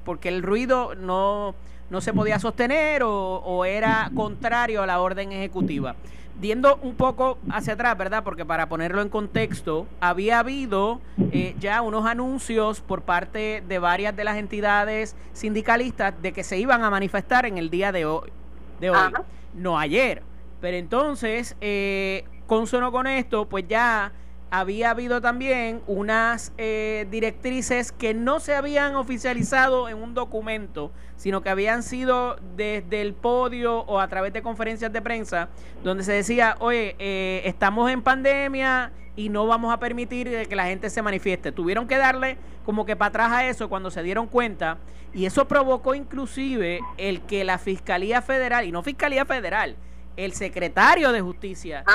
porque 0.03 0.29
el 0.29 0.43
ruido 0.43 0.95
no, 0.95 1.55
no 1.89 2.01
se 2.01 2.13
podía 2.13 2.39
sostener 2.39 3.03
o, 3.03 3.37
o 3.37 3.65
era 3.65 4.11
contrario 4.15 4.83
a 4.83 4.85
la 4.85 4.99
orden 5.01 5.31
ejecutiva 5.31 5.95
viendo 6.39 6.77
un 6.81 6.95
poco 6.95 7.37
hacia 7.49 7.73
atrás, 7.73 7.97
¿verdad? 7.97 8.23
Porque 8.23 8.45
para 8.45 8.69
ponerlo 8.69 9.01
en 9.01 9.09
contexto, 9.09 9.87
había 9.99 10.39
habido 10.39 11.01
eh, 11.31 11.55
ya 11.59 11.81
unos 11.81 12.05
anuncios 12.05 12.81
por 12.81 13.01
parte 13.01 13.63
de 13.67 13.79
varias 13.79 14.15
de 14.15 14.23
las 14.23 14.37
entidades 14.37 15.15
sindicalistas 15.33 16.13
de 16.21 16.33
que 16.33 16.43
se 16.43 16.57
iban 16.57 16.83
a 16.83 16.89
manifestar 16.89 17.45
en 17.45 17.57
el 17.57 17.69
día 17.69 17.91
de 17.91 18.05
hoy, 18.05 18.29
de 18.79 18.91
hoy 18.91 19.13
no 19.53 19.79
ayer. 19.79 20.21
Pero 20.61 20.77
entonces, 20.77 21.55
eh, 21.61 22.25
consono 22.45 22.91
con 22.91 23.07
esto, 23.07 23.47
pues 23.47 23.67
ya 23.67 24.11
había 24.49 24.91
habido 24.91 25.21
también 25.21 25.81
unas 25.87 26.53
eh, 26.57 27.07
directrices 27.11 27.91
que 27.91 28.13
no 28.13 28.39
se 28.39 28.55
habían 28.55 28.95
oficializado 28.95 29.89
en 29.89 29.97
un 29.97 30.13
documento, 30.13 30.91
sino 31.15 31.41
que 31.41 31.49
habían 31.49 31.83
sido 31.83 32.37
desde 32.55 33.01
el 33.01 33.13
podio 33.13 33.79
o 33.81 33.99
a 33.99 34.07
través 34.07 34.33
de 34.33 34.41
conferencias 34.41 34.93
de 34.93 35.01
prensa, 35.01 35.49
donde 35.83 36.03
se 36.03 36.13
decía, 36.13 36.55
oye, 36.59 36.95
eh, 36.99 37.41
estamos 37.45 37.91
en 37.91 38.01
pandemia 38.01 38.91
y 39.15 39.29
no 39.29 39.47
vamos 39.47 39.73
a 39.73 39.79
permitir 39.79 40.47
que 40.47 40.55
la 40.55 40.65
gente 40.65 40.89
se 40.89 41.01
manifieste. 41.01 41.51
Tuvieron 41.51 41.87
que 41.87 41.97
darle 41.97 42.37
como 42.65 42.85
que 42.85 42.95
para 42.95 43.09
atrás 43.09 43.31
a 43.31 43.47
eso 43.47 43.67
cuando 43.67 43.91
se 43.91 44.03
dieron 44.03 44.27
cuenta, 44.27 44.77
y 45.13 45.25
eso 45.25 45.47
provocó 45.47 45.95
inclusive 45.95 46.79
el 46.97 47.21
que 47.21 47.43
la 47.43 47.57
Fiscalía 47.57 48.21
Federal, 48.21 48.65
y 48.65 48.71
no 48.71 48.83
Fiscalía 48.83 49.25
Federal, 49.25 49.75
el 50.17 50.33
secretario 50.33 51.11
de 51.11 51.21
Justicia 51.21 51.85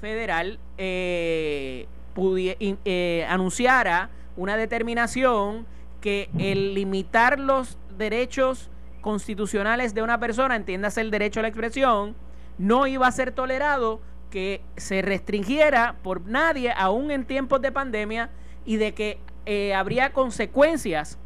Federal 0.00 0.58
eh, 0.78 1.86
eh, 2.16 3.26
anunciara 3.28 4.08
una 4.36 4.56
determinación 4.56 5.66
que 6.00 6.30
el 6.38 6.74
limitar 6.74 7.38
los 7.38 7.76
derechos 7.98 8.70
constitucionales 9.00 9.94
de 9.94 10.02
una 10.02 10.18
persona, 10.18 10.56
entiéndase 10.56 11.00
el 11.00 11.10
derecho 11.10 11.40
a 11.40 11.42
la 11.42 11.48
expresión, 11.48 12.14
no 12.58 12.86
iba 12.86 13.06
a 13.06 13.12
ser 13.12 13.32
tolerado 13.32 14.00
que 14.30 14.62
se 14.76 15.02
restringiera 15.02 15.96
por 16.02 16.26
nadie, 16.26 16.72
aún 16.76 17.10
en 17.10 17.24
tiempos 17.24 17.60
de 17.60 17.72
pandemia, 17.72 18.30
y 18.64 18.76
de 18.76 18.94
que 18.94 19.18
eh, 19.44 19.74
habría 19.74 20.12
consecuencias 20.12 21.18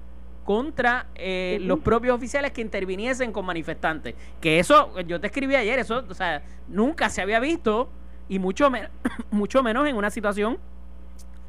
contra 0.50 1.06
eh, 1.14 1.58
los 1.60 1.78
propios 1.78 2.12
oficiales 2.12 2.50
que 2.50 2.60
interviniesen 2.60 3.30
con 3.30 3.46
manifestantes. 3.46 4.16
Que 4.40 4.58
eso, 4.58 4.98
yo 5.02 5.20
te 5.20 5.28
escribí 5.28 5.54
ayer, 5.54 5.78
eso, 5.78 6.04
o 6.08 6.12
sea, 6.12 6.42
nunca 6.66 7.08
se 7.08 7.22
había 7.22 7.38
visto 7.38 7.88
y 8.28 8.40
mucho, 8.40 8.68
mucho 9.30 9.62
menos 9.62 9.86
en 9.86 9.94
una 9.94 10.10
situación 10.10 10.58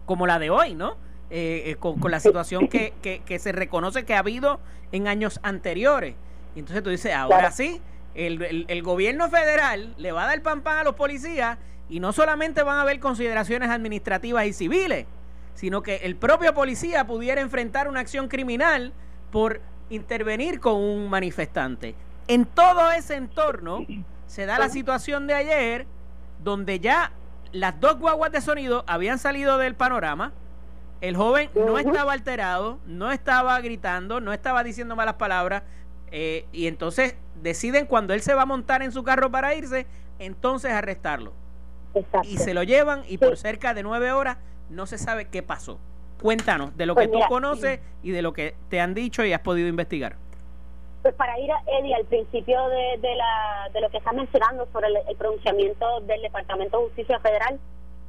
como 0.06 0.28
la 0.28 0.38
de 0.38 0.52
hoy, 0.52 0.76
¿no? 0.76 0.98
eh, 1.32 1.78
con, 1.80 2.00
la 2.12 2.20
situación 2.20 2.68
que, 2.68 2.94
que, 3.02 3.40
se 3.40 3.52
reconoce 3.52 4.06
que 4.06 4.14
ha 4.14 4.20
habido 4.20 4.60
en 4.92 5.08
años 5.08 5.40
anteriores. 5.42 6.14
Y 6.56 6.60
entonces 6.60 6.84
tú 6.84 6.92
dices, 6.92 7.16
ahora 7.16 7.50
sí, 7.50 7.82
el, 8.14 8.68
el, 8.68 8.84
gobierno 8.84 9.32
federal 9.32 9.96
le 9.98 10.12
va 10.12 10.26
a 10.26 10.28
dar 10.28 10.44
pan 10.44 10.62
pan 10.62 10.78
a 10.78 10.84
los 10.84 10.94
policías 10.94 11.58
y 11.90 12.00
no 12.00 12.14
solamente 12.14 12.62
van 12.62 12.78
a 12.78 12.82
haber 12.82 13.00
consideraciones 13.00 13.72
administrativas 13.72 14.46
y 14.46 14.54
civiles, 14.54 15.08
sino 15.62 15.84
que 15.84 15.98
el 15.98 16.16
propio 16.16 16.56
policía 16.56 17.06
pudiera 17.06 17.40
enfrentar 17.40 17.88
una 17.88 18.00
acción 18.00 18.28
criminal 18.30 18.94
por 19.32 19.62
intervenir 19.92 20.60
con 20.60 20.74
un 20.74 21.08
manifestante. 21.08 21.94
En 22.28 22.48
todo 22.48 22.92
ese 22.92 23.14
entorno 23.16 23.86
se 24.26 24.48
da 24.48 24.58
la 24.58 24.70
situación 24.70 25.28
de 25.28 25.36
ayer 25.36 25.86
donde 26.44 26.80
ya 26.80 27.12
las 27.52 27.80
dos 27.80 28.00
guaguas 28.00 28.32
de 28.32 28.42
sonido 28.42 28.84
habían 28.88 29.20
salido 29.20 29.60
del 29.60 29.76
panorama. 29.76 30.34
El 31.00 31.16
joven 31.16 31.52
no 31.54 31.78
estaba 31.78 32.14
alterado, 32.14 32.80
no 32.88 33.12
estaba 33.12 33.62
gritando, 33.62 34.20
no 34.20 34.34
estaba 34.34 34.64
diciendo 34.64 34.96
malas 34.96 35.16
palabras. 35.16 35.62
Eh, 36.10 36.48
y 36.52 36.66
entonces 36.66 37.14
deciden 37.40 37.86
cuando 37.86 38.16
él 38.16 38.22
se 38.22 38.34
va 38.34 38.42
a 38.42 38.48
montar 38.48 38.82
en 38.82 38.92
su 38.92 39.04
carro 39.04 39.30
para 39.30 39.54
irse, 39.54 39.86
entonces 40.18 40.72
arrestarlo. 40.72 41.34
Y 42.24 42.40
se 42.40 42.56
lo 42.56 42.64
llevan 42.64 43.04
y 43.08 43.20
por 43.20 43.38
cerca 43.38 43.76
de 43.76 43.84
nueve 43.84 44.12
horas 44.12 44.38
no 44.72 44.86
se 44.86 44.98
sabe 44.98 45.26
qué 45.26 45.44
pasó. 45.44 45.80
Cuéntanos 46.22 46.76
de 46.78 46.86
lo 46.86 46.96
que 46.96 47.08
pues 47.08 47.20
tú 47.20 47.28
conoces 47.28 47.80
y 48.04 48.12
de 48.12 48.22
lo 48.22 48.34
que 48.34 48.56
te 48.70 48.80
han 48.80 48.94
dicho 48.94 49.26
y 49.26 49.34
has 49.34 49.42
podido 49.42 49.68
investigar. 49.68 50.16
Pues 51.02 51.16
para 51.16 51.40
ir 51.40 51.52
a 51.52 51.62
Eddie 51.80 51.96
al 51.96 52.06
principio 52.06 52.68
de, 52.70 53.00
de, 53.02 53.16
la, 53.16 53.70
de 53.74 53.82
lo 53.82 53.90
que 53.90 53.98
está 53.98 54.12
mencionando 54.12 54.68
sobre 54.72 54.88
el, 54.88 55.16
pronunciamiento 55.18 56.00
del 56.02 56.22
Departamento 56.22 56.78
de 56.78 56.84
Justicia 56.86 57.20
Federal, 57.20 57.60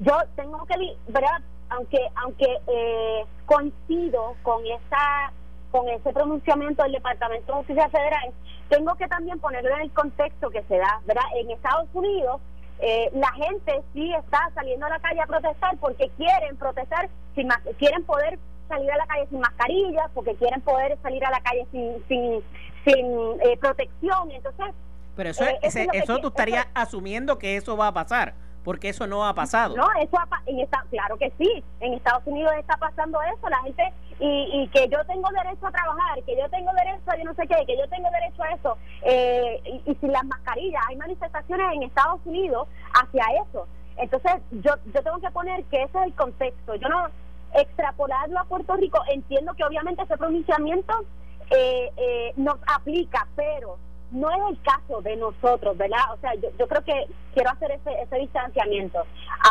yo 0.00 0.18
tengo 0.36 0.64
que, 0.66 0.74
¿verdad? 1.08 1.40
Aunque, 1.70 1.98
aunque 2.16 2.46
eh, 2.66 3.24
coincido 3.46 4.36
con 4.42 4.64
esa 4.66 5.32
con 5.70 5.88
ese 5.88 6.12
pronunciamiento 6.12 6.82
del 6.82 6.92
Departamento 6.92 7.50
de 7.50 7.58
Justicia 7.60 7.88
Federal, 7.88 8.30
tengo 8.68 8.94
que 8.96 9.08
también 9.08 9.38
ponerlo 9.38 9.74
en 9.76 9.82
el 9.82 9.90
contexto 9.92 10.50
que 10.50 10.62
se 10.64 10.76
da, 10.76 11.00
¿verdad? 11.06 11.24
En 11.34 11.50
Estados 11.50 11.88
Unidos 11.94 12.42
eh, 12.80 13.10
la 13.14 13.32
gente 13.32 13.82
sí 13.92 14.12
está 14.14 14.50
saliendo 14.54 14.86
a 14.86 14.90
la 14.90 14.98
calle 14.98 15.20
a 15.20 15.26
protestar 15.26 15.76
porque 15.78 16.10
quieren 16.16 16.56
protestar, 16.56 17.08
sin 17.34 17.48
quieren 17.78 18.04
poder 18.04 18.38
salir 18.68 18.90
a 18.90 18.96
la 18.96 19.06
calle 19.06 19.26
sin 19.28 19.40
mascarillas, 19.40 20.10
porque 20.14 20.34
quieren 20.36 20.60
poder 20.62 20.98
salir 21.02 21.24
a 21.24 21.30
la 21.30 21.40
calle 21.40 21.66
sin, 21.70 22.04
sin, 22.08 22.42
sin 22.84 23.40
eh, 23.42 23.56
protección. 23.58 24.30
Entonces, 24.30 24.74
pero 25.14 25.30
eso, 25.30 25.44
eh, 25.44 25.58
eso, 25.92 26.18
tú 26.18 26.28
estarías 26.28 26.66
asumiendo 26.74 27.38
que 27.38 27.56
eso 27.56 27.76
va 27.76 27.88
a 27.88 27.92
pasar, 27.92 28.34
porque 28.64 28.88
eso 28.88 29.06
no 29.06 29.26
ha 29.26 29.34
pasado. 29.34 29.76
No, 29.76 29.88
eso 30.00 30.16
en 30.46 30.60
esta, 30.60 30.84
claro 30.90 31.16
que 31.16 31.32
sí. 31.38 31.64
En 31.80 31.94
Estados 31.94 32.22
Unidos 32.26 32.52
está 32.58 32.76
pasando 32.76 33.18
eso. 33.22 33.48
La 33.48 33.58
gente 33.62 33.92
y, 34.20 34.62
y 34.62 34.68
que 34.68 34.88
yo 34.88 35.04
tengo 35.06 35.28
derecho 35.30 35.66
a 35.66 35.70
trabajar, 35.72 36.22
que 36.24 36.36
yo 36.36 36.48
tengo 36.50 36.70
derecho 36.72 37.10
a 37.10 37.16
yo 37.16 37.24
no 37.24 37.34
sé 37.34 37.46
qué, 37.46 37.66
que 37.66 37.76
yo 37.76 37.88
tengo 37.88 38.08
derecho 38.10 38.42
a 38.42 38.48
eso. 38.50 38.78
Eh, 39.02 39.82
y, 39.86 39.94
sin 39.96 40.12
las 40.12 40.24
mascarillas, 40.24 40.82
hay 40.88 40.96
manifestaciones 40.96 41.72
en 41.74 41.82
Estados 41.82 42.20
Unidos 42.24 42.68
hacia 42.94 43.24
eso. 43.46 43.66
Entonces, 43.96 44.34
yo, 44.50 44.74
yo 44.94 45.02
tengo 45.02 45.18
que 45.20 45.30
poner 45.30 45.64
que 45.64 45.82
ese 45.82 45.98
es 45.98 46.04
el 46.04 46.14
contexto. 46.14 46.74
Yo 46.76 46.88
no 46.88 47.08
extrapolarlo 47.54 48.38
a 48.38 48.44
Puerto 48.44 48.74
Rico. 48.76 49.02
Entiendo 49.12 49.54
que 49.54 49.64
obviamente 49.64 50.02
ese 50.02 50.16
pronunciamiento 50.16 51.04
eh, 51.50 51.90
eh, 51.96 52.32
nos 52.36 52.58
aplica, 52.66 53.26
pero 53.36 53.76
no 54.12 54.30
es 54.30 54.56
el 54.56 54.62
caso 54.62 55.00
de 55.02 55.16
nosotros, 55.16 55.76
¿verdad? 55.76 56.12
O 56.12 56.16
sea, 56.18 56.34
yo, 56.34 56.48
yo 56.58 56.68
creo 56.68 56.84
que 56.84 57.06
quiero 57.34 57.50
hacer 57.50 57.72
ese, 57.72 58.02
ese 58.02 58.16
distanciamiento. 58.16 59.04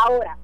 Ahora, 0.05 0.37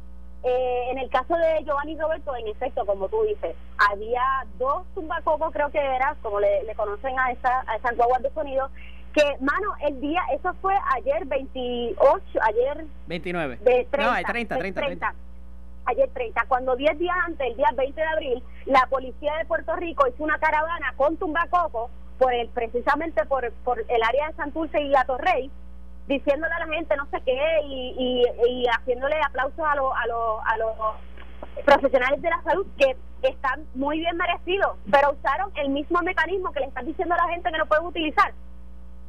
eh, 0.43 0.91
en 0.91 0.97
el 0.99 1.09
caso 1.09 1.35
de 1.35 1.63
Giovanni 1.65 1.97
Roberto, 1.97 2.35
en 2.35 2.47
efecto, 2.47 2.85
como 2.85 3.07
tú 3.09 3.23
dices, 3.23 3.55
había 3.89 4.23
dos 4.57 4.85
tumbacocos, 4.93 5.51
creo 5.51 5.69
que 5.71 5.79
era, 5.79 6.15
como 6.21 6.39
le, 6.39 6.73
conocen 6.75 7.17
a 7.19 7.31
esa, 7.31 7.63
a 7.67 7.75
esas 7.75 7.95
guaguas 7.95 8.21
de 8.21 8.31
sonido, 8.31 8.69
que, 9.13 9.23
mano, 9.39 9.73
el 9.81 9.99
día, 9.99 10.21
eso 10.33 10.53
fue 10.61 10.73
ayer 10.95 11.25
28, 11.25 12.23
ayer... 12.41 12.85
29. 13.07 13.57
De 13.57 13.87
30, 13.89 13.97
no, 13.97 14.27
30, 14.27 14.57
30, 14.57 14.81
30, 14.81 15.15
Ayer 15.85 16.09
30, 16.13 16.45
cuando 16.49 16.75
10 16.75 16.99
días 16.99 17.15
antes, 17.25 17.47
el 17.47 17.55
día 17.55 17.69
20 17.73 17.99
de 17.99 18.07
abril, 18.07 18.43
la 18.65 18.85
policía 18.89 19.37
de 19.37 19.45
Puerto 19.45 19.73
Rico 19.77 20.05
hizo 20.05 20.21
una 20.21 20.37
caravana 20.37 20.93
con 20.97 21.15
tumbacoco 21.15 21.89
por 22.17 22.33
el, 22.33 22.49
precisamente 22.49 23.25
por, 23.25 23.51
por 23.63 23.79
el 23.79 24.03
área 24.03 24.27
de 24.27 24.33
Santurce 24.35 24.81
y 24.81 24.89
la 24.89 25.05
Torrey, 25.05 25.51
diciéndole 26.07 26.53
a 26.53 26.65
la 26.65 26.73
gente 26.73 26.95
no 26.95 27.05
sé 27.11 27.21
qué 27.25 27.37
y, 27.65 28.23
y, 28.47 28.65
haciéndole 28.67 29.15
aplausos 29.21 29.65
a, 29.65 29.75
los 29.75 29.91
a, 29.93 30.07
los 30.07 30.39
a 30.45 30.57
los 30.57 31.65
profesionales 31.65 32.21
de 32.21 32.29
la 32.29 32.41
salud 32.43 32.65
que 32.77 32.95
están 33.21 33.65
muy 33.73 33.99
bien 33.99 34.15
merecidos, 34.15 34.77
pero 34.91 35.11
usaron 35.11 35.51
el 35.55 35.69
mismo 35.69 36.01
mecanismo 36.01 36.51
que 36.51 36.61
le 36.61 36.67
están 36.67 36.85
diciendo 36.85 37.15
a 37.15 37.25
la 37.25 37.33
gente 37.33 37.51
que 37.51 37.57
no 37.57 37.65
pueden 37.65 37.85
utilizar. 37.85 38.31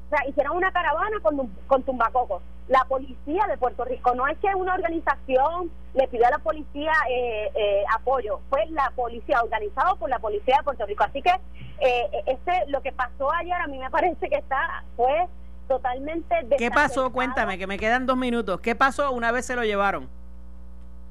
O 0.07 0.11
sea, 0.11 0.27
hicieron 0.27 0.57
una 0.57 0.73
caravana 0.73 1.19
con, 1.23 1.47
con 1.67 1.83
tumbacocos. 1.83 2.43
La 2.69 2.85
policía 2.85 3.47
de 3.49 3.57
Puerto 3.57 3.85
Rico, 3.85 4.15
no 4.15 4.27
es 4.27 4.37
que 4.39 4.55
una 4.55 4.75
organización 4.75 5.71
le 5.95 6.07
pidió 6.09 6.27
a 6.27 6.31
la 6.31 6.39
policía 6.39 6.93
eh, 7.11 7.51
eh, 7.55 7.85
apoyo, 7.95 8.41
fue 8.51 8.67
la 8.67 8.93
policía, 8.95 9.43
organizado 9.43 9.97
por 9.97 10.11
la 10.11 10.19
policía 10.19 10.59
de 10.59 10.65
Puerto 10.65 10.85
Rico. 10.85 11.05
Así 11.05 11.23
que 11.23 11.33
eh, 11.81 12.11
este, 12.27 12.53
lo 12.69 12.83
que 12.83 12.93
pasó 12.93 13.33
ayer 13.33 13.55
a 13.55 13.67
mí 13.67 13.79
me 13.79 13.91
parece 13.91 14.29
que 14.29 14.37
está 14.37 14.85
fue 14.97 15.27
totalmente 15.69 16.35
¿Qué 16.57 16.71
pasó? 16.71 17.13
Cuéntame, 17.13 17.59
que 17.59 17.67
me 17.67 17.79
quedan 17.79 18.07
dos 18.07 18.17
minutos. 18.17 18.61
¿Qué 18.61 18.75
pasó 18.75 19.13
una 19.13 19.31
vez 19.31 19.47
se 19.47 19.55
lo 19.55 19.63
llevaron? 19.63 20.09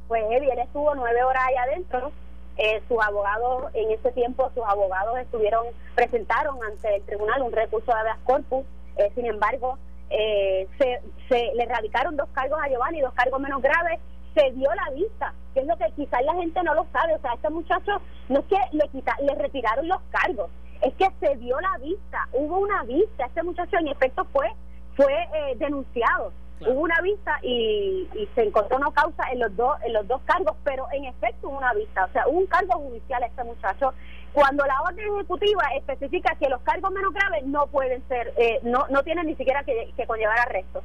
Pues 0.08 0.24
él, 0.32 0.50
estuvo 0.60 0.96
nueve 0.96 1.24
horas 1.24 1.44
allá 1.48 1.64
adentro. 1.64 2.12
Eh, 2.58 2.82
sus 2.88 2.98
abogados, 3.00 3.66
en 3.76 3.92
ese 3.92 4.12
tiempo, 4.14 4.50
sus 4.56 4.64
abogados 4.66 5.20
estuvieron, 5.20 5.68
presentaron 5.94 6.58
ante 6.64 6.96
el 6.96 7.04
tribunal 7.04 7.44
un 7.44 7.52
recurso 7.52 7.94
de 7.94 8.00
habeas 8.00 8.18
corpus. 8.24 8.66
Eh, 8.98 9.12
sin 9.14 9.28
embargo, 9.28 9.78
eh, 10.10 10.68
se, 10.78 11.02
se 11.30 11.52
le 11.56 11.66
radicaron 11.66 12.16
dos 12.16 12.30
cargos 12.34 12.60
a 12.62 12.70
Giovanni, 12.70 13.02
dos 13.02 13.14
cargos 13.14 13.40
menos 13.40 13.62
graves. 13.62 14.00
Se 14.36 14.52
dio 14.52 14.70
la 14.74 14.94
vista, 14.94 15.34
que 15.54 15.62
es 15.62 15.66
lo 15.66 15.76
que 15.78 15.92
quizás 15.96 16.22
la 16.24 16.36
gente 16.36 16.62
no 16.64 16.76
lo 16.76 16.86
sabe. 16.94 17.16
O 17.16 17.20
sea, 17.20 17.34
este 17.34 17.50
muchacho 17.50 18.02
no 18.30 18.40
es 18.40 18.46
que 18.46 18.58
le, 18.72 18.88
quita, 18.90 19.16
le 19.22 19.34
retiraron 19.36 19.88
los 19.88 20.00
cargos, 20.12 20.50
es 20.82 20.94
que 20.94 21.08
se 21.20 21.36
dio 21.38 21.60
la 21.60 21.78
vista, 21.80 22.28
hubo 22.34 22.60
una 22.60 22.84
vista, 22.84 23.26
este 23.26 23.44
muchacho 23.44 23.78
en 23.80 23.88
efecto 23.88 24.26
fue 24.32 24.48
fue 24.96 25.14
eh, 25.14 25.56
denunciado, 25.58 26.34
hubo 26.62 26.82
una 26.82 27.00
vista 27.02 27.40
y, 27.44 28.08
se 28.34 28.44
encontró 28.44 28.78
una 28.78 28.92
causa 28.92 29.24
en 29.32 29.40
los 29.40 29.56
dos 29.56 29.78
en 29.86 29.94
los 29.94 30.08
dos 30.08 30.22
cargos, 30.26 30.56
pero 30.64 30.88
en 30.92 31.06
efecto 31.06 31.48
hubo 31.50 31.58
una 31.58 31.74
vista, 31.74 32.06
o 32.06 32.12
sea, 32.12 32.28
hubo 32.28 32.40
un 32.40 32.48
cargo 32.48 32.74
judicial 32.80 33.24
a 33.24 33.28
este 33.28 33.44
muchacho. 33.44 33.94
Cuando 34.34 34.66
la 34.66 34.82
orden 34.82 35.06
ejecutiva 35.16 35.64
especifica 35.76 36.36
que 36.36 36.50
los 36.50 36.62
cargos 36.62 36.92
menos 36.92 37.14
graves 37.14 37.46
no 37.46 37.68
pueden 37.68 38.04
ser, 38.08 38.34
eh, 38.38 38.60
no 38.64 38.86
no 38.90 39.04
tienen 39.04 39.26
ni 39.26 39.36
siquiera 39.36 39.64
que, 39.64 39.92
conllevar 40.06 40.40
arresto. 40.40 40.84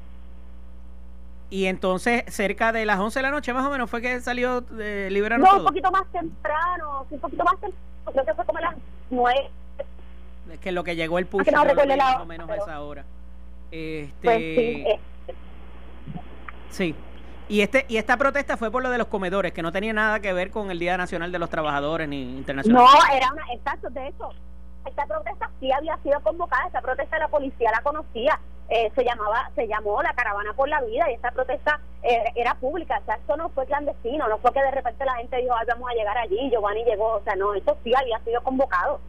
Y 1.50 1.66
entonces, 1.66 2.24
cerca 2.28 2.72
de 2.72 2.86
las 2.86 2.98
11 2.98 3.18
de 3.18 3.22
la 3.22 3.30
noche, 3.30 3.52
más 3.52 3.66
o 3.66 3.70
menos, 3.70 3.90
fue 3.90 4.00
que 4.00 4.20
salió 4.20 4.64
eh, 4.78 5.08
liberando. 5.10 5.46
No, 5.46 5.58
un 5.58 5.64
poquito 5.64 5.90
más 5.90 6.06
temprano, 6.10 7.06
un 7.10 7.18
poquito 7.18 7.44
más 7.44 7.60
temprano, 7.60 7.76
creo 8.10 8.24
que 8.24 8.34
fue 8.34 8.46
como 8.46 8.58
las 8.58 8.74
9 9.10 9.50
es 10.52 10.58
que 10.58 10.72
lo 10.72 10.84
que 10.84 10.96
llegó 10.96 11.18
el 11.18 11.26
push 11.26 11.50
más 11.50 12.20
o 12.20 12.26
menos 12.26 12.50
a 12.50 12.56
esa 12.56 12.80
hora. 12.80 13.04
Este, 13.70 14.12
pues 14.22 14.38
sí, 14.38 14.84
sí. 16.70 16.94
Y 17.48 17.60
este 17.60 17.84
y 17.88 17.96
esta 17.96 18.16
protesta 18.16 18.56
fue 18.56 18.70
por 18.70 18.82
lo 18.82 18.90
de 18.90 18.98
los 18.98 19.08
comedores, 19.08 19.52
que 19.52 19.62
no 19.62 19.72
tenía 19.72 19.92
nada 19.92 20.20
que 20.20 20.32
ver 20.32 20.50
con 20.50 20.70
el 20.70 20.78
Día 20.78 20.96
Nacional 20.96 21.32
de 21.32 21.38
los 21.38 21.50
Trabajadores 21.50 22.08
ni 22.08 22.22
internacional. 22.22 22.84
No, 22.84 23.14
era 23.14 23.32
una, 23.32 23.42
exacto, 23.52 23.90
de 23.90 24.08
hecho, 24.08 24.30
esta 24.86 25.06
protesta 25.06 25.50
sí 25.60 25.70
había 25.70 25.96
sido 25.98 26.20
convocada, 26.20 26.66
esta 26.66 26.80
protesta 26.80 27.18
la 27.18 27.28
policía 27.28 27.70
la 27.70 27.82
conocía, 27.82 28.38
eh, 28.68 28.90
se 28.94 29.04
llamaba, 29.04 29.50
se 29.54 29.66
llamó 29.66 30.02
la 30.02 30.14
Caravana 30.14 30.52
por 30.54 30.68
la 30.68 30.80
Vida 30.82 31.10
y 31.10 31.14
esta 31.14 31.30
protesta 31.30 31.80
eh, 32.02 32.24
era 32.36 32.54
pública, 32.54 32.98
o 33.02 33.04
sea, 33.04 33.16
esto 33.16 33.36
no 33.36 33.48
fue 33.50 33.66
clandestino, 33.66 34.28
no 34.28 34.38
fue 34.38 34.52
que 34.52 34.62
de 34.62 34.70
repente 34.70 35.04
la 35.04 35.16
gente 35.16 35.36
dijo, 35.36 35.54
Ay, 35.54 35.66
vamos 35.68 35.90
a 35.90 35.94
llegar 35.94 36.16
allí, 36.18 36.50
Giovanni 36.50 36.84
llegó, 36.84 37.14
o 37.14 37.22
sea, 37.22 37.36
no, 37.36 37.54
esto 37.54 37.76
sí 37.84 37.92
había 37.94 38.18
sido 38.20 38.42
convocado. 38.42 39.00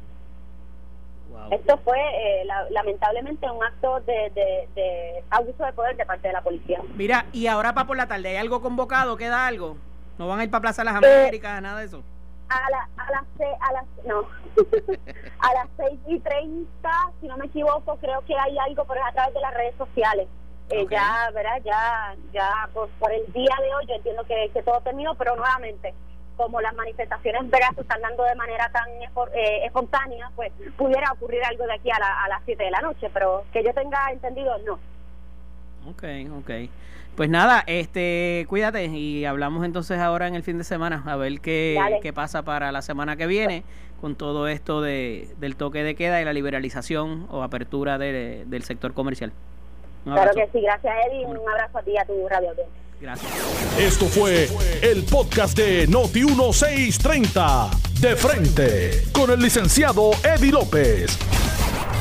Esto 1.51 1.77
fue 1.83 1.99
eh, 1.99 2.45
lamentablemente 2.71 3.49
un 3.49 3.63
acto 3.63 3.99
de, 4.01 4.31
de, 4.75 5.23
abuso 5.29 5.63
de 5.63 5.73
poder 5.73 5.95
de 5.95 6.05
parte 6.05 6.27
de 6.27 6.33
la 6.33 6.41
policía. 6.41 6.79
Mira, 6.95 7.25
y 7.31 7.47
ahora 7.47 7.73
para 7.73 7.87
por 7.87 7.97
la 7.97 8.07
tarde, 8.07 8.29
¿hay 8.29 8.37
algo 8.37 8.61
convocado? 8.61 9.17
¿Queda 9.17 9.45
algo? 9.47 9.77
¿No 10.17 10.27
van 10.27 10.39
a 10.39 10.43
ir 10.43 10.51
para 10.51 10.61
Plaza 10.61 10.83
las 10.83 10.95
eh, 10.95 10.97
Américas, 10.97 11.61
nada 11.61 11.79
de 11.79 11.85
eso? 11.85 12.03
A, 12.49 12.69
la, 12.69 12.89
a 12.97 13.11
las 13.11 13.23
a 13.61 13.73
las 13.73 13.85
no 14.05 14.19
a 15.39 15.53
las 15.53 15.67
seis 15.77 15.99
y 16.07 16.19
treinta 16.19 16.91
si 17.19 17.27
no 17.27 17.35
me 17.37 17.47
equivoco 17.47 17.97
creo 17.97 18.21
que 18.25 18.37
hay 18.37 18.55
algo 18.59 18.85
pero 18.85 18.99
es 18.99 19.07
a 19.07 19.13
través 19.13 19.33
de 19.33 19.39
las 19.39 19.53
redes 19.55 19.75
sociales 19.75 20.27
eh, 20.69 20.85
ya 20.91 21.31
verdad 21.33 21.61
ya 21.63 22.15
ya 22.31 22.69
pues, 22.73 22.91
por 22.99 23.11
el 23.11 23.25
día 23.33 23.55
de 23.59 23.73
hoy 23.73 23.85
yo 23.87 23.95
entiendo 23.95 24.23
que, 24.25 24.51
que 24.53 24.61
todo 24.61 24.81
terminó 24.81 25.15
pero 25.15 25.35
nuevamente 25.35 25.95
como 26.37 26.61
las 26.61 26.73
manifestaciones 26.75 27.49
veras 27.49 27.75
se 27.75 27.81
están 27.81 28.01
dando 28.01 28.23
de 28.23 28.35
manera 28.35 28.69
tan 28.71 28.87
eh, 29.33 29.65
espontánea, 29.65 30.29
pues 30.35 30.51
pudiera 30.77 31.11
ocurrir 31.11 31.43
algo 31.43 31.65
de 31.65 31.73
aquí 31.73 31.89
a, 31.91 32.27
las 32.27 32.41
7 32.45 32.63
de 32.63 32.71
la 32.71 32.81
noche, 32.81 33.09
pero 33.13 33.43
que 33.51 33.63
yo 33.63 33.73
tenga 33.73 34.11
entendido, 34.11 34.57
no. 34.59 34.79
Ok, 35.89 36.03
ok. 36.39 36.51
Pues 37.15 37.29
nada, 37.29 37.63
este, 37.67 38.45
cuídate 38.49 38.85
y 38.85 39.25
hablamos 39.25 39.63
entonces 39.65 39.99
ahora 39.99 40.27
en 40.27 40.33
el 40.33 40.41
fin 40.41 40.57
de 40.57 40.63
semana 40.63 41.03
a 41.05 41.15
ver 41.15 41.41
qué, 41.41 41.79
qué 42.01 42.11
pasa 42.11 42.41
para 42.41 42.71
la 42.71 42.81
semana 42.81 43.15
que 43.15 43.27
viene 43.27 43.63
con 44.03 44.15
todo 44.15 44.49
esto 44.49 44.81
de, 44.81 45.29
del 45.37 45.55
toque 45.55 45.81
de 45.81 45.95
queda 45.95 46.21
y 46.21 46.25
la 46.25 46.33
liberalización 46.33 47.25
o 47.29 47.41
apertura 47.43 47.97
del 47.97 48.63
sector 48.63 48.93
comercial. 48.93 49.31
Claro 50.03 50.31
que 50.33 50.49
sí, 50.51 50.59
gracias 50.59 50.93
Eddie, 51.07 51.25
un 51.25 51.37
abrazo 51.37 51.77
a 51.77 51.83
ti 51.83 51.91
y 51.91 51.97
a 51.97 52.03
tu 52.03 52.27
radio. 52.27 52.51
Esto 53.77 54.07
fue 54.07 54.49
el 54.81 55.03
podcast 55.03 55.57
de 55.57 55.87
Noti 55.87 56.23
1630 56.23 57.69
de 57.99 58.15
frente 58.15 59.03
con 59.11 59.29
el 59.29 59.41
licenciado 59.41 60.11
Eddie 60.23 60.51
López. 60.51 61.17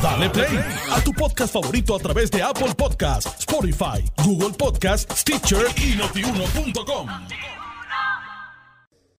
Dale 0.00 0.30
play 0.30 0.58
a 0.92 1.00
tu 1.00 1.12
podcast 1.12 1.52
favorito 1.52 1.96
a 1.96 1.98
través 1.98 2.30
de 2.30 2.42
Apple 2.42 2.74
Podcasts, 2.76 3.40
Spotify, 3.40 4.04
Google 4.24 4.50
Podcasts, 4.50 5.20
Stitcher 5.20 5.66
y 5.76 5.96
notiuno.com. 5.96 7.61